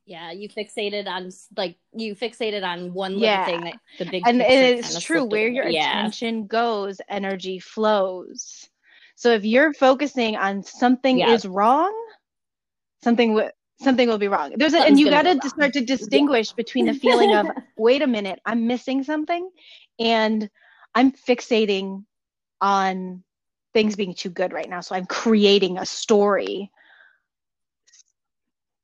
yeah, 0.05 0.31
you 0.31 0.49
fixated 0.49 1.07
on 1.07 1.29
like 1.55 1.77
you 1.93 2.15
fixated 2.15 2.63
on 2.63 2.93
one 2.93 3.13
little 3.13 3.27
yeah. 3.27 3.45
thing 3.45 3.61
that 3.61 3.75
the 3.99 4.05
big 4.05 4.23
and 4.25 4.41
it's 4.41 5.01
true 5.01 5.25
where 5.25 5.47
your 5.47 5.67
yeah. 5.67 5.99
attention 5.99 6.47
goes, 6.47 6.99
energy 7.09 7.59
flows. 7.59 8.67
So 9.15 9.31
if 9.31 9.45
you're 9.45 9.73
focusing 9.73 10.35
on 10.35 10.63
something 10.63 11.19
yeah. 11.19 11.33
is 11.33 11.45
wrong, 11.45 11.93
something 13.03 13.33
with 13.33 13.51
something 13.83 14.07
will 14.07 14.17
be 14.17 14.27
wrong. 14.27 14.53
There's 14.55 14.73
a, 14.73 14.79
and 14.79 14.99
you 14.99 15.09
got 15.09 15.23
to 15.23 15.49
start 15.49 15.73
to 15.73 15.81
distinguish 15.81 16.49
yeah. 16.49 16.55
between 16.55 16.85
the 16.85 16.93
feeling 16.93 17.33
of 17.35 17.47
wait 17.77 18.01
a 18.01 18.07
minute, 18.07 18.39
I'm 18.45 18.67
missing 18.67 19.03
something, 19.03 19.49
and 19.99 20.49
I'm 20.95 21.11
fixating 21.11 22.05
on 22.61 23.23
things 23.73 23.95
being 23.95 24.13
too 24.13 24.29
good 24.29 24.53
right 24.53 24.69
now. 24.69 24.81
So 24.81 24.95
I'm 24.95 25.05
creating 25.05 25.77
a 25.77 25.85
story. 25.85 26.71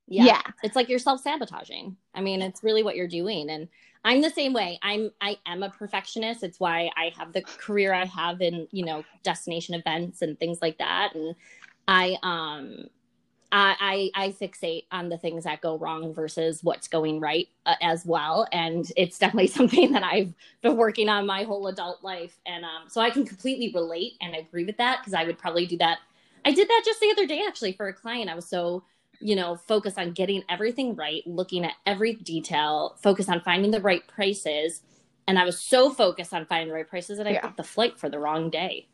Yeah. 0.06 0.24
yeah. 0.24 0.42
It's 0.62 0.74
like 0.74 0.88
you're 0.88 0.98
self-sabotaging. 0.98 1.96
I 2.14 2.20
mean, 2.20 2.42
it's 2.42 2.64
really 2.64 2.82
what 2.82 2.96
you're 2.96 3.08
doing 3.08 3.48
and 3.50 3.68
I'm 4.02 4.22
the 4.22 4.30
same 4.30 4.52
way. 4.52 4.78
I'm 4.82 5.10
I 5.20 5.38
am 5.46 5.62
a 5.62 5.70
perfectionist. 5.70 6.42
It's 6.42 6.58
why 6.58 6.90
I 6.96 7.12
have 7.16 7.32
the 7.32 7.42
career 7.42 7.92
I 7.92 8.06
have 8.06 8.40
in, 8.40 8.66
you 8.72 8.84
know, 8.84 9.04
destination 9.22 9.74
events 9.74 10.22
and 10.22 10.38
things 10.38 10.58
like 10.60 10.78
that 10.78 11.14
and 11.14 11.34
I 11.86 12.16
um 12.22 12.86
I, 13.52 14.10
I, 14.14 14.28
fixate 14.30 14.84
on 14.92 15.08
the 15.08 15.18
things 15.18 15.44
that 15.44 15.60
go 15.60 15.76
wrong 15.76 16.14
versus 16.14 16.62
what's 16.62 16.86
going 16.86 17.18
right 17.18 17.48
uh, 17.66 17.74
as 17.82 18.06
well, 18.06 18.46
and 18.52 18.90
it's 18.96 19.18
definitely 19.18 19.46
something 19.48 19.92
that 19.92 20.04
I've 20.04 20.32
been 20.62 20.76
working 20.76 21.08
on 21.08 21.26
my 21.26 21.42
whole 21.42 21.66
adult 21.66 22.02
life, 22.02 22.38
and 22.46 22.64
um, 22.64 22.88
so 22.88 23.00
I 23.00 23.10
can 23.10 23.26
completely 23.26 23.72
relate 23.74 24.12
and 24.20 24.34
agree 24.36 24.64
with 24.64 24.76
that 24.76 25.00
because 25.00 25.14
I 25.14 25.24
would 25.24 25.38
probably 25.38 25.66
do 25.66 25.76
that. 25.78 25.98
I 26.44 26.52
did 26.52 26.68
that 26.68 26.82
just 26.84 27.00
the 27.00 27.10
other 27.10 27.26
day 27.26 27.42
actually 27.46 27.72
for 27.72 27.88
a 27.88 27.92
client. 27.92 28.30
I 28.30 28.34
was 28.34 28.46
so 28.46 28.84
you 29.20 29.34
know 29.36 29.56
focused 29.56 29.98
on 29.98 30.12
getting 30.12 30.44
everything 30.48 30.94
right, 30.94 31.26
looking 31.26 31.64
at 31.64 31.74
every 31.86 32.14
detail, 32.14 32.96
focused 33.02 33.28
on 33.28 33.40
finding 33.40 33.72
the 33.72 33.80
right 33.80 34.06
prices, 34.06 34.82
and 35.26 35.38
I 35.38 35.44
was 35.44 35.60
so 35.60 35.90
focused 35.90 36.32
on 36.32 36.46
finding 36.46 36.68
the 36.68 36.74
right 36.74 36.88
prices 36.88 37.18
that 37.18 37.26
I 37.26 37.32
yeah. 37.32 37.42
booked 37.42 37.56
the 37.56 37.64
flight 37.64 37.98
for 37.98 38.08
the 38.08 38.20
wrong 38.20 38.48
day 38.48 38.86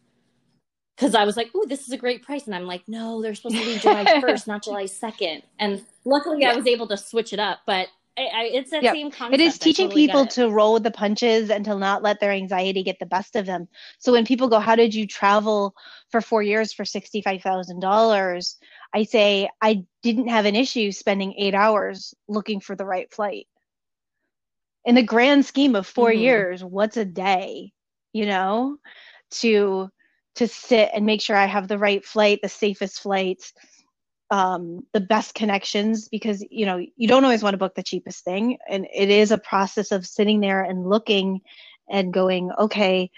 because 0.96 1.14
I 1.14 1.24
was 1.24 1.36
like, 1.36 1.50
"Oh, 1.54 1.66
this 1.66 1.86
is 1.86 1.92
a 1.92 1.96
great 1.96 2.22
price," 2.22 2.46
and 2.46 2.54
I'm 2.54 2.66
like, 2.66 2.82
"No, 2.88 3.20
they're 3.20 3.34
supposed 3.34 3.56
to 3.56 3.64
be 3.64 3.78
July 3.78 4.20
first, 4.20 4.46
not 4.46 4.64
July 4.64 4.84
2nd. 4.84 5.42
And 5.58 5.84
luckily, 6.04 6.40
yeah. 6.40 6.52
I 6.52 6.56
was 6.56 6.66
able 6.66 6.88
to 6.88 6.96
switch 6.96 7.32
it 7.32 7.38
up. 7.38 7.60
But 7.66 7.88
I, 8.18 8.22
I, 8.22 8.42
it's 8.44 8.70
that 8.70 8.82
yep. 8.82 8.94
same 8.94 9.10
concept. 9.10 9.34
It 9.34 9.44
is 9.44 9.58
teaching 9.58 9.88
totally 9.88 10.06
people 10.06 10.26
to 10.28 10.48
roll 10.48 10.72
with 10.72 10.84
the 10.84 10.90
punches 10.90 11.50
and 11.50 11.64
to 11.66 11.76
not 11.76 12.02
let 12.02 12.18
their 12.18 12.32
anxiety 12.32 12.82
get 12.82 12.98
the 12.98 13.06
best 13.06 13.36
of 13.36 13.44
them. 13.44 13.68
So 13.98 14.12
when 14.12 14.24
people 14.24 14.48
go, 14.48 14.58
"How 14.58 14.74
did 14.74 14.94
you 14.94 15.06
travel 15.06 15.74
for 16.10 16.20
four 16.20 16.42
years 16.42 16.72
for 16.72 16.84
sixty 16.84 17.20
five 17.20 17.42
thousand 17.42 17.80
dollars?" 17.80 18.56
I 18.94 19.04
say, 19.04 19.50
"I 19.60 19.84
didn't 20.02 20.28
have 20.28 20.46
an 20.46 20.56
issue 20.56 20.92
spending 20.92 21.34
eight 21.36 21.54
hours 21.54 22.14
looking 22.26 22.60
for 22.60 22.74
the 22.74 22.86
right 22.86 23.12
flight." 23.12 23.46
In 24.86 24.94
the 24.94 25.02
grand 25.02 25.44
scheme 25.44 25.74
of 25.74 25.84
4 25.84 26.10
mm-hmm. 26.10 26.20
years, 26.20 26.64
what's 26.64 26.96
a 26.96 27.04
day? 27.04 27.72
You 28.12 28.24
know, 28.26 28.78
to 29.32 29.90
to 30.36 30.48
sit 30.48 30.90
and 30.94 31.06
make 31.06 31.20
sure 31.20 31.36
I 31.36 31.46
have 31.46 31.68
the 31.68 31.78
right 31.78 32.04
flight, 32.04 32.40
the 32.42 32.48
safest 32.48 33.00
flight, 33.00 33.52
um, 34.30 34.86
the 34.92 35.00
best 35.00 35.34
connections, 35.34 36.08
because 36.08 36.44
you 36.50 36.66
know 36.66 36.84
you 36.96 37.08
don't 37.08 37.24
always 37.24 37.42
want 37.42 37.54
to 37.54 37.58
book 37.58 37.74
the 37.74 37.82
cheapest 37.82 38.24
thing, 38.24 38.58
and 38.68 38.86
it 38.92 39.10
is 39.10 39.30
a 39.30 39.38
process 39.38 39.92
of 39.92 40.06
sitting 40.06 40.40
there 40.40 40.62
and 40.62 40.88
looking 40.88 41.40
and 41.88 42.12
going, 42.12 42.50
okay, 42.58 43.10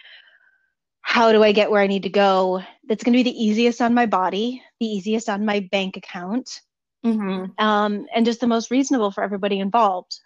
how 1.00 1.33
do 1.33 1.42
I 1.42 1.52
get 1.52 1.70
where 1.70 1.83
I 1.83 1.87
need 1.87 2.02
to 2.02 2.11
go? 2.11 2.62
That's 2.87 3.02
going 3.02 3.14
to 3.14 3.24
be 3.24 3.31
the 3.31 3.44
easiest 3.44 3.81
on 3.81 3.94
my 3.94 4.07
body, 4.07 4.62
the 4.78 4.87
easiest 4.87 5.28
on 5.28 5.46
my 5.46 5.61
bank 5.61 5.96
account, 5.96 6.61
mm-hmm. 7.04 7.64
um, 7.64 8.07
and 8.14 8.26
just 8.26 8.40
the 8.40 8.46
most 8.46 8.70
reasonable 8.70 9.11
for 9.11 9.24
everybody 9.24 9.59
involved 9.59 10.18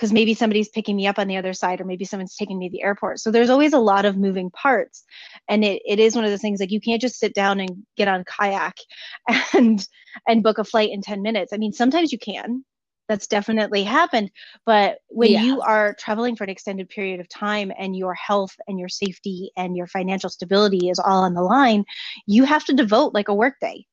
because 0.00 0.14
maybe 0.14 0.32
somebody's 0.32 0.70
picking 0.70 0.96
me 0.96 1.06
up 1.06 1.18
on 1.18 1.28
the 1.28 1.36
other 1.36 1.52
side 1.52 1.78
or 1.78 1.84
maybe 1.84 2.06
someone's 2.06 2.34
taking 2.34 2.58
me 2.58 2.70
to 2.70 2.72
the 2.72 2.82
airport. 2.82 3.20
So 3.20 3.30
there's 3.30 3.50
always 3.50 3.74
a 3.74 3.78
lot 3.78 4.06
of 4.06 4.16
moving 4.16 4.50
parts. 4.50 5.04
And 5.46 5.62
it, 5.62 5.82
it 5.84 5.98
is 5.98 6.16
one 6.16 6.24
of 6.24 6.30
those 6.30 6.40
things 6.40 6.58
like 6.58 6.70
you 6.70 6.80
can't 6.80 7.02
just 7.02 7.18
sit 7.18 7.34
down 7.34 7.60
and 7.60 7.70
get 7.98 8.08
on 8.08 8.24
kayak 8.24 8.78
and 9.54 9.86
and 10.26 10.42
book 10.42 10.56
a 10.56 10.64
flight 10.64 10.88
in 10.90 11.02
10 11.02 11.20
minutes. 11.20 11.52
I 11.52 11.58
mean 11.58 11.74
sometimes 11.74 12.12
you 12.12 12.18
can. 12.18 12.64
That's 13.10 13.26
definitely 13.26 13.82
happened. 13.82 14.30
But 14.64 14.98
when 15.08 15.32
yeah. 15.32 15.42
you 15.42 15.60
are 15.60 15.94
traveling 15.98 16.34
for 16.34 16.44
an 16.44 16.50
extended 16.50 16.88
period 16.88 17.20
of 17.20 17.28
time 17.28 17.70
and 17.76 17.94
your 17.94 18.14
health 18.14 18.54
and 18.68 18.78
your 18.78 18.88
safety 18.88 19.50
and 19.54 19.76
your 19.76 19.86
financial 19.86 20.30
stability 20.30 20.88
is 20.88 20.98
all 20.98 21.24
on 21.24 21.34
the 21.34 21.42
line 21.42 21.84
you 22.26 22.44
have 22.44 22.64
to 22.64 22.72
devote 22.72 23.12
like 23.12 23.28
a 23.28 23.34
workday 23.34 23.84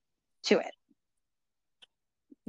to 0.44 0.60
it 0.60 0.72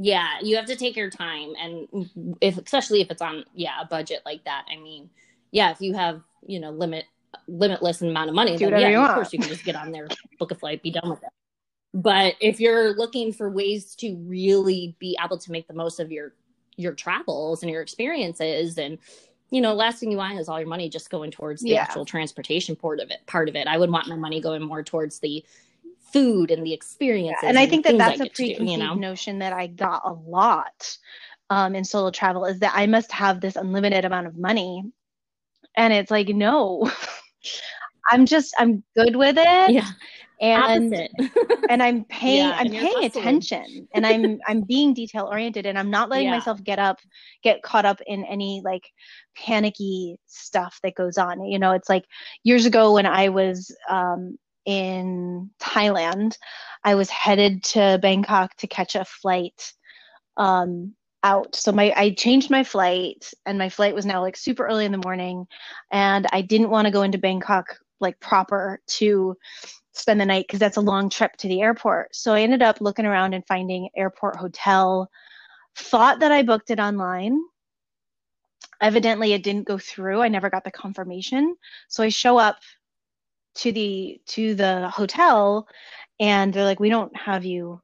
Yeah, 0.01 0.29
you 0.41 0.55
have 0.57 0.67
to 0.67 0.77
take 0.77 0.97
your 0.97 1.11
time, 1.11 1.55
and 1.61 2.37
if 2.41 2.57
especially 2.57 3.01
if 3.01 3.11
it's 3.11 3.21
on 3.21 3.45
yeah 3.53 3.81
a 3.81 3.85
budget 3.85 4.23
like 4.25 4.45
that. 4.45 4.65
I 4.71 4.77
mean, 4.77 5.11
yeah, 5.51 5.73
if 5.73 5.81
you 5.81 5.95
have 5.95 6.23
you 6.47 6.61
know 6.61 6.71
limit 6.71 7.05
limitless 7.49 8.01
amount 8.01 8.29
of 8.29 8.35
money, 8.37 8.57
Do 8.57 8.71
then 8.71 8.93
yeah, 8.93 9.09
of 9.09 9.15
course 9.15 9.33
you 9.33 9.41
can 9.41 9.49
just 9.49 9.65
get 9.65 9.75
on 9.75 9.91
there, 9.91 10.07
book 10.39 10.53
a 10.53 10.55
flight, 10.55 10.83
be 10.85 10.93
done 10.93 11.11
with 11.11 11.23
it. 11.23 11.31
But 11.95 12.35
if 12.41 12.61
you're 12.61 12.95
looking 12.95 13.33
for 13.33 13.51
ways 13.51 13.97
to 13.97 14.15
really 14.17 14.95
be 15.01 15.19
able 15.23 15.39
to 15.39 15.51
make 15.51 15.67
the 15.67 15.75
most 15.75 15.99
of 15.99 16.13
your 16.13 16.33
your 16.77 16.93
travels 16.93 17.63
and 17.63 17.73
your 17.73 17.83
experiences 17.83 18.79
and 18.79 18.99
you 19.51 19.63
know, 19.63 19.75
last 19.75 19.99
thing 19.99 20.11
you 20.11 20.19
want 20.19 20.39
is 20.39 20.49
all 20.49 20.61
your 20.61 20.69
money 20.69 20.89
just 20.89 21.11
going 21.11 21.31
towards 21.31 21.63
the 21.63 21.71
yeah. 21.71 21.83
actual 21.83 22.05
transportation 22.05 22.77
part 22.77 23.01
of 23.01 23.11
it. 23.11 23.27
Part 23.27 23.49
of 23.49 23.57
it, 23.57 23.67
I 23.67 23.79
would 23.79 23.91
want 23.91 24.07
my 24.07 24.15
money 24.15 24.41
going 24.41 24.63
more 24.63 24.83
towards 24.83 25.21
the 25.21 25.43
food 26.13 26.51
and 26.51 26.65
the 26.65 26.73
experiences. 26.73 27.41
Yeah, 27.43 27.49
and 27.49 27.59
I 27.59 27.67
think 27.67 27.85
that 27.85 27.99
that's 27.99 28.21
a 28.21 28.27
preconceived 28.27 28.59
do, 28.59 28.71
you 28.71 28.79
know? 28.79 28.95
notion 28.95 29.39
that 29.41 29.53
I 29.53 29.67
got 29.67 30.03
a 30.05 30.13
lot 30.13 30.97
um, 31.51 31.75
in 31.75 31.85
solo 31.85 32.11
travel 32.11 32.45
is 32.45 32.61
that 32.61 32.73
I 32.75 32.87
must 32.87 33.13
have 33.13 33.41
this 33.41 33.57
unlimited 33.57 34.05
amount 34.05 34.27
of 34.27 34.37
money, 34.37 34.85
and 35.77 35.93
it's 35.93 36.11
like 36.11 36.29
no, 36.29 36.91
I'm 38.11 38.27
just 38.27 38.55
I'm 38.59 38.83
good 38.97 39.17
with 39.17 39.37
it. 39.39 39.71
Yeah 39.73 39.91
and 40.41 40.95
and 41.71 41.83
i'm 41.83 42.05
paying 42.09 42.49
yeah, 42.49 42.57
i'm 42.59 42.71
paying 42.71 43.05
attention 43.05 43.89
and 43.95 44.07
i'm 44.07 44.39
i'm 44.47 44.63
being 44.63 44.95
detail 44.95 45.29
oriented 45.31 45.67
and 45.67 45.79
i'm 45.79 45.91
not 45.91 46.09
letting 46.09 46.31
myself 46.31 46.63
get 46.63 46.79
up 46.79 46.99
get 47.43 47.63
caught 47.63 47.85
up 47.85 48.01
in 48.07 48.25
any 48.25 48.63
like 48.65 48.91
panicky 49.37 50.19
stuff 50.27 50.79
that 50.83 50.95
goes 50.95 51.19
on 51.19 51.45
you 51.45 51.59
know 51.59 51.73
it's 51.73 51.89
like 51.89 52.05
years 52.45 52.67
ago 52.67 52.95
when 52.95 53.07
i 53.07 53.29
was 53.29 53.75
um 53.89 54.37
in 54.69 55.49
thailand 55.59 56.37
i 56.85 56.95
was 56.95 57.09
headed 57.09 57.65
to 57.65 57.99
bangkok 58.03 58.55
to 58.57 58.67
catch 58.67 58.95
a 58.95 59.05
flight 59.05 59.73
um 60.37 60.95
out 61.23 61.55
so 61.55 61.73
my 61.73 61.93
i 61.97 62.11
changed 62.11 62.51
my 62.51 62.63
flight 62.63 63.33
and 63.47 63.59
my 63.59 63.69
flight 63.69 63.95
was 63.95 64.05
now 64.05 64.21
like 64.21 64.37
super 64.37 64.67
early 64.67 64.85
in 64.85 64.93
the 64.93 65.03
morning 65.05 65.47
and 65.91 66.27
i 66.33 66.43
didn't 66.43 66.71
want 66.71 66.85
to 66.85 66.93
go 66.93 67.03
into 67.03 67.17
bangkok 67.17 67.79
like 68.01 68.21
proper 68.21 68.79
to 68.87 69.35
spend 69.93 70.21
the 70.21 70.27
night 70.27 70.47
because 70.47 70.61
that's 70.61 70.77
a 70.77 70.83
long 70.83 71.11
trip 71.11 71.37
to 71.37 71.49
the 71.49 71.61
airport. 71.61 72.15
So 72.15 72.33
I 72.33 72.43
ended 72.43 72.63
up 72.63 72.81
looking 72.81 73.07
around 73.07 73.35
and 73.35 73.47
finding 73.47 73.89
airport 73.97 74.37
hotel. 74.37 75.11
Thought 75.77 76.21
that 76.21 76.33
I 76.33 76.43
booked 76.43 76.71
it 76.71 76.81
online. 76.81 77.39
Evidently, 78.81 79.33
it 79.33 79.43
didn't 79.43 79.67
go 79.67 79.79
through. 79.79 80.23
I 80.23 80.29
never 80.29 80.51
got 80.51 80.65
the 80.65 80.71
confirmation. 80.71 81.57
So 81.89 82.03
I 82.03 82.09
show 82.09 82.39
up 82.39 82.59
to 83.57 83.73
the 83.73 84.21
to 84.27 84.55
the 84.55 84.89
hotel, 84.89 85.67
and 86.21 86.53
they're 86.53 86.65
like, 86.65 86.81
"We 86.81 86.91
don't 86.91 87.15
have 87.17 87.45
you 87.45 87.81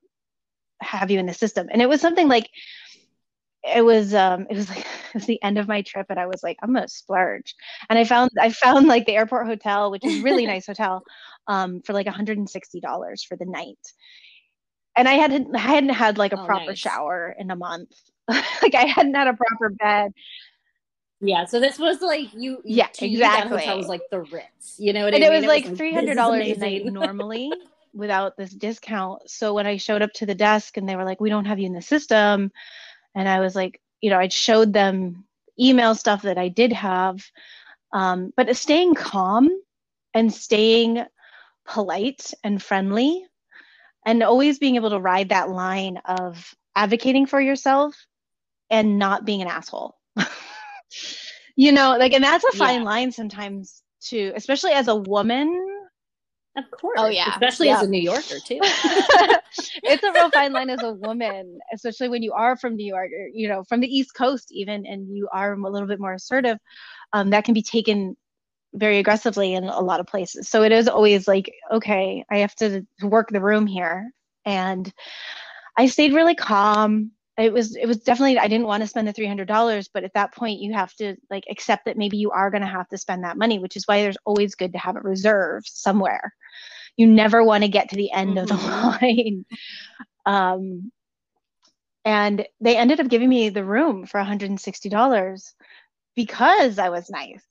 have 0.80 1.10
you 1.10 1.18
in 1.18 1.26
the 1.26 1.34
system." 1.34 1.68
And 1.70 1.82
it 1.82 1.88
was 1.88 2.00
something 2.00 2.28
like 2.28 2.48
it 3.64 3.84
was 3.84 4.14
um 4.14 4.46
it 4.50 4.56
was 4.56 4.68
like 4.70 4.78
it 4.78 5.14
was 5.14 5.26
the 5.26 5.42
end 5.42 5.58
of 5.58 5.68
my 5.68 5.82
trip 5.82 6.06
and 6.10 6.18
I 6.18 6.26
was 6.26 6.42
like 6.42 6.58
I'm 6.62 6.74
gonna 6.74 6.88
splurge 6.88 7.54
and 7.88 7.98
I 7.98 8.04
found 8.04 8.30
I 8.40 8.50
found 8.50 8.86
like 8.86 9.06
the 9.06 9.16
airport 9.16 9.46
hotel 9.46 9.90
which 9.90 10.04
is 10.04 10.20
a 10.20 10.22
really 10.22 10.46
nice 10.54 10.66
hotel 10.66 11.02
um 11.46 11.80
for 11.84 11.92
like 11.92 12.06
$160 12.06 13.24
for 13.26 13.36
the 13.36 13.46
night 13.46 13.78
and 14.96 15.08
I 15.08 15.14
hadn't 15.14 15.54
I 15.54 15.60
hadn't 15.60 15.90
had 15.90 16.18
like 16.18 16.32
a 16.32 16.40
oh, 16.40 16.46
proper 16.46 16.70
nice. 16.70 16.78
shower 16.78 17.34
in 17.38 17.50
a 17.50 17.56
month 17.56 17.90
like 18.28 18.74
I 18.74 18.86
hadn't 18.86 19.14
had 19.14 19.28
a 19.28 19.34
proper 19.34 19.70
bed 19.70 20.12
yeah, 21.26 21.44
so 21.46 21.60
this 21.60 21.78
was 21.78 22.00
like 22.00 22.32
you. 22.34 22.60
Yeah, 22.64 22.88
exactly. 22.88 23.16
that 23.18 23.48
hotel 23.48 23.78
was 23.78 23.88
like 23.88 24.02
the 24.10 24.20
Ritz. 24.20 24.76
You 24.78 24.92
know 24.92 25.04
what 25.04 25.14
and 25.14 25.24
I 25.24 25.28
mean? 25.28 25.36
it 25.36 25.40
was 25.40 25.46
like 25.46 25.76
three 25.76 25.92
hundred 25.92 26.16
dollars 26.16 26.46
a 26.46 26.56
night 26.56 26.84
normally 26.86 27.52
without 27.94 28.36
this 28.36 28.50
discount. 28.50 29.28
So 29.30 29.54
when 29.54 29.66
I 29.66 29.76
showed 29.76 30.02
up 30.02 30.12
to 30.14 30.26
the 30.26 30.34
desk 30.34 30.76
and 30.76 30.88
they 30.88 30.96
were 30.96 31.04
like, 31.04 31.20
"We 31.20 31.30
don't 31.30 31.46
have 31.46 31.58
you 31.58 31.66
in 31.66 31.72
the 31.72 31.82
system," 31.82 32.52
and 33.14 33.28
I 33.28 33.40
was 33.40 33.54
like, 33.54 33.80
you 34.00 34.10
know, 34.10 34.18
I 34.18 34.28
showed 34.28 34.72
them 34.72 35.24
email 35.58 35.94
stuff 35.94 36.22
that 36.22 36.38
I 36.38 36.48
did 36.48 36.72
have, 36.72 37.24
um, 37.92 38.32
but 38.36 38.54
staying 38.56 38.94
calm 38.94 39.48
and 40.12 40.32
staying 40.32 41.04
polite 41.66 42.32
and 42.42 42.62
friendly, 42.62 43.24
and 44.04 44.22
always 44.22 44.58
being 44.58 44.76
able 44.76 44.90
to 44.90 44.98
ride 44.98 45.30
that 45.30 45.48
line 45.48 45.98
of 46.04 46.54
advocating 46.76 47.26
for 47.26 47.40
yourself 47.40 47.96
and 48.70 48.98
not 48.98 49.24
being 49.24 49.40
an 49.42 49.48
asshole. 49.48 49.96
you 51.56 51.72
know, 51.72 51.96
like, 51.98 52.12
and 52.12 52.24
that's 52.24 52.44
a 52.44 52.56
fine 52.56 52.80
yeah. 52.80 52.86
line 52.86 53.12
sometimes 53.12 53.82
too, 54.00 54.32
especially 54.34 54.72
as 54.72 54.88
a 54.88 54.96
woman 54.96 55.74
of 56.56 56.70
course. 56.70 56.98
Oh 56.98 57.08
yeah. 57.08 57.30
Especially 57.30 57.66
yeah. 57.66 57.78
as 57.78 57.82
a 57.82 57.88
New 57.88 58.00
Yorker 58.00 58.38
too. 58.44 58.58
it's 59.82 60.02
a 60.04 60.12
real 60.12 60.30
fine 60.30 60.52
line 60.52 60.70
as 60.70 60.82
a 60.82 60.92
woman, 60.92 61.58
especially 61.72 62.08
when 62.08 62.22
you 62.22 62.32
are 62.32 62.56
from 62.56 62.76
New 62.76 62.86
York 62.86 63.10
or, 63.10 63.28
you 63.32 63.48
know, 63.48 63.64
from 63.64 63.80
the 63.80 63.88
East 63.88 64.14
Coast 64.14 64.52
even, 64.52 64.86
and 64.86 65.08
you 65.08 65.28
are 65.32 65.54
a 65.54 65.70
little 65.70 65.88
bit 65.88 65.98
more 65.98 66.14
assertive. 66.14 66.58
Um, 67.12 67.30
that 67.30 67.44
can 67.44 67.54
be 67.54 67.62
taken 67.62 68.16
very 68.72 68.98
aggressively 68.98 69.54
in 69.54 69.64
a 69.64 69.80
lot 69.80 70.00
of 70.00 70.06
places. 70.06 70.48
So 70.48 70.62
it 70.62 70.72
is 70.72 70.88
always 70.88 71.26
like, 71.26 71.52
okay, 71.72 72.24
I 72.30 72.38
have 72.38 72.54
to 72.56 72.86
work 73.02 73.30
the 73.30 73.40
room 73.40 73.66
here. 73.66 74.10
And 74.44 74.92
I 75.76 75.86
stayed 75.86 76.14
really 76.14 76.34
calm 76.34 77.12
it 77.36 77.52
was 77.52 77.74
it 77.76 77.86
was 77.86 77.98
definitely 77.98 78.38
i 78.38 78.48
didn't 78.48 78.66
want 78.66 78.82
to 78.82 78.86
spend 78.86 79.08
the 79.08 79.12
$300 79.12 79.88
but 79.92 80.04
at 80.04 80.14
that 80.14 80.34
point 80.34 80.60
you 80.60 80.72
have 80.72 80.94
to 80.94 81.16
like 81.30 81.44
accept 81.50 81.84
that 81.84 81.96
maybe 81.96 82.16
you 82.16 82.30
are 82.30 82.50
going 82.50 82.62
to 82.62 82.66
have 82.66 82.88
to 82.88 82.98
spend 82.98 83.24
that 83.24 83.36
money 83.36 83.58
which 83.58 83.76
is 83.76 83.86
why 83.86 84.02
there's 84.02 84.16
always 84.24 84.54
good 84.54 84.72
to 84.72 84.78
have 84.78 84.96
it 84.96 85.04
reserved 85.04 85.66
somewhere 85.66 86.34
you 86.96 87.06
never 87.06 87.42
want 87.42 87.64
to 87.64 87.68
get 87.68 87.88
to 87.88 87.96
the 87.96 88.12
end 88.12 88.36
mm-hmm. 88.36 88.38
of 88.38 88.48
the 88.48 88.54
mm-hmm. 88.54 89.04
line 89.04 89.44
um, 90.26 90.92
and 92.04 92.46
they 92.60 92.76
ended 92.76 93.00
up 93.00 93.08
giving 93.08 93.28
me 93.28 93.48
the 93.48 93.64
room 93.64 94.06
for 94.06 94.20
$160 94.20 95.52
because 96.14 96.78
i 96.78 96.88
was 96.88 97.10
nice 97.10 97.44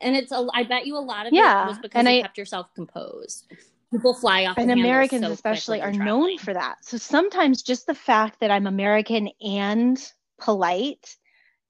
and 0.00 0.16
it's 0.16 0.32
a 0.32 0.46
i 0.54 0.64
bet 0.64 0.86
you 0.86 0.96
a 0.96 0.98
lot 0.98 1.26
of 1.26 1.32
yeah. 1.32 1.64
it 1.64 1.68
was 1.68 1.78
because 1.78 1.98
and 1.98 2.08
you 2.08 2.18
I, 2.18 2.22
kept 2.22 2.38
yourself 2.38 2.68
composed 2.74 3.52
people 3.92 4.14
fly 4.14 4.46
off 4.46 4.58
and 4.58 4.70
americans 4.70 5.24
so 5.24 5.32
especially 5.32 5.80
are 5.80 5.92
known 5.92 6.36
for 6.38 6.52
that 6.52 6.76
so 6.82 6.96
sometimes 6.96 7.62
just 7.62 7.86
the 7.86 7.94
fact 7.94 8.38
that 8.40 8.50
i'm 8.50 8.66
american 8.66 9.28
and 9.40 10.12
polite 10.40 11.16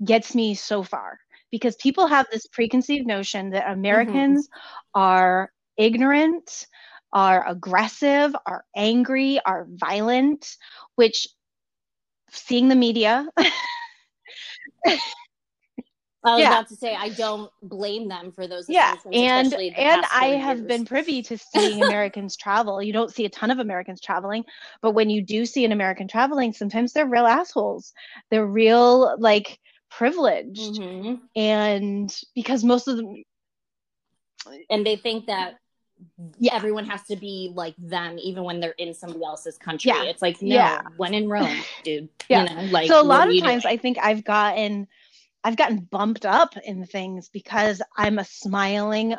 gets 0.05 0.35
me 0.35 0.55
so 0.55 0.83
far 0.83 1.19
because 1.51 1.77
people 1.77 2.07
have 2.07 2.27
this 2.31 2.47
preconceived 2.47 3.07
notion 3.07 3.51
that 3.51 3.71
americans 3.71 4.49
mm-hmm. 4.49 5.01
are 5.01 5.53
ignorant 5.77 6.67
are 7.13 7.47
aggressive 7.49 8.35
are 8.47 8.65
angry 8.77 9.41
are 9.47 9.67
violent 9.71 10.57
which 10.97 11.27
seeing 12.31 12.69
the 12.69 12.75
media 12.75 13.27
I 16.25 16.33
was 16.33 16.41
yeah. 16.41 16.49
about 16.49 16.69
to 16.69 16.77
say 16.77 16.95
I 16.95 17.11
don't 17.11 17.51
blame 17.63 18.09
them 18.09 18.33
for 18.33 18.49
those. 18.49 18.69
Yeah, 18.69 18.97
and 19.13 19.55
and 19.55 20.05
I 20.13 20.31
have 20.31 20.67
been 20.67 20.85
privy 20.85 21.23
to 21.23 21.39
seeing 21.55 21.83
Americans 21.83 22.37
travel. 22.37 22.83
You 22.83 22.93
don't 22.93 23.13
see 23.13 23.25
a 23.25 23.29
ton 23.29 23.51
of 23.51 23.61
Americans 23.61 24.01
traveling, 24.01 24.45
but 24.83 24.93
when 24.93 25.11
you 25.11 25.23
do 25.23 25.47
see 25.47 25.65
an 25.65 25.71
American 25.71 26.09
traveling, 26.09 26.53
sometimes 26.53 26.93
they're 26.93 27.07
real 27.07 27.27
assholes. 27.27 27.93
They're 28.31 28.47
real 28.47 29.17
like 29.19 29.61
privileged, 29.91 30.81
mm-hmm. 30.81 31.25
and 31.37 32.15
because 32.35 32.65
most 32.65 32.89
of 32.89 32.97
them, 32.97 33.23
and 34.69 34.85
they 34.85 34.97
think 34.97 35.27
that 35.27 35.59
yeah. 36.39 36.55
everyone 36.55 36.87
has 36.87 37.03
to 37.05 37.17
be 37.17 37.53
like 37.55 37.75
them 37.79 38.19
even 38.19 38.45
when 38.45 38.61
they're 38.61 38.73
in 38.73 38.95
somebody 38.95 39.25
else's 39.25 39.59
country. 39.59 39.91
Yeah. 39.91 40.05
It's 40.05 40.23
like 40.23 40.41
no, 40.43 40.55
yeah. 40.55 40.83
when 40.97 41.15
in 41.15 41.29
Rome, 41.29 41.59
dude. 41.85 42.09
yeah. 42.29 42.43
You 42.43 42.57
know, 42.57 42.73
like 42.73 42.89
so 42.89 43.01
a 43.01 43.03
lot 43.03 43.29
of 43.29 43.41
times 43.41 43.63
doing? 43.63 43.75
I 43.75 43.77
think 43.77 43.99
I've 43.99 44.25
gotten 44.25 44.89
I've 45.49 45.57
gotten 45.57 45.79
bumped 45.79 46.27
up 46.27 46.59
in 46.59 46.85
things 46.85 47.31
because 47.31 47.81
I'm 47.97 48.19
a 48.19 48.25
smiling 48.27 49.15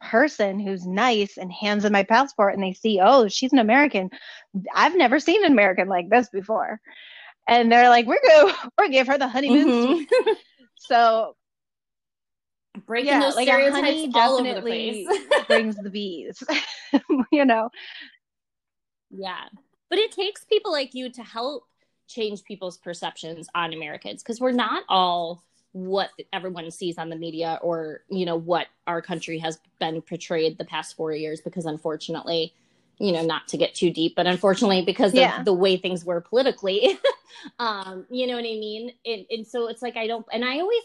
person 0.00 0.58
who's 0.58 0.84
nice 0.84 1.36
and 1.36 1.52
hands 1.52 1.84
in 1.84 1.92
my 1.92 2.02
passport 2.02 2.54
and 2.54 2.62
they 2.64 2.72
see, 2.72 2.98
oh, 3.00 3.28
she's 3.28 3.52
an 3.52 3.60
American. 3.60 4.10
I've 4.74 4.96
never 4.96 5.20
seen 5.20 5.44
an 5.44 5.52
American 5.52 5.86
like 5.86 6.08
this 6.08 6.28
before. 6.30 6.80
And 7.46 7.70
they're 7.70 7.88
like, 7.90 8.06
we're 8.06 8.18
going 8.26 8.52
we're 8.76 8.86
gonna 8.86 8.90
give 8.90 9.06
her 9.06 9.18
the 9.18 9.28
honeymoon. 9.28 10.04
Mm-hmm. 10.04 10.32
so 10.78 11.36
breaking 12.84 13.12
yeah, 13.12 13.20
those 13.20 13.36
like 13.36 13.46
stereotypes 13.46 14.16
all 14.16 14.40
over 14.40 14.54
the 14.54 14.62
place 14.62 15.06
brings 15.46 15.76
the 15.76 15.90
bees. 15.90 16.42
you 17.30 17.44
know. 17.44 17.70
Yeah. 19.10 19.44
But 19.88 20.00
it 20.00 20.10
takes 20.10 20.44
people 20.44 20.72
like 20.72 20.92
you 20.92 21.12
to 21.12 21.22
help 21.22 21.68
change 22.08 22.42
people's 22.42 22.78
perceptions 22.78 23.48
on 23.54 23.72
Americans 23.72 24.24
because 24.24 24.40
we're 24.40 24.50
not 24.50 24.82
all 24.88 25.44
what 25.72 26.10
everyone 26.32 26.70
sees 26.70 26.98
on 26.98 27.08
the 27.08 27.16
media 27.16 27.58
or 27.62 28.02
you 28.10 28.26
know 28.26 28.36
what 28.36 28.66
our 28.86 29.00
country 29.00 29.38
has 29.38 29.58
been 29.78 30.02
portrayed 30.02 30.58
the 30.58 30.64
past 30.64 30.96
four 30.96 31.12
years 31.12 31.40
because 31.40 31.64
unfortunately 31.64 32.54
you 32.98 33.10
know 33.10 33.22
not 33.22 33.48
to 33.48 33.56
get 33.56 33.74
too 33.74 33.90
deep 33.90 34.14
but 34.14 34.26
unfortunately 34.26 34.82
because 34.82 35.14
yeah. 35.14 35.38
of 35.38 35.44
the 35.44 35.52
way 35.52 35.76
things 35.76 36.04
were 36.04 36.20
politically 36.20 36.98
um 37.58 38.06
you 38.10 38.26
know 38.26 38.34
what 38.34 38.44
i 38.44 38.58
mean 38.58 38.92
and, 39.06 39.24
and 39.30 39.46
so 39.46 39.66
it's 39.68 39.80
like 39.80 39.96
i 39.96 40.06
don't 40.06 40.26
and 40.30 40.44
i 40.44 40.60
always 40.60 40.82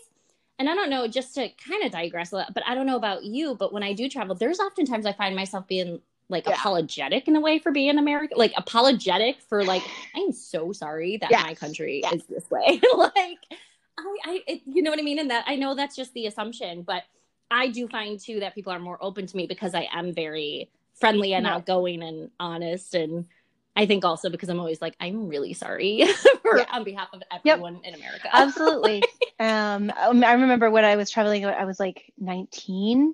and 0.57 0.69
i 0.69 0.73
don't 0.73 0.89
know 0.89 1.05
just 1.05 1.35
to 1.35 1.49
kind 1.49 1.83
of 1.83 1.91
digress 1.91 2.31
a 2.31 2.37
lot 2.37 2.53
but 2.53 2.63
i 2.65 2.73
don't 2.73 2.85
know 2.85 2.95
about 2.95 3.25
you 3.25 3.55
but 3.55 3.73
when 3.73 3.83
i 3.83 3.91
do 3.91 4.07
travel 4.07 4.35
there's 4.35 4.59
oftentimes 4.59 5.05
i 5.05 5.11
find 5.11 5.35
myself 5.35 5.67
being 5.67 5.99
like 6.29 6.45
yeah. 6.45 6.53
apologetic 6.53 7.27
in 7.27 7.35
a 7.35 7.41
way 7.41 7.59
for 7.59 7.71
being 7.71 7.97
American, 7.97 8.37
like 8.37 8.53
apologetic 8.57 9.41
for 9.47 9.63
like 9.63 9.83
I'm 10.15 10.31
so 10.31 10.73
sorry 10.73 11.17
that 11.17 11.31
yes. 11.31 11.43
my 11.43 11.55
country 11.55 12.01
yes. 12.03 12.15
is 12.15 12.25
this 12.25 12.51
way. 12.51 12.81
like 12.97 13.39
I, 13.97 14.17
I 14.25 14.43
it, 14.47 14.61
you 14.65 14.81
know 14.81 14.91
what 14.91 14.99
I 14.99 15.03
mean? 15.03 15.19
And 15.19 15.31
that 15.31 15.45
I 15.47 15.55
know 15.55 15.75
that's 15.75 15.95
just 15.95 16.13
the 16.13 16.27
assumption, 16.27 16.83
but 16.83 17.03
I 17.49 17.69
do 17.69 17.87
find 17.87 18.19
too 18.19 18.41
that 18.41 18.55
people 18.55 18.73
are 18.73 18.79
more 18.79 18.97
open 19.01 19.25
to 19.25 19.37
me 19.37 19.47
because 19.47 19.73
I 19.73 19.87
am 19.91 20.13
very 20.13 20.69
friendly 20.95 21.33
and 21.33 21.43
no. 21.43 21.51
outgoing 21.51 22.03
and 22.03 22.31
honest 22.39 22.95
and 22.95 23.25
I 23.77 23.85
think 23.85 24.03
also 24.03 24.31
because 24.31 24.49
I'm 24.49 24.59
always 24.59 24.81
like, 24.81 24.95
I'm 24.99 25.27
really 25.27 25.53
sorry 25.53 26.03
for, 26.41 26.57
yeah. 26.57 26.65
on 26.71 26.83
behalf 26.83 27.09
of 27.13 27.21
everyone 27.31 27.75
yep. 27.75 27.83
in 27.83 27.93
America. 27.93 28.27
Absolutely. 28.33 29.03
um, 29.39 29.93
I 29.95 30.33
remember 30.33 30.71
when 30.71 30.83
I 30.83 30.95
was 30.95 31.11
traveling, 31.11 31.45
I 31.45 31.63
was 31.63 31.79
like 31.79 32.11
19 32.17 33.13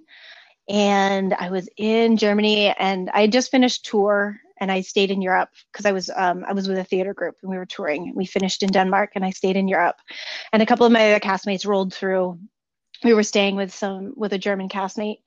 and 0.70 1.34
I 1.34 1.50
was 1.50 1.68
in 1.76 2.16
Germany 2.16 2.74
and 2.80 3.10
I 3.10 3.28
just 3.28 3.52
finished 3.52 3.86
tour 3.86 4.40
and 4.64 4.72
I 4.72 4.80
stayed 4.80 5.12
in 5.12 5.22
Europe 5.22 5.50
because 5.72 5.86
I 5.86 5.92
was 5.92 6.10
um, 6.16 6.46
I 6.48 6.54
was 6.54 6.70
with 6.70 6.78
a 6.78 6.86
theater 6.86 7.14
group 7.14 7.36
and 7.42 7.52
we 7.52 7.58
were 7.58 7.66
touring. 7.66 8.14
We 8.16 8.26
finished 8.26 8.64
in 8.64 8.70
Denmark 8.70 9.12
and 9.14 9.26
I 9.26 9.32
stayed 9.32 9.58
in 9.58 9.68
Europe. 9.68 9.98
And 10.54 10.64
a 10.64 10.66
couple 10.66 10.86
of 10.86 10.92
my 10.94 11.12
other 11.12 11.20
castmates 11.20 11.68
rolled 11.68 11.94
through. 11.94 12.40
We 13.04 13.14
were 13.14 13.24
staying 13.24 13.58
with 13.58 13.76
some 13.76 14.14
with 14.16 14.32
a 14.32 14.38
German 14.38 14.70
castmate 14.70 15.20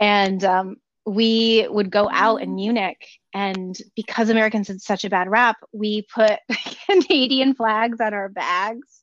and 0.00 0.44
um, 0.44 0.76
we 1.06 1.66
would 1.70 1.90
go 1.90 2.10
out 2.12 2.42
in 2.42 2.54
Munich 2.54 3.08
and 3.32 3.74
because 3.96 4.28
Americans 4.28 4.68
had 4.68 4.82
such 4.82 5.06
a 5.06 5.10
bad 5.10 5.28
rap, 5.30 5.56
we 5.72 6.02
put 6.14 6.38
Canadian 6.86 7.54
flags 7.54 8.00
on 8.02 8.12
our 8.12 8.28
bags. 8.28 9.00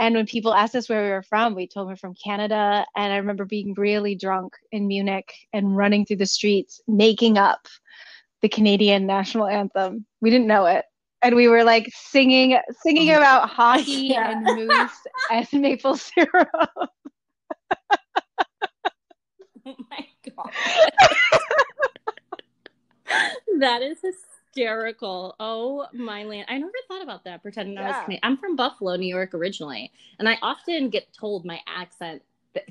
And 0.00 0.16
when 0.16 0.26
people 0.26 0.52
asked 0.52 0.74
us 0.74 0.88
where 0.88 1.04
we 1.04 1.10
were 1.10 1.22
from, 1.22 1.54
we 1.54 1.68
told 1.68 1.86
them 1.86 1.92
we're 1.92 1.96
from 1.96 2.14
Canada. 2.14 2.84
And 2.96 3.12
I 3.12 3.18
remember 3.18 3.44
being 3.44 3.74
really 3.74 4.16
drunk 4.16 4.54
in 4.72 4.88
Munich 4.88 5.32
and 5.52 5.76
running 5.76 6.04
through 6.04 6.16
the 6.16 6.26
streets, 6.26 6.80
making 6.88 7.38
up 7.38 7.68
the 8.42 8.48
Canadian 8.48 9.06
national 9.06 9.46
anthem. 9.46 10.04
We 10.20 10.30
didn't 10.30 10.48
know 10.48 10.66
it. 10.66 10.84
And 11.22 11.36
we 11.36 11.46
were 11.46 11.62
like 11.62 11.88
singing, 11.94 12.58
singing 12.82 13.12
oh 13.12 13.18
about 13.18 13.48
hockey 13.48 13.92
yeah. 14.10 14.32
and 14.32 14.68
moose 14.68 14.90
and 15.30 15.48
maple 15.62 15.96
syrup. 15.96 16.48
oh 19.64 19.76
my 19.90 20.06
god. 20.36 20.50
that 23.60 23.82
is 23.82 23.98
hysterical. 24.02 25.36
Oh 25.38 25.86
my 25.92 26.24
land. 26.24 26.46
I 26.48 26.58
never 26.58 26.72
thought 26.88 27.02
about 27.02 27.22
that 27.24 27.40
pretending 27.42 27.74
yeah. 27.74 27.84
I 27.84 27.88
was 27.88 27.96
Canadian. 28.04 28.20
I'm 28.24 28.36
from 28.36 28.56
Buffalo, 28.56 28.96
New 28.96 29.06
York 29.06 29.32
originally. 29.32 29.92
And 30.18 30.28
I 30.28 30.38
often 30.42 30.90
get 30.90 31.12
told 31.12 31.44
my 31.44 31.60
accent 31.68 32.22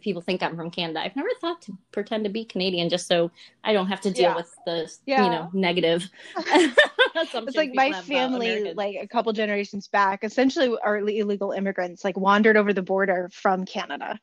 people 0.01 0.21
think 0.21 0.43
I'm 0.43 0.55
from 0.55 0.71
Canada. 0.71 1.01
I've 1.01 1.15
never 1.15 1.29
thought 1.39 1.61
to 1.63 1.77
pretend 1.91 2.23
to 2.25 2.29
be 2.29 2.45
Canadian 2.45 2.89
just 2.89 3.07
so 3.07 3.31
I 3.63 3.73
don't 3.73 3.87
have 3.87 4.01
to 4.01 4.11
deal 4.11 4.23
yeah. 4.23 4.35
with 4.35 4.55
the 4.65 4.91
yeah. 5.05 5.23
you 5.23 5.29
know 5.29 5.49
negative 5.53 6.09
it's 6.37 7.55
like 7.55 7.73
my 7.73 7.91
family 8.01 8.73
like 8.73 8.95
a 8.99 9.07
couple 9.07 9.31
generations 9.33 9.87
back 9.87 10.23
essentially 10.23 10.75
are 10.83 10.97
illegal 10.97 11.51
immigrants 11.51 12.03
like 12.03 12.17
wandered 12.17 12.57
over 12.57 12.73
the 12.73 12.81
border 12.81 13.29
from 13.33 13.65
Canada 13.65 14.19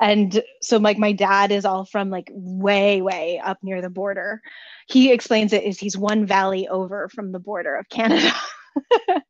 and 0.00 0.42
so 0.60 0.76
like 0.76 0.98
my 0.98 1.12
dad 1.12 1.50
is 1.50 1.64
all 1.64 1.84
from 1.84 2.10
like 2.10 2.30
way 2.32 3.00
way 3.00 3.40
up 3.42 3.58
near 3.62 3.80
the 3.80 3.90
border 3.90 4.42
he 4.88 5.12
explains 5.12 5.52
it 5.52 5.64
is 5.64 5.78
he's 5.78 5.96
one 5.96 6.26
valley 6.26 6.68
over 6.68 7.08
from 7.08 7.32
the 7.32 7.38
border 7.38 7.74
of 7.76 7.88
canada 7.88 8.30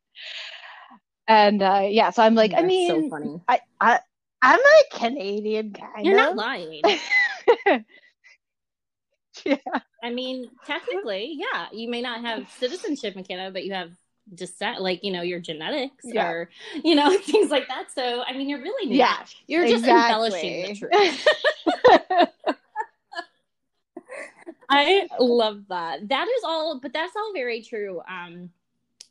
and 1.27 1.61
uh 1.61 1.85
yeah 1.87 2.09
so 2.09 2.21
i'm 2.21 2.35
like 2.35 2.51
That's 2.51 2.63
i 2.63 2.67
mean 2.67 3.03
so 3.03 3.09
funny. 3.09 3.41
I, 3.47 3.59
I 3.79 3.99
i'm 4.41 4.59
a 4.59 4.97
canadian 4.97 5.73
kind 5.73 6.05
you're 6.05 6.19
of. 6.19 6.35
not 6.35 6.37
lying. 6.37 6.81
Yeah. 9.45 9.57
I 10.03 10.09
mean 10.09 10.49
technically 10.65 11.37
yeah 11.37 11.67
you 11.71 11.89
may 11.89 12.01
not 12.01 12.21
have 12.21 12.49
citizenship 12.59 13.15
in 13.15 13.23
canada 13.23 13.51
but 13.51 13.65
you 13.65 13.73
have 13.73 13.91
descent 14.33 14.81
like 14.81 15.03
you 15.03 15.11
know 15.11 15.21
your 15.21 15.39
genetics 15.39 16.03
yeah. 16.03 16.27
or 16.27 16.49
you 16.83 16.95
know 16.95 17.17
things 17.19 17.49
like 17.51 17.67
that. 17.67 17.91
So 17.93 18.23
i 18.27 18.33
mean 18.33 18.49
you're 18.49 18.61
really 18.61 18.89
not 18.89 18.95
yeah 18.95 19.25
you're 19.47 19.67
just 19.67 19.85
exactly. 19.85 20.25
embellishing 20.25 20.73
the 20.73 20.75
truth. 20.75 21.27
I 24.69 25.07
love 25.17 25.61
that. 25.69 26.09
That 26.09 26.27
is 26.27 26.43
all 26.43 26.79
but 26.79 26.91
that's 26.91 27.15
all 27.15 27.31
very 27.33 27.61
true. 27.61 28.01
Um 28.09 28.49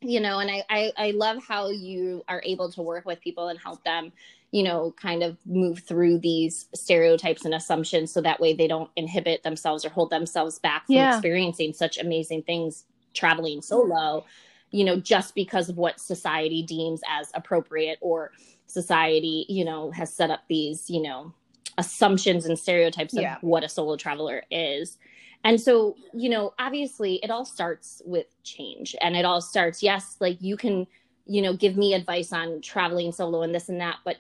you 0.03 0.21
know 0.21 0.39
and 0.41 0.51
I, 0.51 0.63
I 0.69 0.93
i 0.99 1.11
love 1.13 1.43
how 1.43 1.71
you 1.71 2.23
are 2.29 2.43
able 2.45 2.71
to 2.73 2.83
work 2.83 3.07
with 3.07 3.21
people 3.23 3.49
and 3.49 3.59
help 3.59 3.83
them 3.83 4.13
you 4.53 4.63
know 4.63 4.95
kind 5.01 5.23
of 5.23 5.37
move 5.45 5.81
through 5.81 6.19
these 6.19 6.67
stereotypes 6.75 7.45
and 7.45 7.55
assumptions 7.55 8.13
so 8.13 8.21
that 8.21 8.41
way 8.41 8.55
they 8.55 8.69
don't 8.69 8.91
inhibit 8.97 9.43
themselves 9.43 9.85
or 9.85 9.91
hold 9.91 10.11
themselves 10.11 10.59
back 10.59 10.87
from 10.87 10.95
yeah. 10.95 11.15
experiencing 11.15 11.73
such 11.73 11.99
amazing 11.99 12.43
things 12.43 12.85
traveling 13.13 13.61
solo 13.61 14.25
you 14.71 14.85
know, 14.85 14.97
just 14.97 15.35
because 15.35 15.69
of 15.69 15.77
what 15.77 16.01
society 16.01 16.63
deems 16.63 17.01
as 17.09 17.31
appropriate 17.35 17.99
or 18.01 18.33
society, 18.67 19.47
you 19.49 19.65
know, 19.65 19.91
has 19.93 20.13
set 20.13 20.31
up 20.31 20.43
these, 20.49 20.91
you 20.91 21.01
know, 21.01 21.33
assumptions 21.79 22.47
and 22.47 22.59
stereotypes 22.59 23.17
of 23.17 23.25
what 23.41 23.65
a 23.65 23.69
solo 23.69 23.97
traveler 23.97 24.43
is. 24.51 24.99
And 25.45 25.61
so, 25.61 25.97
you 26.13 26.29
know, 26.29 26.55
obviously 26.59 27.21
it 27.23 27.31
all 27.31 27.45
starts 27.45 28.03
with 28.05 28.27
change 28.43 28.97
and 29.01 29.17
it 29.17 29.25
all 29.25 29.41
starts, 29.41 29.83
yes, 29.83 30.17
like 30.21 30.39
you 30.41 30.57
can, 30.57 30.87
you 31.27 31.43
know, 31.43 31.55
give 31.55 31.77
me 31.77 31.95
advice 31.95 32.33
on 32.33 32.61
traveling 32.61 33.13
solo 33.13 33.43
and 33.43 33.55
this 33.55 33.69
and 33.69 33.81
that, 33.81 33.97
but 34.05 34.17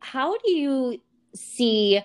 how 0.00 0.36
do 0.38 0.50
you 0.50 1.00
see, 1.34 2.00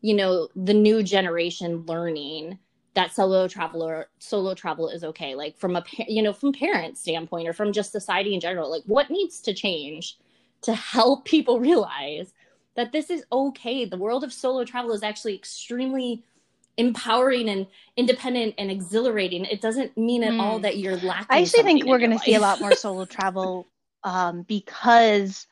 you 0.00 0.14
know, 0.14 0.48
the 0.56 0.74
new 0.74 1.02
generation 1.02 1.84
learning 1.86 2.58
that 2.94 3.14
solo 3.14 3.48
traveler 3.48 4.08
solo 4.18 4.54
travel 4.54 4.88
is 4.88 5.02
okay 5.02 5.34
like 5.34 5.56
from 5.56 5.76
a 5.76 5.84
you 6.08 6.22
know 6.22 6.32
from 6.32 6.52
parent 6.52 6.98
standpoint 6.98 7.48
or 7.48 7.52
from 7.52 7.72
just 7.72 7.92
society 7.92 8.34
in 8.34 8.40
general 8.40 8.70
like 8.70 8.82
what 8.86 9.10
needs 9.10 9.40
to 9.40 9.54
change 9.54 10.18
to 10.60 10.74
help 10.74 11.24
people 11.24 11.58
realize 11.58 12.32
that 12.74 12.92
this 12.92 13.10
is 13.10 13.24
okay 13.32 13.84
the 13.84 13.96
world 13.96 14.24
of 14.24 14.32
solo 14.32 14.64
travel 14.64 14.92
is 14.92 15.02
actually 15.02 15.34
extremely 15.34 16.22
empowering 16.78 17.48
and 17.48 17.66
independent 17.96 18.54
and 18.58 18.70
exhilarating 18.70 19.44
it 19.46 19.60
doesn't 19.60 19.96
mean 19.96 20.22
at 20.22 20.32
mm. 20.32 20.40
all 20.40 20.56
hmm. 20.56 20.62
that 20.62 20.78
you're 20.78 20.96
lacking 20.98 21.26
i 21.30 21.40
actually 21.40 21.62
think 21.62 21.84
we're 21.84 21.98
going 21.98 22.10
to 22.10 22.18
see 22.18 22.34
a 22.34 22.40
lot 22.40 22.60
more 22.60 22.74
solo 22.74 23.04
travel 23.04 23.66
um, 24.04 24.42
because 24.42 25.46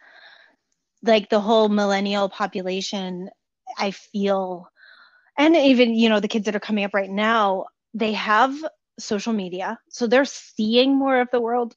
like 1.03 1.29
the 1.29 1.41
whole 1.41 1.69
millennial 1.69 2.29
population 2.29 3.31
i 3.79 3.91
feel 3.91 4.69
and 5.39 5.57
even 5.57 5.95
you 5.95 6.09
know 6.09 6.21
the 6.21 6.29
kids 6.29 6.45
that 6.47 6.57
are 6.57 6.61
coming 6.61 6.85
up 6.85 6.95
right 6.95 7.11
now 7.11 7.67
they 7.95 8.13
have 8.13 8.55
social 8.99 9.33
media 9.33 9.79
so 9.89 10.07
they're 10.07 10.25
seeing 10.25 10.97
more 10.97 11.21
of 11.21 11.29
the 11.33 11.41
world 11.41 11.75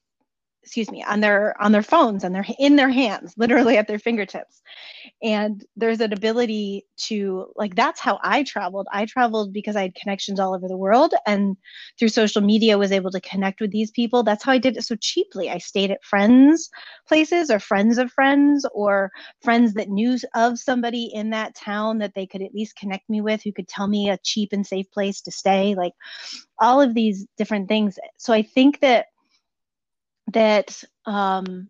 excuse 0.64 0.90
me 0.90 1.04
on 1.06 1.20
their 1.20 1.54
on 1.60 1.72
their 1.72 1.82
phones 1.82 2.24
and 2.24 2.34
they're 2.34 2.46
in 2.58 2.76
their 2.76 2.88
hands 2.88 3.34
literally 3.38 3.76
at 3.76 3.86
their 3.86 3.98
fingertips. 3.98 4.62
And 5.22 5.62
there's 5.76 6.00
an 6.00 6.14
ability 6.14 6.86
to 7.08 7.46
like 7.54 7.74
that's 7.74 8.00
how 8.00 8.18
i 8.22 8.42
traveled. 8.44 8.86
I 8.90 9.04
traveled 9.04 9.52
because 9.52 9.76
i 9.76 9.82
had 9.82 9.94
connections 9.94 10.40
all 10.40 10.54
over 10.54 10.66
the 10.66 10.76
world 10.76 11.12
and 11.26 11.56
through 11.98 12.08
social 12.08 12.40
media 12.40 12.78
was 12.78 12.92
able 12.92 13.10
to 13.10 13.20
connect 13.20 13.60
with 13.60 13.72
these 13.72 13.90
people. 13.90 14.22
That's 14.22 14.42
how 14.42 14.52
i 14.52 14.58
did 14.58 14.78
it 14.78 14.84
so 14.84 14.96
cheaply. 14.96 15.50
I 15.50 15.58
stayed 15.58 15.90
at 15.90 16.02
friends 16.02 16.70
places 17.06 17.50
or 17.50 17.58
friends 17.58 17.98
of 17.98 18.10
friends 18.10 18.66
or 18.72 19.10
friends 19.42 19.74
that 19.74 19.90
knew 19.90 20.16
of 20.34 20.58
somebody 20.58 21.10
in 21.12 21.30
that 21.30 21.54
town 21.54 21.98
that 21.98 22.14
they 22.14 22.26
could 22.26 22.40
at 22.40 22.54
least 22.54 22.76
connect 22.76 23.08
me 23.10 23.20
with 23.20 23.42
who 23.42 23.52
could 23.52 23.68
tell 23.68 23.86
me 23.86 24.08
a 24.08 24.18
cheap 24.24 24.52
and 24.52 24.66
safe 24.66 24.90
place 24.92 25.20
to 25.20 25.30
stay 25.30 25.74
like 25.74 25.92
all 26.58 26.80
of 26.80 26.94
these 26.94 27.26
different 27.36 27.68
things. 27.68 27.98
So 28.16 28.32
i 28.32 28.42
think 28.42 28.80
that 28.80 29.06
that 30.34 30.82
um, 31.06 31.68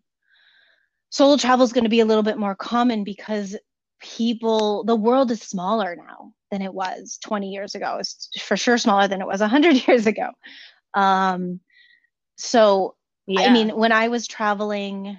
solo 1.09 1.37
travel 1.37 1.63
is 1.63 1.73
going 1.73 1.85
to 1.85 1.89
be 1.89 2.01
a 2.01 2.05
little 2.05 2.23
bit 2.23 2.37
more 2.37 2.55
common 2.55 3.03
because 3.03 3.55
people, 4.01 4.83
the 4.83 4.95
world 4.95 5.31
is 5.31 5.41
smaller 5.41 5.95
now 5.95 6.33
than 6.51 6.61
it 6.61 6.73
was 6.73 7.17
20 7.23 7.49
years 7.49 7.75
ago. 7.75 7.97
It's 7.99 8.29
for 8.41 8.57
sure 8.57 8.77
smaller 8.77 9.07
than 9.07 9.21
it 9.21 9.27
was 9.27 9.39
100 9.39 9.87
years 9.87 10.07
ago. 10.07 10.29
Um, 10.93 11.61
so, 12.37 12.95
yeah. 13.27 13.41
I 13.41 13.53
mean, 13.53 13.69
when 13.69 13.91
I 13.91 14.09
was 14.09 14.27
traveling, 14.27 15.17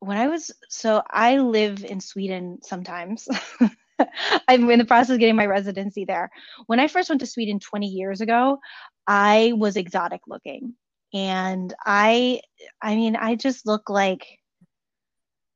when 0.00 0.18
I 0.18 0.26
was, 0.26 0.50
so 0.68 1.02
I 1.08 1.38
live 1.38 1.84
in 1.84 2.00
Sweden 2.00 2.58
sometimes. 2.62 3.28
I'm 4.48 4.68
in 4.68 4.80
the 4.80 4.84
process 4.84 5.14
of 5.14 5.20
getting 5.20 5.36
my 5.36 5.46
residency 5.46 6.04
there. 6.04 6.28
When 6.66 6.80
I 6.80 6.88
first 6.88 7.08
went 7.08 7.20
to 7.20 7.26
Sweden 7.26 7.60
20 7.60 7.86
years 7.86 8.20
ago, 8.20 8.58
I 9.06 9.52
was 9.54 9.76
exotic 9.76 10.22
looking 10.26 10.74
and 11.14 11.72
i 11.86 12.40
i 12.82 12.94
mean 12.96 13.16
i 13.16 13.36
just 13.36 13.66
look 13.66 13.88
like 13.88 14.26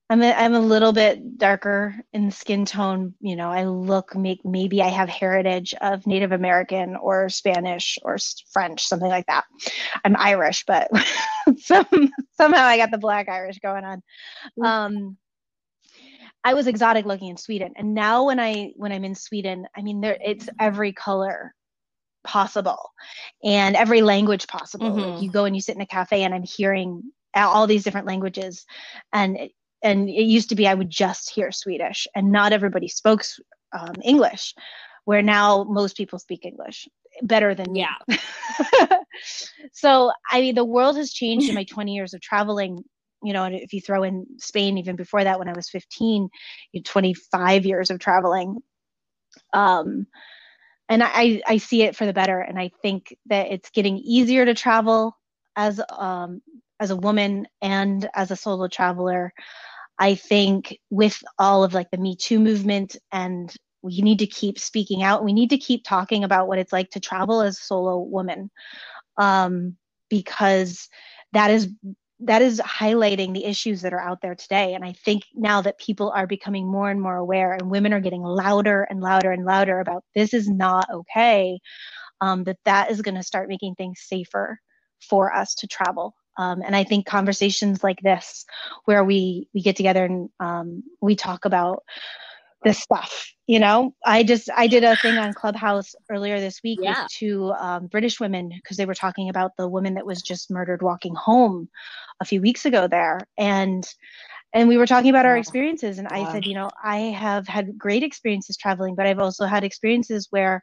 i'm 0.08 0.22
a, 0.22 0.32
i'm 0.32 0.54
a 0.54 0.60
little 0.60 0.92
bit 0.92 1.36
darker 1.36 1.94
in 2.12 2.30
skin 2.30 2.64
tone 2.64 3.12
you 3.20 3.34
know 3.34 3.50
i 3.50 3.64
look 3.64 4.16
make, 4.16 4.40
maybe 4.44 4.80
i 4.80 4.88
have 4.88 5.08
heritage 5.08 5.74
of 5.80 6.06
native 6.06 6.32
american 6.32 6.96
or 6.96 7.28
spanish 7.28 7.98
or 8.02 8.16
french 8.52 8.86
something 8.86 9.08
like 9.08 9.26
that. 9.26 9.44
I'm 10.04 10.16
irish 10.16 10.64
but 10.64 10.88
some, 11.58 12.10
somehow 12.36 12.64
i 12.64 12.76
got 12.76 12.92
the 12.92 12.98
black 12.98 13.28
irish 13.28 13.58
going 13.58 13.84
on. 13.84 14.02
Mm. 14.58 14.64
um 14.64 15.16
I 16.44 16.54
was 16.54 16.68
exotic 16.68 17.04
looking 17.04 17.28
in 17.28 17.36
Sweden, 17.36 17.72
and 17.76 17.94
now 17.94 18.24
when 18.24 18.38
I 18.38 18.72
when 18.76 18.92
I'm 18.92 19.04
in 19.04 19.16
Sweden, 19.16 19.66
I 19.76 19.82
mean 19.82 20.00
there 20.00 20.16
it's 20.24 20.48
every 20.58 20.92
color 20.92 21.52
possible 22.28 22.92
and 23.42 23.74
every 23.74 24.02
language 24.02 24.46
possible. 24.46 24.90
Mm-hmm. 24.90 25.00
Like 25.00 25.22
you 25.22 25.30
go 25.30 25.46
and 25.46 25.56
you 25.56 25.62
sit 25.62 25.74
in 25.74 25.80
a 25.80 25.86
cafe 25.86 26.22
and 26.22 26.34
I'm 26.34 26.44
hearing 26.44 27.02
all 27.34 27.66
these 27.66 27.84
different 27.84 28.06
languages 28.06 28.64
and 29.12 29.38
and 29.82 30.08
it 30.08 30.24
used 30.24 30.48
to 30.48 30.56
be 30.56 30.66
I 30.66 30.74
would 30.74 30.90
just 30.90 31.30
hear 31.30 31.50
Swedish 31.52 32.06
and 32.14 32.30
not 32.30 32.52
everybody 32.52 32.88
spoke 32.88 33.24
um, 33.72 33.94
English 34.04 34.54
where 35.04 35.22
now 35.22 35.64
most 35.64 35.96
people 35.96 36.18
speak 36.18 36.44
English 36.44 36.86
better 37.22 37.54
than 37.54 37.74
yeah. 37.74 37.94
so 39.72 40.12
I 40.30 40.40
mean 40.40 40.54
the 40.54 40.64
world 40.64 40.96
has 40.96 41.12
changed 41.12 41.48
in 41.48 41.54
my 41.54 41.64
20 41.68 41.94
years 41.94 42.12
of 42.12 42.20
traveling 42.20 42.84
you 43.22 43.32
know, 43.32 43.42
and 43.42 43.54
if 43.54 43.72
you 43.72 43.80
throw 43.80 44.04
in 44.04 44.26
Spain, 44.38 44.78
even 44.78 44.94
before 44.94 45.24
that, 45.24 45.40
when 45.40 45.48
I 45.48 45.52
was 45.52 45.68
15, 45.70 46.28
you 46.70 46.80
know, 46.80 46.82
25 46.84 47.66
years 47.66 47.90
of 47.90 47.98
traveling. 47.98 48.58
Um, 49.52 50.06
and 50.88 51.02
I, 51.02 51.42
I 51.46 51.58
see 51.58 51.82
it 51.82 51.96
for 51.96 52.06
the 52.06 52.12
better. 52.12 52.40
And 52.40 52.58
I 52.58 52.70
think 52.82 53.16
that 53.26 53.48
it's 53.50 53.70
getting 53.70 53.98
easier 53.98 54.44
to 54.44 54.54
travel 54.54 55.16
as, 55.56 55.80
um, 55.90 56.40
as 56.80 56.90
a 56.90 56.96
woman 56.96 57.46
and 57.60 58.08
as 58.14 58.30
a 58.30 58.36
solo 58.36 58.68
traveler. 58.68 59.32
I 59.98 60.14
think 60.14 60.78
with 60.90 61.22
all 61.38 61.64
of 61.64 61.74
like 61.74 61.90
the 61.90 61.98
Me 61.98 62.16
Too 62.16 62.38
movement 62.38 62.96
and 63.12 63.54
we 63.82 64.00
need 64.00 64.20
to 64.20 64.26
keep 64.26 64.58
speaking 64.58 65.02
out. 65.02 65.24
We 65.24 65.32
need 65.32 65.50
to 65.50 65.58
keep 65.58 65.84
talking 65.84 66.24
about 66.24 66.48
what 66.48 66.58
it's 66.58 66.72
like 66.72 66.90
to 66.90 67.00
travel 67.00 67.42
as 67.42 67.58
a 67.58 67.62
solo 67.62 67.98
woman. 67.98 68.50
Um, 69.16 69.76
because 70.08 70.88
that 71.32 71.50
is 71.50 71.68
that 72.20 72.42
is 72.42 72.60
highlighting 72.60 73.32
the 73.32 73.44
issues 73.44 73.82
that 73.82 73.92
are 73.92 74.00
out 74.00 74.20
there 74.20 74.34
today. 74.34 74.74
And 74.74 74.84
I 74.84 74.92
think 74.92 75.24
now 75.34 75.60
that 75.62 75.78
people 75.78 76.10
are 76.10 76.26
becoming 76.26 76.66
more 76.66 76.90
and 76.90 77.00
more 77.00 77.16
aware 77.16 77.52
and 77.52 77.70
women 77.70 77.92
are 77.92 78.00
getting 78.00 78.22
louder 78.22 78.82
and 78.82 79.00
louder 79.00 79.30
and 79.30 79.44
louder 79.44 79.78
about 79.78 80.04
this 80.14 80.34
is 80.34 80.48
not 80.48 80.88
okay, 80.92 81.60
um, 82.20 82.44
that 82.44 82.58
that 82.64 82.90
is 82.90 83.02
going 83.02 83.14
to 83.14 83.22
start 83.22 83.48
making 83.48 83.76
things 83.76 84.00
safer 84.00 84.58
for 85.00 85.32
us 85.32 85.54
to 85.56 85.68
travel. 85.68 86.14
Um, 86.36 86.62
and 86.64 86.74
I 86.74 86.84
think 86.84 87.06
conversations 87.06 87.82
like 87.82 88.00
this, 88.00 88.44
where 88.84 89.04
we 89.04 89.48
we 89.54 89.60
get 89.60 89.76
together 89.76 90.04
and 90.04 90.28
um, 90.40 90.84
we 91.00 91.16
talk 91.16 91.44
about 91.44 91.82
this 92.64 92.78
stuff 92.78 93.32
you 93.48 93.58
know? 93.58 93.94
I 94.04 94.22
just 94.22 94.48
i 94.54 94.68
did 94.68 94.84
a 94.84 94.94
thing 94.96 95.16
on 95.18 95.32
clubhouse 95.32 95.94
earlier 96.10 96.38
this 96.38 96.60
week 96.62 96.78
yeah. 96.80 97.02
with 97.02 97.10
two 97.10 97.50
um, 97.58 97.86
british 97.86 98.20
women 98.20 98.50
because 98.50 98.76
they 98.76 98.86
were 98.86 98.94
talking 98.94 99.28
about 99.30 99.52
the 99.56 99.66
woman 99.66 99.94
that 99.94 100.06
was 100.06 100.22
just 100.22 100.50
murdered 100.50 100.82
walking 100.82 101.14
home 101.14 101.68
a 102.20 102.24
few 102.24 102.40
weeks 102.40 102.64
ago 102.66 102.86
there. 102.86 103.20
And 103.36 103.84
and 104.52 104.68
we 104.68 104.76
were 104.76 104.86
talking 104.86 105.10
about 105.10 105.26
our 105.26 105.36
experiences 105.36 105.98
and 105.98 106.08
i 106.08 106.30
said 106.32 106.46
you 106.46 106.54
know 106.54 106.70
i 106.82 106.96
have 106.96 107.46
had 107.46 107.76
great 107.76 108.02
experiences 108.02 108.56
traveling 108.56 108.94
but 108.94 109.06
i've 109.06 109.18
also 109.18 109.44
had 109.44 109.62
experiences 109.62 110.28
where 110.30 110.62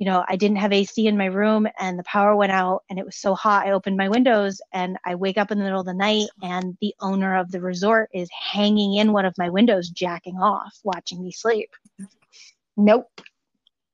you 0.00 0.06
know, 0.06 0.24
I 0.26 0.36
didn't 0.36 0.56
have 0.56 0.72
AC 0.72 1.06
in 1.06 1.18
my 1.18 1.26
room 1.26 1.68
and 1.78 1.98
the 1.98 2.04
power 2.04 2.34
went 2.34 2.52
out 2.52 2.84
and 2.88 2.98
it 2.98 3.04
was 3.04 3.16
so 3.16 3.34
hot. 3.34 3.66
I 3.66 3.72
opened 3.72 3.98
my 3.98 4.08
windows 4.08 4.62
and 4.72 4.96
I 5.04 5.14
wake 5.14 5.36
up 5.36 5.50
in 5.50 5.58
the 5.58 5.64
middle 5.64 5.80
of 5.80 5.86
the 5.86 5.92
night 5.92 6.28
and 6.42 6.74
the 6.80 6.94
owner 7.00 7.36
of 7.36 7.50
the 7.50 7.60
resort 7.60 8.08
is 8.14 8.30
hanging 8.32 8.94
in 8.94 9.12
one 9.12 9.26
of 9.26 9.36
my 9.36 9.50
windows, 9.50 9.90
jacking 9.90 10.38
off, 10.38 10.74
watching 10.84 11.22
me 11.22 11.30
sleep. 11.30 11.68
Nope. 12.78 13.20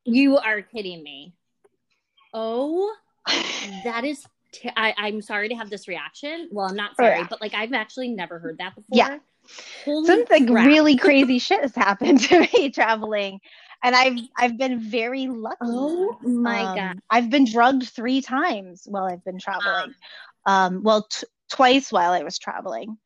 You 0.04 0.38
are 0.38 0.62
kidding 0.62 1.02
me. 1.02 1.34
Oh, 2.32 2.94
that 3.84 4.04
is. 4.04 4.24
T- 4.52 4.70
I, 4.76 4.94
I'm 4.96 5.20
sorry 5.20 5.48
to 5.48 5.56
have 5.56 5.70
this 5.70 5.88
reaction. 5.88 6.48
Well, 6.52 6.66
I'm 6.66 6.76
not 6.76 6.92
oh, 6.92 7.02
sorry, 7.02 7.16
oh, 7.16 7.18
yeah. 7.22 7.26
but 7.28 7.40
like 7.40 7.52
I've 7.52 7.72
actually 7.72 8.10
never 8.10 8.38
heard 8.38 8.58
that 8.58 8.76
before. 8.76 8.96
Yeah. 8.96 9.18
Holy 9.84 10.06
Something 10.06 10.52
really 10.52 10.96
crazy 10.96 11.40
shit 11.40 11.62
has 11.62 11.74
happened 11.74 12.20
to 12.28 12.46
me 12.52 12.70
traveling 12.70 13.40
and 13.82 13.94
I've 13.94 14.18
I've 14.36 14.58
been 14.58 14.80
very 14.80 15.26
lucky. 15.26 15.56
Oh 15.62 16.18
my 16.22 16.62
um, 16.62 16.76
god! 16.76 16.98
I've 17.10 17.30
been 17.30 17.44
drugged 17.44 17.88
three 17.88 18.20
times 18.20 18.82
while 18.86 19.04
I've 19.04 19.24
been 19.24 19.38
traveling. 19.38 19.94
Um, 20.46 20.82
well, 20.82 21.06
t- 21.10 21.26
twice 21.50 21.92
while 21.92 22.12
I 22.12 22.22
was 22.22 22.38
traveling, 22.38 22.96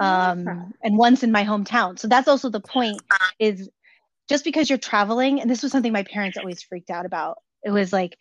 oh 0.00 0.06
um, 0.06 0.72
and 0.82 0.96
once 0.96 1.22
in 1.22 1.32
my 1.32 1.44
hometown. 1.44 1.98
So 1.98 2.08
that's 2.08 2.28
also 2.28 2.50
the 2.50 2.60
point. 2.60 3.00
Is 3.38 3.68
just 4.28 4.44
because 4.44 4.68
you're 4.68 4.78
traveling, 4.78 5.40
and 5.40 5.50
this 5.50 5.62
was 5.62 5.72
something 5.72 5.92
my 5.92 6.04
parents 6.04 6.36
always 6.36 6.62
freaked 6.62 6.90
out 6.90 7.06
about. 7.06 7.38
It 7.64 7.70
was 7.70 7.92
like, 7.92 8.16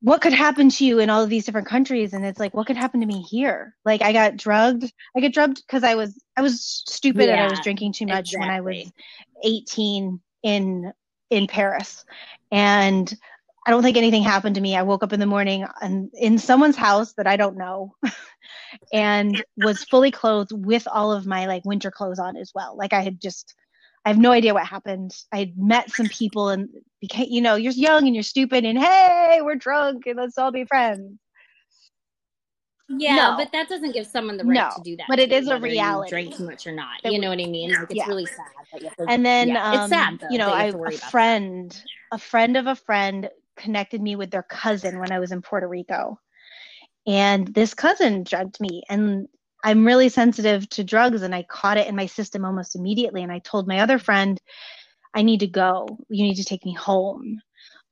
what 0.00 0.20
could 0.20 0.32
happen 0.32 0.68
to 0.68 0.84
you 0.84 0.98
in 0.98 1.10
all 1.10 1.22
of 1.22 1.30
these 1.30 1.46
different 1.46 1.68
countries? 1.68 2.12
And 2.12 2.24
it's 2.24 2.38
like, 2.38 2.54
what 2.54 2.66
could 2.66 2.76
happen 2.76 3.00
to 3.00 3.06
me 3.06 3.22
here? 3.22 3.74
Like, 3.84 4.02
I 4.02 4.12
got 4.12 4.36
drugged. 4.36 4.92
I 5.16 5.20
get 5.20 5.32
drugged 5.32 5.62
because 5.66 5.84
I 5.84 5.94
was 5.94 6.22
I 6.36 6.42
was 6.42 6.82
stupid 6.86 7.26
yeah, 7.26 7.32
and 7.32 7.40
I 7.40 7.50
was 7.50 7.60
drinking 7.60 7.92
too 7.94 8.06
much 8.06 8.32
exactly. 8.32 8.40
when 8.40 8.50
I 8.50 8.60
was 8.60 8.92
18 9.44 10.20
in 10.46 10.92
in 11.28 11.48
Paris. 11.48 12.04
And 12.52 13.12
I 13.66 13.72
don't 13.72 13.82
think 13.82 13.96
anything 13.96 14.22
happened 14.22 14.54
to 14.54 14.60
me. 14.60 14.76
I 14.76 14.82
woke 14.82 15.02
up 15.02 15.12
in 15.12 15.18
the 15.18 15.26
morning 15.26 15.66
and 15.82 16.08
in 16.14 16.38
someone's 16.38 16.76
house 16.76 17.14
that 17.14 17.26
I 17.26 17.36
don't 17.36 17.56
know 17.56 17.96
and 18.92 19.44
was 19.56 19.82
fully 19.82 20.12
clothed 20.12 20.52
with 20.52 20.86
all 20.90 21.12
of 21.12 21.26
my 21.26 21.46
like 21.46 21.64
winter 21.64 21.90
clothes 21.90 22.20
on 22.20 22.36
as 22.36 22.52
well. 22.54 22.76
Like 22.76 22.92
I 22.92 23.00
had 23.02 23.20
just 23.20 23.54
I 24.04 24.10
have 24.10 24.18
no 24.18 24.30
idea 24.30 24.54
what 24.54 24.64
happened. 24.64 25.12
I 25.32 25.38
had 25.38 25.58
met 25.58 25.90
some 25.90 26.06
people 26.06 26.50
and 26.50 26.68
became, 27.00 27.26
you 27.28 27.40
know, 27.40 27.56
you're 27.56 27.72
young 27.72 28.06
and 28.06 28.14
you're 28.14 28.22
stupid 28.22 28.64
and 28.64 28.78
hey, 28.78 29.40
we're 29.42 29.56
drunk 29.56 30.06
and 30.06 30.16
let's 30.16 30.38
all 30.38 30.52
be 30.52 30.64
friends. 30.64 31.18
Yeah, 32.88 33.16
no. 33.16 33.36
but 33.36 33.50
that 33.52 33.68
doesn't 33.68 33.92
give 33.92 34.06
someone 34.06 34.36
the 34.36 34.44
right 34.44 34.54
no, 34.54 34.70
to 34.76 34.82
do 34.82 34.96
that. 34.96 35.06
But 35.08 35.18
it 35.18 35.32
is 35.32 35.48
a 35.48 35.58
reality. 35.58 36.10
drink 36.10 36.36
too 36.36 36.44
much 36.44 36.66
or 36.66 36.72
not. 36.72 37.04
you 37.04 37.18
know 37.18 37.30
what 37.30 37.40
I 37.40 37.46
mean? 37.46 37.72
Like 37.72 37.82
it's 37.90 37.94
yeah. 37.94 38.06
really 38.06 38.26
sad. 38.26 38.92
And 39.08 39.26
then 39.26 39.48
yeah, 39.48 39.70
um, 39.70 39.80
it's 39.80 39.88
sad. 39.88 40.20
Though, 40.20 40.28
you 40.30 40.38
know, 40.38 40.50
I 40.50 40.66
a 40.66 40.90
friend, 40.92 41.70
that. 41.70 41.84
a 42.12 42.18
friend 42.18 42.56
of 42.56 42.66
a 42.68 42.76
friend 42.76 43.28
connected 43.56 44.00
me 44.00 44.14
with 44.14 44.30
their 44.30 44.44
cousin 44.44 45.00
when 45.00 45.10
I 45.10 45.18
was 45.18 45.32
in 45.32 45.42
Puerto 45.42 45.66
Rico, 45.66 46.20
and 47.06 47.48
this 47.48 47.74
cousin 47.74 48.22
drugged 48.22 48.60
me, 48.60 48.82
and 48.88 49.26
I'm 49.64 49.84
really 49.84 50.08
sensitive 50.08 50.68
to 50.70 50.84
drugs, 50.84 51.22
and 51.22 51.34
I 51.34 51.42
caught 51.42 51.78
it 51.78 51.88
in 51.88 51.96
my 51.96 52.06
system 52.06 52.44
almost 52.44 52.76
immediately. 52.76 53.24
And 53.24 53.32
I 53.32 53.40
told 53.40 53.66
my 53.66 53.80
other 53.80 53.98
friend, 53.98 54.40
I 55.12 55.22
need 55.22 55.40
to 55.40 55.48
go. 55.48 55.88
You 56.08 56.22
need 56.22 56.36
to 56.36 56.44
take 56.44 56.64
me 56.64 56.72
home. 56.72 57.40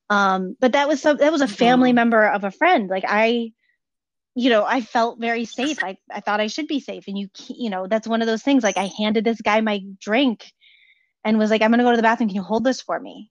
Um, 0.09 0.57
but 0.61 0.73
that 0.73 0.87
was 0.87 1.03
some, 1.03 1.17
that 1.17 1.33
was 1.33 1.41
a 1.41 1.49
family 1.49 1.91
mm-hmm. 1.91 1.97
member 1.97 2.29
of 2.29 2.45
a 2.45 2.53
friend. 2.53 2.89
Like 2.89 3.05
I 3.09 3.53
you 4.35 4.51
know, 4.51 4.65
I 4.65 4.81
felt 4.81 5.21
very 5.21 5.45
safe. 5.61 5.83
I, 5.83 5.97
I 6.11 6.21
thought 6.21 6.41
I 6.41 6.49
should 6.49 6.67
be 6.67 6.81
safe. 6.81 7.05
And 7.09 7.19
you, 7.19 7.29
you 7.49 7.71
know, 7.71 7.87
that's 7.87 8.09
one 8.09 8.23
of 8.23 8.27
those 8.27 8.43
things. 8.43 8.63
Like 8.63 8.77
I 8.77 8.91
handed 8.99 9.25
this 9.25 9.41
guy 9.41 9.61
my 9.61 9.83
drink 10.01 10.53
and 11.25 11.39
was 11.39 11.51
like, 11.51 11.63
I'm 11.63 11.71
going 11.71 11.79
to 11.79 11.85
go 11.85 11.91
to 11.91 11.97
the 11.97 12.03
bathroom. 12.03 12.29
Can 12.29 12.37
you 12.37 12.43
hold 12.43 12.65
this 12.65 12.81
for 12.81 12.99
me? 12.99 13.31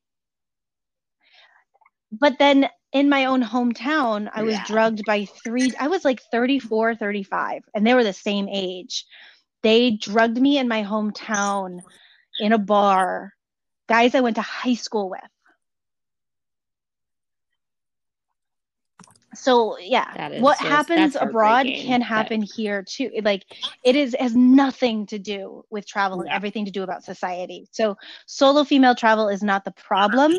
But 2.12 2.38
then 2.38 2.70
in 2.92 3.10
my 3.10 3.26
own 3.26 3.42
hometown, 3.42 4.30
I 4.34 4.44
was 4.44 4.54
yeah. 4.54 4.66
drugged 4.66 5.04
by 5.06 5.26
three, 5.26 5.72
I 5.80 5.88
was 5.88 6.06
like 6.06 6.22
34, 6.32 6.96
35, 6.96 7.64
and 7.74 7.86
they 7.86 7.96
were 7.96 8.04
the 8.04 8.14
same 8.14 8.48
age. 8.48 9.06
They 9.64 9.92
drugged 9.92 10.40
me 10.40 10.60
in 10.60 10.68
my 10.68 10.84
hometown 10.84 11.80
in 12.40 12.54
a 12.54 12.58
bar, 12.58 13.34
guys 13.88 14.14
I 14.14 14.22
went 14.22 14.36
to 14.36 14.42
high 14.42 14.76
school 14.76 15.10
with. 15.10 15.22
So 19.34 19.78
yeah 19.80 20.40
what 20.40 20.58
just, 20.60 20.70
happens 20.70 21.16
abroad 21.20 21.66
can 21.66 22.02
happen 22.02 22.42
here 22.42 22.84
too 22.84 23.12
like 23.24 23.44
it 23.84 23.96
is 23.96 24.16
has 24.20 24.36
nothing 24.36 25.06
to 25.08 25.20
do 25.20 25.64
with 25.70 25.86
travel 25.86 26.22
and 26.22 26.30
everything 26.30 26.66
to 26.66 26.72
do 26.72 26.84
about 26.84 27.04
society. 27.04 27.68
So 27.72 27.98
solo 28.26 28.64
female 28.64 28.96
travel 28.96 29.30
is 29.30 29.44
not 29.44 29.66
the 29.66 29.72
problem. 29.72 30.34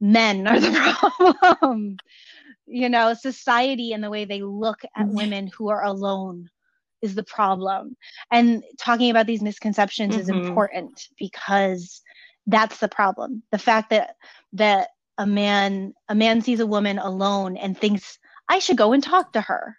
Men 0.00 0.46
are 0.46 0.60
the 0.60 1.34
problem. 1.38 1.96
You 2.66 2.88
know 2.88 3.14
society 3.14 3.92
and 3.92 4.02
the 4.02 4.10
way 4.10 4.24
they 4.24 4.42
look 4.42 4.82
at 4.96 5.08
women 5.08 5.48
who 5.48 5.68
are 5.68 5.84
alone 5.84 6.48
is 7.02 7.14
the 7.14 7.24
problem. 7.24 7.96
And 8.30 8.62
talking 8.78 9.10
about 9.10 9.26
these 9.26 9.42
misconceptions 9.42 10.12
mm-hmm. 10.12 10.20
is 10.20 10.28
important 10.28 11.08
because 11.18 12.00
that's 12.46 12.78
the 12.78 12.88
problem. 12.88 13.42
The 13.50 13.58
fact 13.58 13.90
that 13.90 14.16
that 14.54 14.88
a 15.22 15.26
man 15.26 15.94
a 16.08 16.14
man 16.14 16.42
sees 16.42 16.60
a 16.60 16.66
woman 16.66 16.98
alone 16.98 17.56
and 17.56 17.78
thinks 17.78 18.18
I 18.48 18.58
should 18.58 18.76
go 18.76 18.92
and 18.92 19.02
talk 19.02 19.32
to 19.32 19.40
her. 19.40 19.76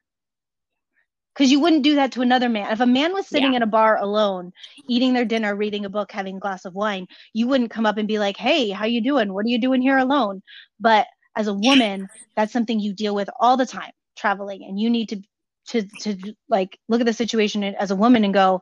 Cuz 1.36 1.52
you 1.52 1.60
wouldn't 1.60 1.84
do 1.84 1.96
that 1.96 2.12
to 2.14 2.22
another 2.22 2.48
man. 2.48 2.72
If 2.72 2.80
a 2.80 2.86
man 2.86 3.12
was 3.12 3.28
sitting 3.28 3.52
yeah. 3.52 3.58
in 3.58 3.64
a 3.64 3.68
bar 3.68 3.98
alone, 3.98 4.54
eating 4.88 5.14
their 5.14 5.26
dinner, 5.26 5.56
reading 5.56 5.84
a 5.84 5.90
book, 5.90 6.12
having 6.12 6.38
a 6.38 6.40
glass 6.40 6.64
of 6.64 6.76
wine, 6.76 7.08
you 7.34 7.48
wouldn't 7.48 7.72
come 7.72 7.86
up 7.86 7.98
and 7.98 8.08
be 8.08 8.20
like, 8.20 8.38
"Hey, 8.38 8.70
how 8.70 8.86
you 8.86 9.02
doing? 9.02 9.34
What 9.34 9.46
are 9.46 9.50
you 9.50 9.60
doing 9.60 9.82
here 9.82 9.98
alone?" 9.98 10.42
But 10.80 11.08
as 11.36 11.48
a 11.48 11.54
woman, 11.54 12.08
that's 12.38 12.54
something 12.54 12.80
you 12.80 12.94
deal 12.94 13.16
with 13.16 13.30
all 13.40 13.58
the 13.58 13.66
time 13.66 13.92
traveling 14.16 14.64
and 14.64 14.80
you 14.80 14.90
need 14.90 15.10
to 15.10 15.22
to 15.68 15.84
to 16.00 16.36
like 16.50 16.78
look 16.90 17.00
at 17.00 17.06
the 17.06 17.14
situation 17.14 17.64
as 17.64 17.92
a 17.92 17.96
woman 17.96 18.24
and 18.26 18.34
go 18.34 18.62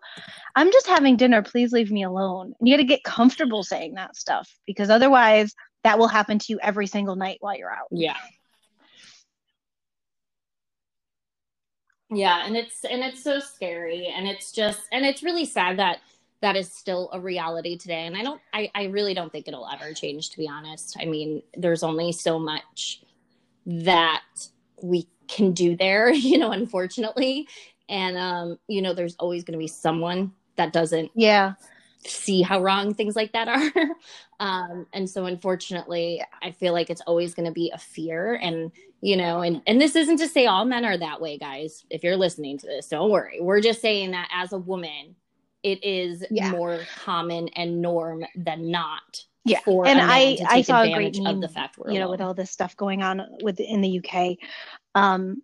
i'm 0.56 0.72
just 0.72 0.88
having 0.88 1.18
dinner 1.18 1.42
please 1.42 1.72
leave 1.72 1.92
me 1.92 2.04
alone 2.04 2.54
and 2.60 2.68
you 2.68 2.76
got 2.76 2.82
to 2.82 2.88
get 2.88 3.04
comfortable 3.04 3.64
saying 3.64 3.94
that 3.94 4.16
stuff 4.16 4.50
because 4.68 4.90
otherwise 4.90 5.54
that 5.84 5.98
will 6.00 6.08
happen 6.08 6.40
to 6.40 6.46
you 6.50 6.60
every 6.62 6.88
single 6.88 7.16
night 7.16 7.38
while 7.42 7.58
you're 7.58 7.72
out. 7.72 7.88
Yeah. 7.92 8.16
Yeah, 12.14 12.46
and 12.46 12.58
it's 12.58 12.84
and 12.84 13.02
it's 13.04 13.24
so 13.24 13.40
scary 13.40 14.08
and 14.08 14.28
it's 14.28 14.52
just 14.52 14.82
and 14.92 15.06
it's 15.06 15.24
really 15.24 15.46
sad 15.46 15.80
that 15.80 16.00
that 16.42 16.56
is 16.56 16.72
still 16.72 17.10
a 17.14 17.20
reality 17.20 17.78
today 17.78 18.06
and 18.06 18.18
i 18.18 18.24
don't 18.24 18.42
I, 18.54 18.70
I 18.76 18.86
really 18.86 19.14
don't 19.14 19.32
think 19.32 19.48
it'll 19.48 19.68
ever 19.68 19.94
change 19.94 20.32
to 20.32 20.38
be 20.38 20.48
honest 20.48 20.98
i 21.00 21.06
mean 21.06 21.42
there's 21.56 21.84
only 21.84 22.12
so 22.12 22.38
much 22.40 23.02
that 23.66 24.24
we 24.82 25.08
can 25.28 25.54
do 25.54 25.76
there 25.76 26.10
you 26.14 26.38
know 26.38 26.52
unfortunately 26.52 27.48
and 27.88 28.18
um 28.18 28.60
you 28.68 28.82
know 28.82 28.94
there's 28.94 29.16
always 29.18 29.44
going 29.44 29.54
to 29.54 29.60
be 29.60 29.68
someone 29.68 30.34
that 30.58 30.74
doesn't 30.74 31.12
yeah 31.16 31.54
see 32.06 32.42
how 32.42 32.62
wrong 32.62 32.94
things 32.94 33.16
like 33.16 33.32
that 33.34 33.48
are. 33.76 33.88
Um 34.40 34.88
and 34.94 35.10
so 35.10 35.26
unfortunately 35.26 36.24
i 36.42 36.52
feel 36.52 36.74
like 36.74 36.90
it's 36.90 37.02
always 37.02 37.36
going 37.36 37.46
to 37.46 37.52
be 37.52 37.72
a 37.74 37.78
fear 37.78 38.36
and 38.42 38.72
you 39.02 39.16
know 39.16 39.42
and 39.42 39.62
and 39.68 39.80
this 39.80 39.96
isn't 39.96 40.18
to 40.18 40.28
say 40.28 40.46
all 40.46 40.66
men 40.66 40.86
are 40.86 40.98
that 40.98 41.22
way 41.22 41.38
guys 41.38 41.86
if 41.90 42.04
you're 42.04 42.18
listening 42.18 42.58
to 42.58 42.68
this 42.68 42.88
don't 42.88 43.12
worry. 43.12 43.40
We're 43.40 43.62
just 43.62 43.82
saying 43.82 44.12
that 44.12 44.30
as 44.34 44.54
a 44.54 44.58
woman 44.58 45.16
it 45.64 45.84
is 45.84 46.26
yeah. 46.32 46.52
more 46.52 46.80
common 47.04 47.48
and 47.50 47.82
norm 47.82 48.26
than 48.36 48.72
not 48.72 49.24
yeah. 49.44 49.60
and 49.66 50.00
i 50.02 50.38
i 50.48 50.62
saw 50.62 50.84
a 50.84 50.94
great 50.94 51.18
meme, 51.18 51.36
of 51.36 51.42
the 51.42 51.48
fact 51.48 51.78
you 51.88 52.00
know 52.00 52.10
with 52.10 52.22
all 52.22 52.34
this 52.34 52.52
stuff 52.52 52.76
going 52.78 53.02
on 53.02 53.26
with 53.42 53.60
in 53.60 53.82
the 53.82 54.00
uk 54.00 54.38
um 54.96 55.42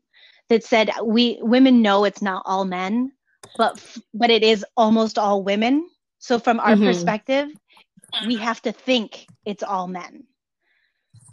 that 0.49 0.63
said 0.63 0.89
we 1.03 1.39
women 1.41 1.81
know 1.81 2.05
it's 2.05 2.21
not 2.21 2.43
all 2.45 2.65
men 2.65 3.11
but 3.57 3.97
but 4.13 4.29
it 4.29 4.43
is 4.43 4.63
almost 4.75 5.17
all 5.17 5.43
women 5.43 5.87
so 6.27 6.37
from 6.37 6.59
our 6.59 6.75
mm-hmm. 6.75 6.85
perspective 6.85 7.49
we 8.25 8.35
have 8.35 8.61
to 8.61 8.71
think 8.71 9.25
it's 9.45 9.63
all 9.63 9.87
men 9.87 10.23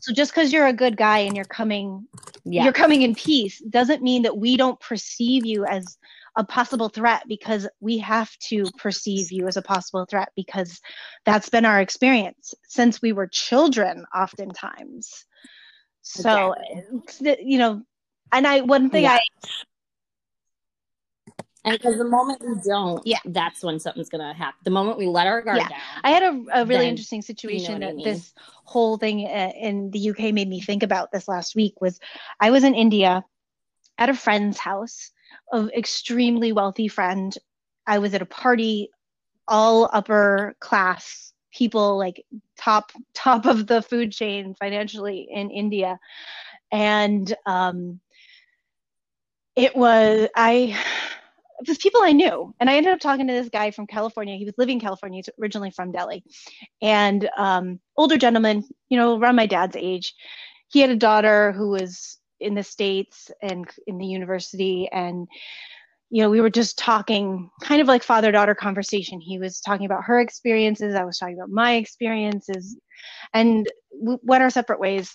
so 0.01 0.13
just 0.13 0.33
because 0.33 0.53
you're 0.53 0.69
a 0.69 0.73
good 0.73 0.97
guy 0.97 1.19
and 1.19 1.35
you're 1.35 1.45
coming 1.45 2.07
yeah. 2.45 2.63
you're 2.63 2.73
coming 2.73 3.03
in 3.03 3.15
peace 3.15 3.61
doesn't 3.71 4.03
mean 4.03 4.23
that 4.23 4.37
we 4.37 4.57
don't 4.57 4.79
perceive 4.79 5.45
you 5.45 5.65
as 5.65 5.99
a 6.37 6.45
possible 6.45 6.89
threat 6.89 7.23
because 7.27 7.69
we 7.81 7.99
have 7.99 8.31
to 8.39 8.65
perceive 8.79 9.33
you 9.33 9.49
as 9.49 9.57
a 9.57 9.63
possible 9.63 10.07
threat 10.09 10.29
because 10.37 10.81
that's 11.25 11.49
been 11.49 11.65
our 11.65 11.81
experience 11.81 12.55
since 12.69 13.03
we 13.03 13.13
were 13.13 13.27
children 13.27 14.05
oftentimes 14.15 15.27
so 16.03 16.55
exactly. 16.93 17.45
you 17.45 17.59
know 17.59 17.83
and 18.33 18.47
i 18.47 18.61
one 18.61 18.91
thing 18.91 19.05
yeah. 19.05 19.19
i 19.19 19.49
and 21.65 21.79
because 21.79 21.97
the 21.97 22.05
moment 22.05 22.43
we 22.47 22.55
don't, 22.65 23.05
yeah, 23.07 23.19
that's 23.25 23.63
when 23.63 23.81
something's 23.81 24.09
gonna 24.09 24.35
happen. 24.35 24.59
The 24.65 24.71
moment 24.71 24.99
we 24.99 25.07
let 25.07 25.27
our 25.27 25.43
guard 25.43 25.59
yeah. 25.59 25.69
down. 25.69 25.79
I 26.03 26.11
had 26.11 26.23
a, 26.23 26.61
a 26.61 26.67
really 26.67 26.85
then, 26.85 26.89
interesting 26.89 27.23
situation 27.23 27.75
you 27.75 27.79
know 27.79 27.87
that 27.87 27.93
I 27.93 27.97
mean? 27.97 28.05
this 28.05 28.35
whole 28.65 28.99
thing 28.99 29.27
uh, 29.27 29.53
in 29.59 29.91
the 29.91 30.11
UK 30.11 30.35
made 30.35 30.49
me 30.49 30.61
think 30.61 30.83
about 30.83 31.11
this 31.11 31.27
last 31.27 31.55
week. 31.55 31.81
Was 31.81 31.99
I 32.41 32.51
was 32.51 32.65
in 32.65 32.75
India 32.75 33.25
at 33.99 34.11
a 34.11 34.15
friend's 34.15 34.59
house, 34.59 35.13
of 35.53 35.71
extremely 35.71 36.53
wealthy 36.53 36.89
friend. 36.89 37.37
I 37.87 37.99
was 37.99 38.15
at 38.15 38.23
a 38.23 38.27
party, 38.27 38.91
all 39.47 39.89
upper 39.93 40.57
class 40.61 41.33
people, 41.53 41.97
like 41.97 42.25
top 42.59 42.93
top 43.15 43.47
of 43.47 43.67
the 43.67 43.83
food 43.83 44.13
chain 44.13 44.55
financially 44.59 45.29
in 45.31 45.51
India, 45.51 45.99
and 46.73 47.35
um, 47.47 48.01
it 49.57 49.77
was 49.77 50.29
I 50.35 50.79
it 51.69 51.71
was 51.71 51.79
people 51.79 52.03
I 52.03 52.13
knew. 52.13 52.55
And 52.61 52.69
I 52.69 52.77
ended 52.77 52.93
up 52.93 53.01
talking 53.01 53.27
to 53.27 53.33
this 53.33 53.49
guy 53.49 53.71
from 53.71 53.87
California. 53.87 54.37
He 54.37 54.45
was 54.45 54.55
living 54.59 54.75
in 54.75 54.81
California. 54.81 55.19
He's 55.19 55.31
originally 55.41 55.71
from 55.71 55.93
Delhi. 55.93 56.23
And 56.83 57.29
um, 57.39 57.81
older 57.97 58.19
gentleman, 58.19 58.65
you 58.89 58.99
know, 58.99 59.19
around 59.19 59.37
my 59.37 59.47
dad's 59.47 59.77
age. 59.77 60.15
He 60.69 60.81
had 60.81 60.91
a 60.91 60.97
daughter 60.97 61.53
who 61.53 61.71
was 61.71 62.19
in 62.41 62.55
the 62.55 62.63
States 62.63 63.31
and 63.41 63.67
in 63.87 63.97
the 63.97 64.07
university. 64.07 64.89
And, 64.93 65.27
you 66.11 66.23
know, 66.23 66.29
we 66.29 66.43
were 66.43 66.51
just 66.51 66.77
talking 66.77 67.49
kind 67.63 67.81
of 67.81 67.89
like 67.89 68.03
father 68.03 68.31
daughter 68.31 68.55
conversation. 68.55 69.21
He 69.21 69.39
was 69.39 69.61
talking 69.61 69.87
about 69.87 70.05
her 70.05 70.21
experiences. 70.21 70.95
I 70.95 71.05
was 71.05 71.19
talking 71.19 71.37
about 71.37 71.51
my 71.51 71.75
experiences. 71.75 72.77
And 73.33 73.67
we 73.99 74.17
went 74.23 74.43
our 74.43 74.51
separate 74.51 74.81
ways 74.81 75.15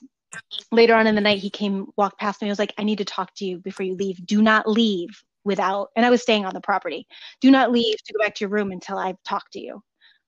later 0.71 0.95
on 0.95 1.07
in 1.07 1.15
the 1.15 1.21
night 1.21 1.39
he 1.39 1.49
came 1.49 1.87
walked 1.97 2.19
past 2.19 2.39
me 2.39 2.47
i 2.47 2.51
was 2.51 2.59
like 2.59 2.71
i 2.77 2.83
need 2.83 2.99
to 2.99 3.03
talk 3.03 3.33
to 3.35 3.45
you 3.45 3.57
before 3.57 3.83
you 3.83 3.95
leave 3.95 4.23
do 4.27 4.43
not 4.43 4.69
leave 4.69 5.09
without 5.43 5.89
and 5.95 6.05
i 6.05 6.09
was 6.09 6.21
staying 6.21 6.45
on 6.45 6.53
the 6.53 6.61
property. 6.61 7.07
Do 7.41 7.51
not 7.51 7.71
leave 7.71 7.97
to 8.03 8.13
go 8.13 8.23
back 8.23 8.35
to 8.35 8.43
your 8.43 8.49
room 8.49 8.71
until 8.71 8.97
i've 8.97 9.21
talked 9.27 9.53
to 9.53 9.59
you. 9.59 9.81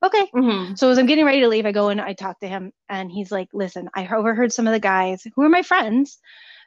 Okay. 0.04 0.26
Mm-hmm. 0.34 0.76
so 0.76 0.90
as 0.90 0.98
i'm 0.98 1.06
getting 1.06 1.26
ready 1.26 1.42
to 1.42 1.48
leave 1.48 1.66
i 1.66 1.72
go 1.72 1.90
and 1.90 2.02
i 2.02 2.14
talk 2.14 2.40
to 2.40 2.48
him 2.48 2.72
and 2.90 3.12
he's 3.12 3.32
like 3.32 3.50
listen 3.54 3.90
i 3.96 4.08
overheard 4.08 4.52
some 4.52 4.68
of 4.68 4.74
the 4.74 4.80
guys 4.80 5.24
who 5.36 5.44
are 5.44 5.50
my 5.50 5.64
friends. 5.64 6.20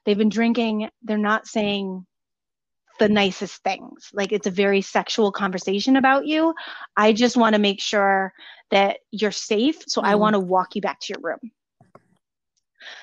They've 0.05 0.19
been 0.19 0.29
drinking. 0.29 0.91
They're 1.03 1.17
not 1.17 1.47
saying 1.47 2.05
the 2.99 3.09
nicest 3.09 3.63
things. 3.63 4.11
Like 4.13 4.33
it's 4.33 4.47
a 4.47 4.51
very 4.51 4.83
sexual 4.83 5.33
conversation 5.33 5.97
about 5.97 6.27
you. 6.27 6.55
I 6.95 7.15
just 7.15 7.39
want 7.39 7.55
to 7.55 7.59
make 7.59 7.81
sure 7.81 8.35
that 8.71 8.99
you're 9.11 9.31
safe 9.31 9.83
so 9.87 10.01
mm-hmm. 10.01 10.11
i 10.11 10.15
want 10.15 10.35
to 10.35 10.41
walk 10.41 10.75
you 10.75 10.83
back 10.83 11.01
to 11.01 11.13
your 11.13 11.21
room. 11.23 11.51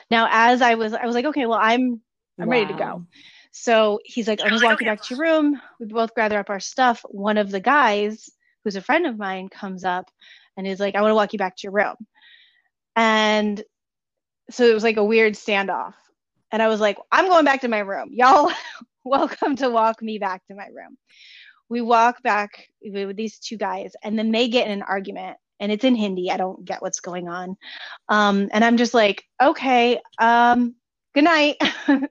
Now 0.09 0.27
as 0.29 0.61
i 0.61 0.75
was 0.75 0.93
i 0.93 1.05
was 1.05 1.15
like 1.15 1.25
okay 1.25 1.45
well 1.45 1.59
i'm 1.59 2.01
i'm 2.39 2.47
wow. 2.47 2.51
ready 2.51 2.67
to 2.67 2.77
go 2.77 3.05
so 3.51 3.99
he's 4.05 4.27
like, 4.27 4.41
I'm 4.41 4.49
just 4.49 4.63
walking 4.63 4.87
back 4.87 5.01
to 5.01 5.15
your 5.15 5.23
room. 5.23 5.61
We 5.79 5.85
both 5.85 6.15
gather 6.15 6.39
up 6.39 6.49
our 6.49 6.59
stuff. 6.59 7.05
One 7.09 7.37
of 7.37 7.51
the 7.51 7.59
guys, 7.59 8.29
who's 8.63 8.77
a 8.77 8.81
friend 8.81 9.05
of 9.05 9.17
mine, 9.17 9.49
comes 9.49 9.83
up 9.83 10.09
and 10.57 10.65
is 10.65 10.79
like, 10.79 10.95
I 10.95 11.01
want 11.01 11.11
to 11.11 11.15
walk 11.15 11.33
you 11.33 11.39
back 11.39 11.57
to 11.57 11.63
your 11.63 11.73
room. 11.73 11.95
And 12.95 13.61
so 14.49 14.65
it 14.65 14.73
was 14.73 14.83
like 14.83 14.97
a 14.97 15.03
weird 15.03 15.33
standoff. 15.33 15.93
And 16.51 16.61
I 16.61 16.67
was 16.67 16.79
like, 16.79 16.97
I'm 17.11 17.27
going 17.27 17.45
back 17.45 17.61
to 17.61 17.67
my 17.67 17.79
room. 17.79 18.09
Y'all 18.13 18.51
welcome 19.03 19.55
to 19.57 19.69
walk 19.69 20.01
me 20.01 20.17
back 20.17 20.45
to 20.47 20.55
my 20.55 20.67
room. 20.67 20.97
We 21.69 21.81
walk 21.81 22.21
back 22.23 22.67
with 22.83 23.15
these 23.15 23.39
two 23.39 23.57
guys, 23.57 23.93
and 24.03 24.19
then 24.19 24.31
they 24.31 24.49
get 24.49 24.67
in 24.67 24.73
an 24.73 24.81
argument, 24.81 25.37
and 25.61 25.71
it's 25.71 25.85
in 25.85 25.95
Hindi. 25.95 26.29
I 26.29 26.35
don't 26.35 26.65
get 26.65 26.81
what's 26.81 26.99
going 26.99 27.29
on. 27.29 27.55
Um, 28.09 28.49
and 28.51 28.65
I'm 28.65 28.75
just 28.75 28.93
like, 28.93 29.23
okay, 29.41 30.01
um, 30.19 30.75
good 31.13 31.23
night. 31.23 31.57
and 31.87 32.09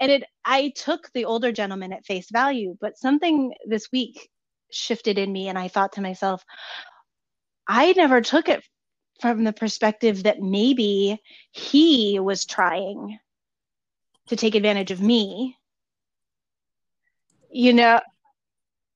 it, 0.00 0.24
I 0.44 0.72
took 0.74 1.10
the 1.12 1.24
older 1.24 1.52
gentleman 1.52 1.92
at 1.92 2.06
face 2.06 2.28
value, 2.30 2.76
but 2.80 2.98
something 2.98 3.54
this 3.66 3.90
week 3.92 4.28
shifted 4.70 5.18
in 5.18 5.32
me, 5.32 5.48
and 5.48 5.58
I 5.58 5.68
thought 5.68 5.92
to 5.92 6.02
myself, 6.02 6.44
I 7.66 7.92
never 7.92 8.20
took 8.20 8.48
it 8.48 8.62
from 9.20 9.44
the 9.44 9.52
perspective 9.52 10.24
that 10.24 10.40
maybe 10.40 11.20
he 11.52 12.18
was 12.18 12.44
trying 12.44 13.18
to 14.28 14.36
take 14.36 14.54
advantage 14.54 14.90
of 14.90 15.00
me. 15.00 15.56
You 17.50 17.72
know, 17.72 18.00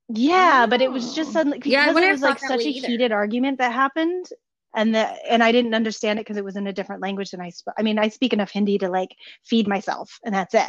yeah, 0.09 0.65
oh. 0.65 0.71
but 0.71 0.81
it 0.81 0.91
was 0.91 1.15
just 1.15 1.33
suddenly 1.33 1.59
because 1.59 1.73
yeah, 1.73 1.91
it 1.91 2.11
was 2.11 2.23
like 2.23 2.39
such 2.39 2.65
a 2.65 2.69
either. 2.69 2.89
heated 2.89 3.13
argument 3.13 3.59
that 3.59 3.73
happened 3.73 4.27
and 4.75 4.95
the 4.95 5.07
and 5.31 5.43
I 5.43 5.53
didn't 5.53 5.75
understand 5.75 6.19
it 6.19 6.27
because 6.27 6.37
it 6.37 6.45
was 6.45 6.57
in 6.57 6.67
a 6.67 6.73
different 6.73 7.03
language 7.03 7.31
than 7.31 7.41
I 7.41 7.51
spoke. 7.51 7.75
I 7.79 7.83
mean, 7.83 7.99
I 7.99 8.09
speak 8.09 8.33
enough 8.33 8.51
Hindi 8.51 8.79
to 8.79 8.89
like 8.89 9.15
feed 9.45 9.69
myself, 9.69 10.19
and 10.25 10.35
that's 10.35 10.55
it. 10.55 10.69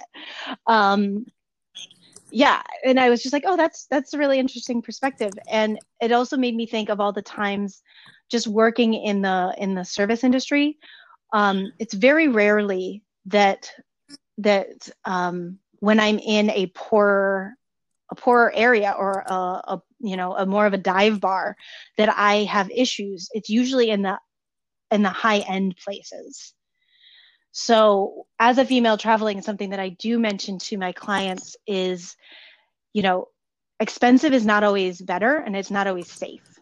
Um, 0.67 1.25
yeah, 2.31 2.61
and 2.85 2.99
I 2.99 3.09
was 3.09 3.23
just 3.23 3.33
like, 3.33 3.43
oh, 3.45 3.57
that's 3.57 3.87
that's 3.89 4.13
a 4.13 4.17
really 4.17 4.39
interesting 4.39 4.81
perspective, 4.81 5.33
and 5.49 5.79
it 6.01 6.11
also 6.11 6.37
made 6.37 6.55
me 6.55 6.65
think 6.65 6.89
of 6.89 6.99
all 6.99 7.11
the 7.11 7.21
times 7.21 7.81
just 8.29 8.47
working 8.47 8.93
in 8.93 9.21
the 9.21 9.53
in 9.57 9.75
the 9.75 9.83
service 9.83 10.23
industry. 10.23 10.77
Um, 11.33 11.71
it's 11.79 11.93
very 11.93 12.27
rarely 12.27 13.03
that 13.25 13.71
that 14.39 14.89
um, 15.05 15.59
when 15.79 15.99
I'm 15.99 16.19
in 16.19 16.49
a 16.51 16.71
poor 16.75 17.55
a 18.11 18.15
poorer 18.15 18.51
area 18.53 18.93
or 18.97 19.23
a, 19.27 19.33
a 19.33 19.81
you 19.99 20.17
know 20.17 20.35
a 20.35 20.45
more 20.45 20.65
of 20.65 20.73
a 20.73 20.77
dive 20.77 21.19
bar 21.19 21.55
that 21.97 22.09
i 22.09 22.43
have 22.43 22.69
issues 22.71 23.29
it's 23.33 23.49
usually 23.49 23.89
in 23.89 24.01
the 24.01 24.19
in 24.91 25.03
the 25.03 25.09
high 25.09 25.39
end 25.39 25.75
places 25.77 26.53
so 27.51 28.25
as 28.39 28.57
a 28.57 28.65
female 28.65 28.97
traveling 28.97 29.41
something 29.41 29.71
that 29.71 29.79
i 29.79 29.89
do 29.89 30.19
mention 30.19 30.57
to 30.59 30.77
my 30.77 30.91
clients 30.91 31.55
is 31.67 32.15
you 32.93 33.01
know 33.01 33.27
expensive 33.79 34.33
is 34.33 34.45
not 34.45 34.63
always 34.63 35.01
better 35.01 35.37
and 35.37 35.55
it's 35.55 35.71
not 35.71 35.87
always 35.87 36.11
safe 36.11 36.59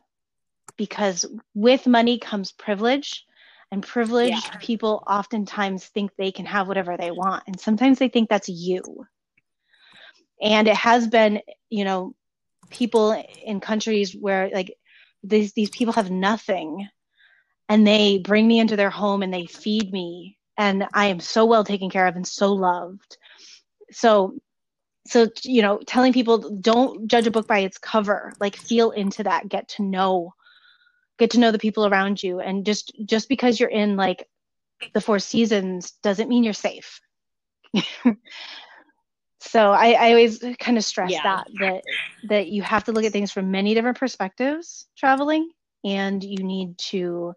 because 0.78 1.26
with 1.56 1.88
money 1.88 2.20
comes 2.20 2.52
privilege 2.52 3.26
and 3.72 3.84
privileged 3.84 4.50
yeah. 4.52 4.58
people 4.60 5.04
oftentimes 5.08 5.86
think 5.86 6.12
they 6.16 6.32
can 6.32 6.46
have 6.46 6.68
whatever 6.68 6.96
they 6.98 7.12
want 7.12 7.44
and 7.48 7.60
sometimes 7.60 8.00
they 8.00 8.08
think 8.08 8.30
that's 8.30 8.50
you 8.50 8.82
and 10.42 10.68
it 10.68 10.76
has 10.76 11.08
been 11.08 11.42
you 11.70 11.86
know 11.86 12.14
people 12.70 13.24
in 13.44 13.60
countries 13.60 14.16
where 14.16 14.50
like 14.54 14.76
these 15.24 15.54
these 15.54 15.70
people 15.70 15.94
have 15.94 16.12
nothing 16.12 16.88
and 17.70 17.86
they 17.86 18.20
bring 18.20 18.48
me 18.48 18.60
into 18.60 18.76
their 18.76 18.90
home 18.90 19.24
and 19.24 19.34
they 19.34 19.46
feed 19.46 19.92
me. 19.92 20.38
And 20.58 20.88
i 20.94 21.08
am 21.08 21.20
so 21.20 21.46
well 21.46 21.64
taken 21.64 21.90
care 21.90 22.08
of 22.08 22.16
and 22.16 22.28
so 22.28 22.54
loved. 22.54 23.18
So 23.92 24.36
so 25.08 25.30
you 25.44 25.62
know 25.62 25.80
telling 25.86 26.14
people 26.14 26.60
don't 26.60 27.08
judge 27.08 27.28
a 27.28 27.32
book 27.32 27.48
by 27.48 27.60
its 27.60 27.78
cover. 27.78 28.34
Like 28.40 28.56
feel 28.56 28.92
into 28.92 29.24
that. 29.24 29.50
Get 29.50 29.70
to 29.70 29.84
know 29.84 30.34
get 31.20 31.32
to 31.32 31.40
know 31.40 31.52
the 31.52 31.60
people 31.60 31.86
around 31.88 32.22
you. 32.24 32.40
And 32.40 32.66
just 32.66 32.94
just 33.06 33.30
because 33.30 33.60
you're 33.60 33.70
in 33.70 33.96
like 33.98 34.28
the 34.94 35.02
four 35.02 35.20
seasons 35.20 35.92
doesn't 36.04 36.30
mean 36.30 36.44
you're 36.44 36.54
safe 36.54 37.02
so 39.48 39.72
I, 39.72 39.92
I 39.92 40.10
always 40.10 40.44
kind 40.60 40.78
of 40.78 40.84
stress 40.84 41.12
yeah. 41.12 41.24
that 41.24 41.48
that 41.60 41.84
that 42.30 42.48
you 42.48 42.62
have 42.64 42.84
to 42.86 42.92
look 42.92 43.06
at 43.06 43.12
things 43.12 43.32
from 43.32 43.52
many 43.52 43.74
different 43.74 43.98
perspectives 43.98 44.88
traveling 44.98 45.50
and 45.84 46.24
you 46.24 46.44
need 46.44 46.78
to 46.78 47.34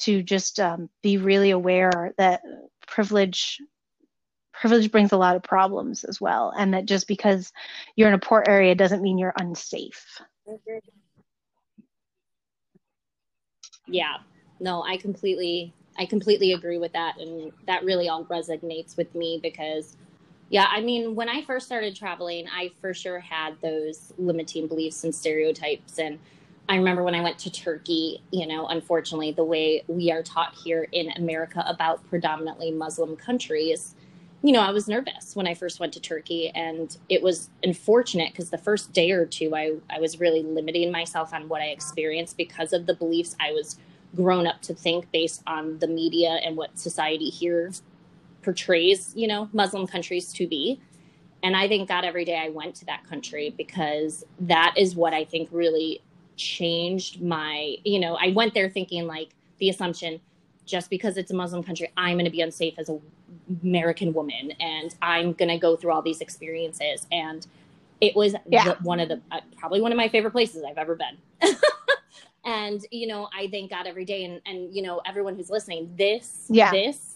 to 0.00 0.22
just 0.22 0.60
um, 0.60 0.90
be 1.02 1.16
really 1.16 1.50
aware 1.50 2.14
that 2.18 2.42
privilege 2.86 3.58
privilege 4.52 4.90
brings 4.90 5.12
a 5.12 5.16
lot 5.16 5.36
of 5.36 5.42
problems 5.42 6.04
as 6.04 6.20
well 6.20 6.52
and 6.56 6.74
that 6.74 6.84
just 6.84 7.08
because 7.08 7.52
you're 7.96 8.08
in 8.08 8.14
a 8.14 8.18
poor 8.18 8.44
area 8.46 8.74
doesn't 8.74 9.02
mean 9.02 9.18
you're 9.18 9.34
unsafe. 9.38 10.20
Yeah. 13.86 14.16
No 14.60 14.82
i 14.82 14.96
completely 14.96 15.72
i 15.98 16.06
completely 16.06 16.52
agree 16.52 16.78
with 16.78 16.92
that 16.92 17.18
and 17.18 17.52
that 17.66 17.84
really 17.84 18.08
all 18.08 18.24
resonates 18.26 18.96
with 18.96 19.14
me 19.14 19.40
because 19.42 19.96
yeah 20.54 20.68
i 20.70 20.80
mean 20.80 21.16
when 21.16 21.28
i 21.28 21.42
first 21.42 21.66
started 21.66 21.96
traveling 21.96 22.46
i 22.48 22.70
for 22.80 22.94
sure 22.94 23.18
had 23.18 23.60
those 23.60 24.12
limiting 24.18 24.68
beliefs 24.68 25.02
and 25.04 25.14
stereotypes 25.14 25.98
and 25.98 26.18
I 26.66 26.76
remember 26.76 27.02
when 27.02 27.14
I 27.14 27.20
went 27.20 27.38
to 27.40 27.52
Turkey, 27.52 28.22
you 28.30 28.46
know, 28.46 28.66
unfortunately, 28.68 29.32
the 29.32 29.44
way 29.44 29.84
we 29.86 30.10
are 30.10 30.22
taught 30.22 30.54
here 30.54 30.88
in 30.92 31.10
America 31.10 31.62
about 31.66 32.06
predominantly 32.08 32.70
Muslim 32.70 33.16
countries, 33.16 33.94
you 34.42 34.52
know, 34.52 34.60
I 34.60 34.70
was 34.70 34.88
nervous 34.88 35.36
when 35.36 35.46
I 35.46 35.54
first 35.54 35.78
went 35.80 35.92
to 35.94 36.00
Turkey. 36.00 36.50
And 36.54 36.96
it 37.08 37.22
was 37.22 37.50
unfortunate 37.62 38.32
because 38.32 38.50
the 38.50 38.58
first 38.58 38.92
day 38.92 39.10
or 39.10 39.26
two, 39.26 39.54
I, 39.54 39.72
I 39.90 40.00
was 40.00 40.20
really 40.20 40.42
limiting 40.42 40.90
myself 40.90 41.34
on 41.34 41.48
what 41.48 41.60
I 41.60 41.66
experienced 41.66 42.38
because 42.38 42.72
of 42.72 42.86
the 42.86 42.94
beliefs 42.94 43.36
I 43.40 43.52
was 43.52 43.78
grown 44.14 44.46
up 44.46 44.62
to 44.62 44.74
think 44.74 45.10
based 45.12 45.42
on 45.46 45.78
the 45.80 45.86
media 45.86 46.40
and 46.44 46.56
what 46.56 46.78
society 46.78 47.28
here 47.28 47.72
portrays, 48.44 49.12
you 49.16 49.26
know, 49.26 49.48
Muslim 49.52 49.86
countries 49.86 50.32
to 50.34 50.46
be. 50.46 50.80
And 51.42 51.56
I 51.56 51.68
thank 51.68 51.88
God 51.88 52.04
every 52.04 52.24
day 52.24 52.38
I 52.38 52.48
went 52.48 52.74
to 52.76 52.86
that 52.86 53.04
country 53.08 53.54
because 53.56 54.24
that 54.40 54.74
is 54.76 54.94
what 54.94 55.12
I 55.12 55.24
think 55.24 55.48
really 55.52 56.00
changed 56.36 57.20
my, 57.22 57.76
you 57.84 57.98
know, 57.98 58.16
I 58.20 58.32
went 58.32 58.54
there 58.54 58.68
thinking 58.68 59.06
like 59.06 59.30
the 59.58 59.68
assumption 59.68 60.20
just 60.64 60.88
because 60.88 61.16
it's 61.16 61.30
a 61.30 61.34
Muslim 61.34 61.62
country, 61.62 61.92
I'm 61.96 62.16
going 62.16 62.24
to 62.24 62.30
be 62.30 62.40
unsafe 62.40 62.78
as 62.78 62.88
a 62.88 62.98
American 63.62 64.14
woman 64.14 64.52
and 64.60 64.94
I'm 65.02 65.34
going 65.34 65.50
to 65.50 65.58
go 65.58 65.76
through 65.76 65.92
all 65.92 66.02
these 66.02 66.20
experiences. 66.20 67.06
And 67.12 67.46
it 68.00 68.16
was 68.16 68.34
yeah. 68.46 68.64
the, 68.64 68.74
one 68.76 69.00
of 69.00 69.08
the, 69.08 69.20
uh, 69.30 69.40
probably 69.58 69.80
one 69.80 69.92
of 69.92 69.98
my 69.98 70.08
favorite 70.08 70.30
places 70.30 70.64
I've 70.66 70.78
ever 70.78 70.96
been. 70.96 71.54
and, 72.44 72.84
you 72.90 73.06
know, 73.06 73.28
I 73.36 73.48
thank 73.48 73.70
God 73.70 73.86
every 73.86 74.04
day. 74.06 74.24
And, 74.24 74.40
and, 74.46 74.74
you 74.74 74.82
know, 74.82 75.02
everyone 75.06 75.36
who's 75.36 75.50
listening, 75.50 75.92
this, 75.96 76.46
yeah. 76.48 76.70
this 76.70 77.13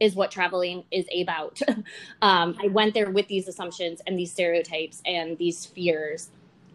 is 0.00 0.14
what 0.14 0.30
traveling 0.30 0.84
is 0.90 1.06
about. 1.20 1.60
um, 2.22 2.56
I 2.62 2.68
went 2.68 2.94
there 2.94 3.10
with 3.10 3.28
these 3.28 3.48
assumptions 3.48 4.00
and 4.06 4.18
these 4.18 4.32
stereotypes 4.32 5.02
and 5.06 5.38
these 5.38 5.66
fears. 5.66 6.30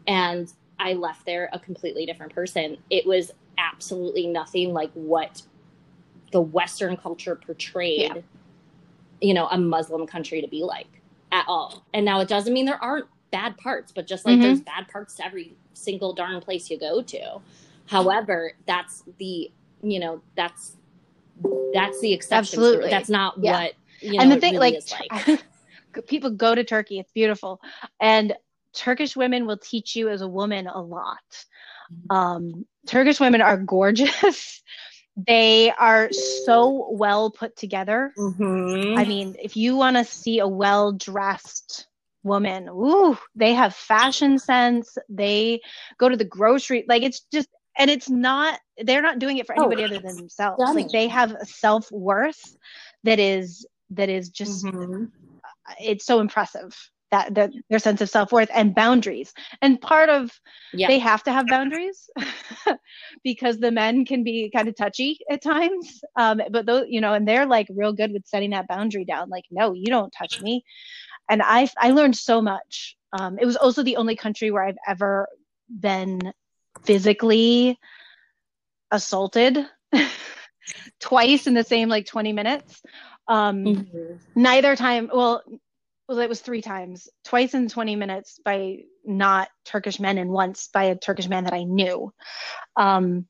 And 0.07 0.51
I 0.80 0.93
left 0.93 1.26
there 1.26 1.49
a 1.51 1.59
completely 1.59 2.05
different 2.05 2.34
person. 2.34 2.78
It 2.89 3.05
was 3.05 3.32
absolutely 3.57 4.28
nothing 4.28 4.74
like 4.74 4.91
what 4.93 5.41
the 6.32 6.41
Western 6.41 6.95
culture 6.95 7.36
portrayed, 7.36 8.11
yeah. 8.15 8.22
you 9.22 9.34
know, 9.34 9.47
a 9.47 9.57
Muslim 9.57 10.07
country 10.07 10.41
to 10.41 10.47
be 10.47 10.63
like 10.63 11.01
at 11.32 11.45
all. 11.47 11.86
And 11.93 12.05
now 12.05 12.22
it 12.22 12.28
doesn't 12.28 12.53
mean 12.53 12.65
there 12.65 12.82
aren't 12.82 13.07
bad 13.32 13.57
parts, 13.57 13.91
but 13.91 14.07
just 14.07 14.26
like 14.26 14.36
mm-hmm. 14.36 14.43
there's 14.43 14.61
bad 14.61 14.88
parts 14.88 15.15
to 15.15 15.26
every 15.26 15.55
single 15.74 16.13
darn 16.13 16.41
place 16.41 16.70
you 16.70 16.80
go 16.80 17.01
to. 17.01 17.41
However, 17.88 18.53
that's 18.65 19.03
the, 19.17 19.51
you 19.82 19.99
know, 19.99 20.22
that's 20.36 20.78
that's 21.74 22.00
the 22.02 22.14
exception. 22.14 22.60
Absolutely. 22.60 22.90
That's 22.90 23.10
not 23.10 23.36
yeah. 23.40 23.64
what 23.64 23.74
you 24.02 24.14
know, 24.14 24.24
and 24.24 24.32
the 24.32 24.40
thing 24.40 24.56
really 24.58 24.82
like, 25.12 25.28
like. 25.28 25.44
people 26.08 26.32
go 26.32 26.56
to 26.56 26.64
Turkey, 26.64 27.00
it's 27.00 27.12
beautiful. 27.12 27.60
And 28.00 28.36
Turkish 28.74 29.16
women 29.16 29.46
will 29.46 29.58
teach 29.58 29.96
you 29.96 30.10
as 30.10 30.22
a 30.22 30.28
woman 30.28 30.68
a 30.68 30.82
lot. 30.82 31.18
Mm-hmm. 31.92 32.16
Um, 32.16 32.66
Turkish 32.88 33.20
women 33.20 33.42
are 33.42 33.58
gorgeous. 33.58 34.62
they 35.28 35.72
are 35.72 36.12
so 36.12 36.90
well 36.92 37.32
put 37.32 37.56
together. 37.56 38.14
Mm-hmm. 38.18 38.98
I 38.98 39.06
mean, 39.06 39.36
if 39.42 39.58
you 39.58 39.76
want 39.76 39.98
to 39.98 40.06
see 40.06 40.40
a 40.40 40.48
well 40.48 40.92
dressed 40.94 41.88
woman, 42.24 42.70
ooh, 42.70 43.18
they 43.36 43.54
have 43.54 43.76
fashion 43.76 44.40
sense. 44.40 44.98
They 45.10 45.62
go 45.98 46.10
to 46.10 46.18
the 46.18 46.26
grocery, 46.26 46.86
like 46.88 47.04
it's 47.04 47.22
just, 47.32 47.50
and 47.80 47.90
it's 47.90 48.10
not, 48.10 48.60
they're 48.78 49.02
not 49.02 49.20
doing 49.20 49.38
it 49.38 49.48
for 49.48 49.56
oh, 49.58 49.64
anybody 49.64 49.84
oh, 49.84 49.86
other 49.86 50.00
than 50.00 50.18
themselves. 50.18 50.62
Stunning. 50.62 50.84
Like 50.84 50.92
they 50.92 51.08
have 51.08 51.32
a 51.32 51.46
self 51.46 51.92
worth 51.92 52.58
that 53.04 53.20
is, 53.20 53.66
that 53.92 54.10
is 54.10 54.30
just, 54.30 54.66
mm-hmm. 54.66 55.06
it's 55.80 56.06
so 56.06 56.20
impressive 56.20 56.76
that, 57.12 57.34
that 57.36 57.52
their 57.70 57.80
sense 57.80 58.02
of 58.02 58.10
self-worth 58.10 58.50
and 58.54 58.76
boundaries 58.76 59.34
and 59.62 59.82
part 59.82 60.10
of 60.10 60.32
yeah. 60.74 60.88
they 60.88 61.00
have 61.00 61.24
to 61.24 61.32
have 61.32 61.48
boundaries 61.48 62.10
because 63.24 63.60
the 63.60 63.72
men 63.72 64.06
can 64.06 64.24
be 64.24 64.52
kind 64.56 64.68
of 64.68 64.76
touchy 64.76 65.18
at 65.30 65.42
times 65.42 66.02
um, 66.18 66.42
but 66.52 66.66
those 66.66 66.86
you 66.88 67.02
know 67.02 67.14
and 67.14 67.28
they're 67.28 67.46
like 67.46 67.68
real 67.76 67.94
good 67.94 68.12
with 68.12 68.28
setting 68.28 68.52
that 68.52 68.68
boundary 68.68 69.06
down 69.06 69.30
like 69.30 69.46
no 69.52 69.74
you 69.74 69.88
don't 69.88 70.12
touch 70.12 70.42
me 70.42 70.64
and 71.30 71.42
i 71.44 71.68
i 71.78 71.92
learned 71.92 72.16
so 72.16 72.42
much 72.42 72.96
um, 73.14 73.40
it 73.40 73.46
was 73.46 73.56
also 73.56 73.82
the 73.82 73.98
only 73.98 74.16
country 74.16 74.52
where 74.52 74.64
i've 74.64 74.78
ever 74.88 75.28
been 75.80 76.20
physically 76.84 77.80
assaulted 78.92 79.58
twice 81.00 81.48
in 81.48 81.54
the 81.54 81.64
same 81.64 81.90
like 81.90 82.06
20 82.06 82.34
minutes 82.34 82.82
um, 83.28 83.64
mm-hmm. 83.64 84.16
neither 84.36 84.76
time 84.76 85.10
well 85.14 85.44
well, 86.10 86.18
it 86.18 86.28
was 86.28 86.42
three 86.42 86.64
times, 86.64 87.08
twice 87.24 87.54
in 87.54 87.70
20 87.70 87.96
minutes 87.96 88.40
by 88.44 88.80
not 89.06 89.48
Turkish 89.64 90.00
men, 90.00 90.18
and 90.18 90.32
once 90.32 90.68
by 90.74 90.86
a 90.86 90.98
Turkish 90.98 91.30
man 91.30 91.44
that 91.44 91.54
I 91.54 91.64
knew. 91.64 92.12
Um, 92.76 93.28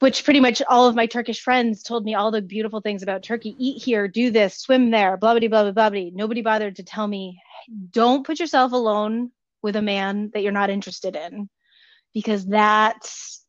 which 0.00 0.24
pretty 0.24 0.40
much 0.40 0.60
all 0.68 0.86
of 0.86 0.94
my 0.94 1.06
Turkish 1.06 1.40
friends 1.40 1.82
told 1.82 2.04
me 2.04 2.14
all 2.14 2.30
the 2.30 2.42
beautiful 2.42 2.82
things 2.82 3.02
about 3.02 3.22
Turkey. 3.22 3.56
Eat 3.58 3.82
here, 3.82 4.06
do 4.06 4.30
this, 4.30 4.58
swim 4.58 4.90
there, 4.90 5.16
blah 5.16 5.32
blah 5.32 5.48
blah 5.48 5.62
blah 5.62 5.72
blah. 5.72 5.88
blah. 5.88 6.10
Nobody 6.12 6.42
bothered 6.42 6.76
to 6.76 6.82
tell 6.82 7.06
me, 7.06 7.40
don't 7.90 8.26
put 8.26 8.38
yourself 8.38 8.72
alone 8.72 9.30
with 9.62 9.76
a 9.76 9.82
man 9.82 10.30
that 10.34 10.42
you're 10.42 10.52
not 10.52 10.68
interested 10.68 11.16
in, 11.16 11.48
because 12.14 12.46
that's 12.46 13.44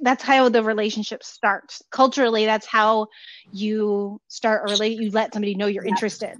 that's 0.00 0.24
how 0.24 0.48
the 0.48 0.62
relationship 0.62 1.22
starts. 1.22 1.82
Culturally, 1.90 2.46
that's 2.46 2.66
how 2.66 3.06
you 3.52 4.20
start 4.28 4.68
a 4.68 4.72
relate. 4.72 5.00
You 5.00 5.10
let 5.10 5.32
somebody 5.32 5.54
know 5.54 5.66
you're 5.66 5.86
interested 5.86 6.36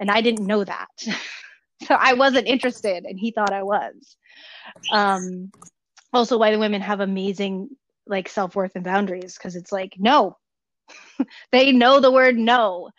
and 0.00 0.10
I 0.10 0.22
didn't 0.22 0.46
know 0.46 0.64
that. 0.64 0.88
so 1.86 1.94
I 1.94 2.14
wasn't 2.14 2.48
interested, 2.48 3.04
and 3.04 3.20
he 3.20 3.30
thought 3.30 3.52
I 3.52 3.62
was. 3.62 4.16
Um, 4.90 5.52
also, 6.12 6.38
why 6.38 6.50
the 6.50 6.58
women 6.58 6.80
have 6.80 7.00
amazing 7.00 7.68
like 8.06 8.28
self 8.28 8.56
worth 8.56 8.72
and 8.74 8.82
boundaries 8.82 9.34
because 9.34 9.54
it's 9.54 9.70
like 9.70 9.94
no, 9.98 10.36
they 11.52 11.70
know 11.70 12.00
the 12.00 12.10
word 12.10 12.36
no, 12.36 12.90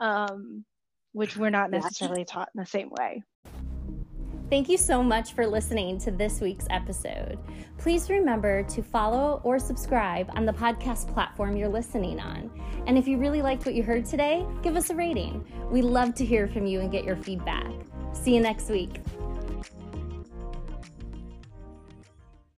um, 0.00 0.64
which 1.12 1.36
we're 1.36 1.50
not 1.50 1.70
necessarily 1.70 2.24
taught 2.24 2.48
in 2.54 2.60
the 2.60 2.66
same 2.66 2.90
way. 2.90 3.22
Thank 4.50 4.70
you 4.70 4.78
so 4.78 5.02
much 5.02 5.34
for 5.34 5.46
listening 5.46 5.98
to 5.98 6.10
this 6.10 6.40
week's 6.40 6.66
episode. 6.70 7.38
Please 7.76 8.08
remember 8.08 8.62
to 8.62 8.82
follow 8.82 9.42
or 9.44 9.58
subscribe 9.58 10.30
on 10.34 10.46
the 10.46 10.54
podcast 10.54 11.12
platform 11.12 11.54
you're 11.54 11.68
listening 11.68 12.18
on. 12.18 12.50
And 12.86 12.96
if 12.96 13.06
you 13.06 13.18
really 13.18 13.42
liked 13.42 13.66
what 13.66 13.74
you 13.74 13.82
heard 13.82 14.06
today, 14.06 14.46
give 14.62 14.74
us 14.74 14.88
a 14.88 14.94
rating. 14.94 15.44
We 15.70 15.82
love 15.82 16.14
to 16.14 16.24
hear 16.24 16.48
from 16.48 16.64
you 16.64 16.80
and 16.80 16.90
get 16.90 17.04
your 17.04 17.16
feedback. 17.16 17.70
See 18.14 18.34
you 18.34 18.40
next 18.40 18.70
week. 18.70 19.02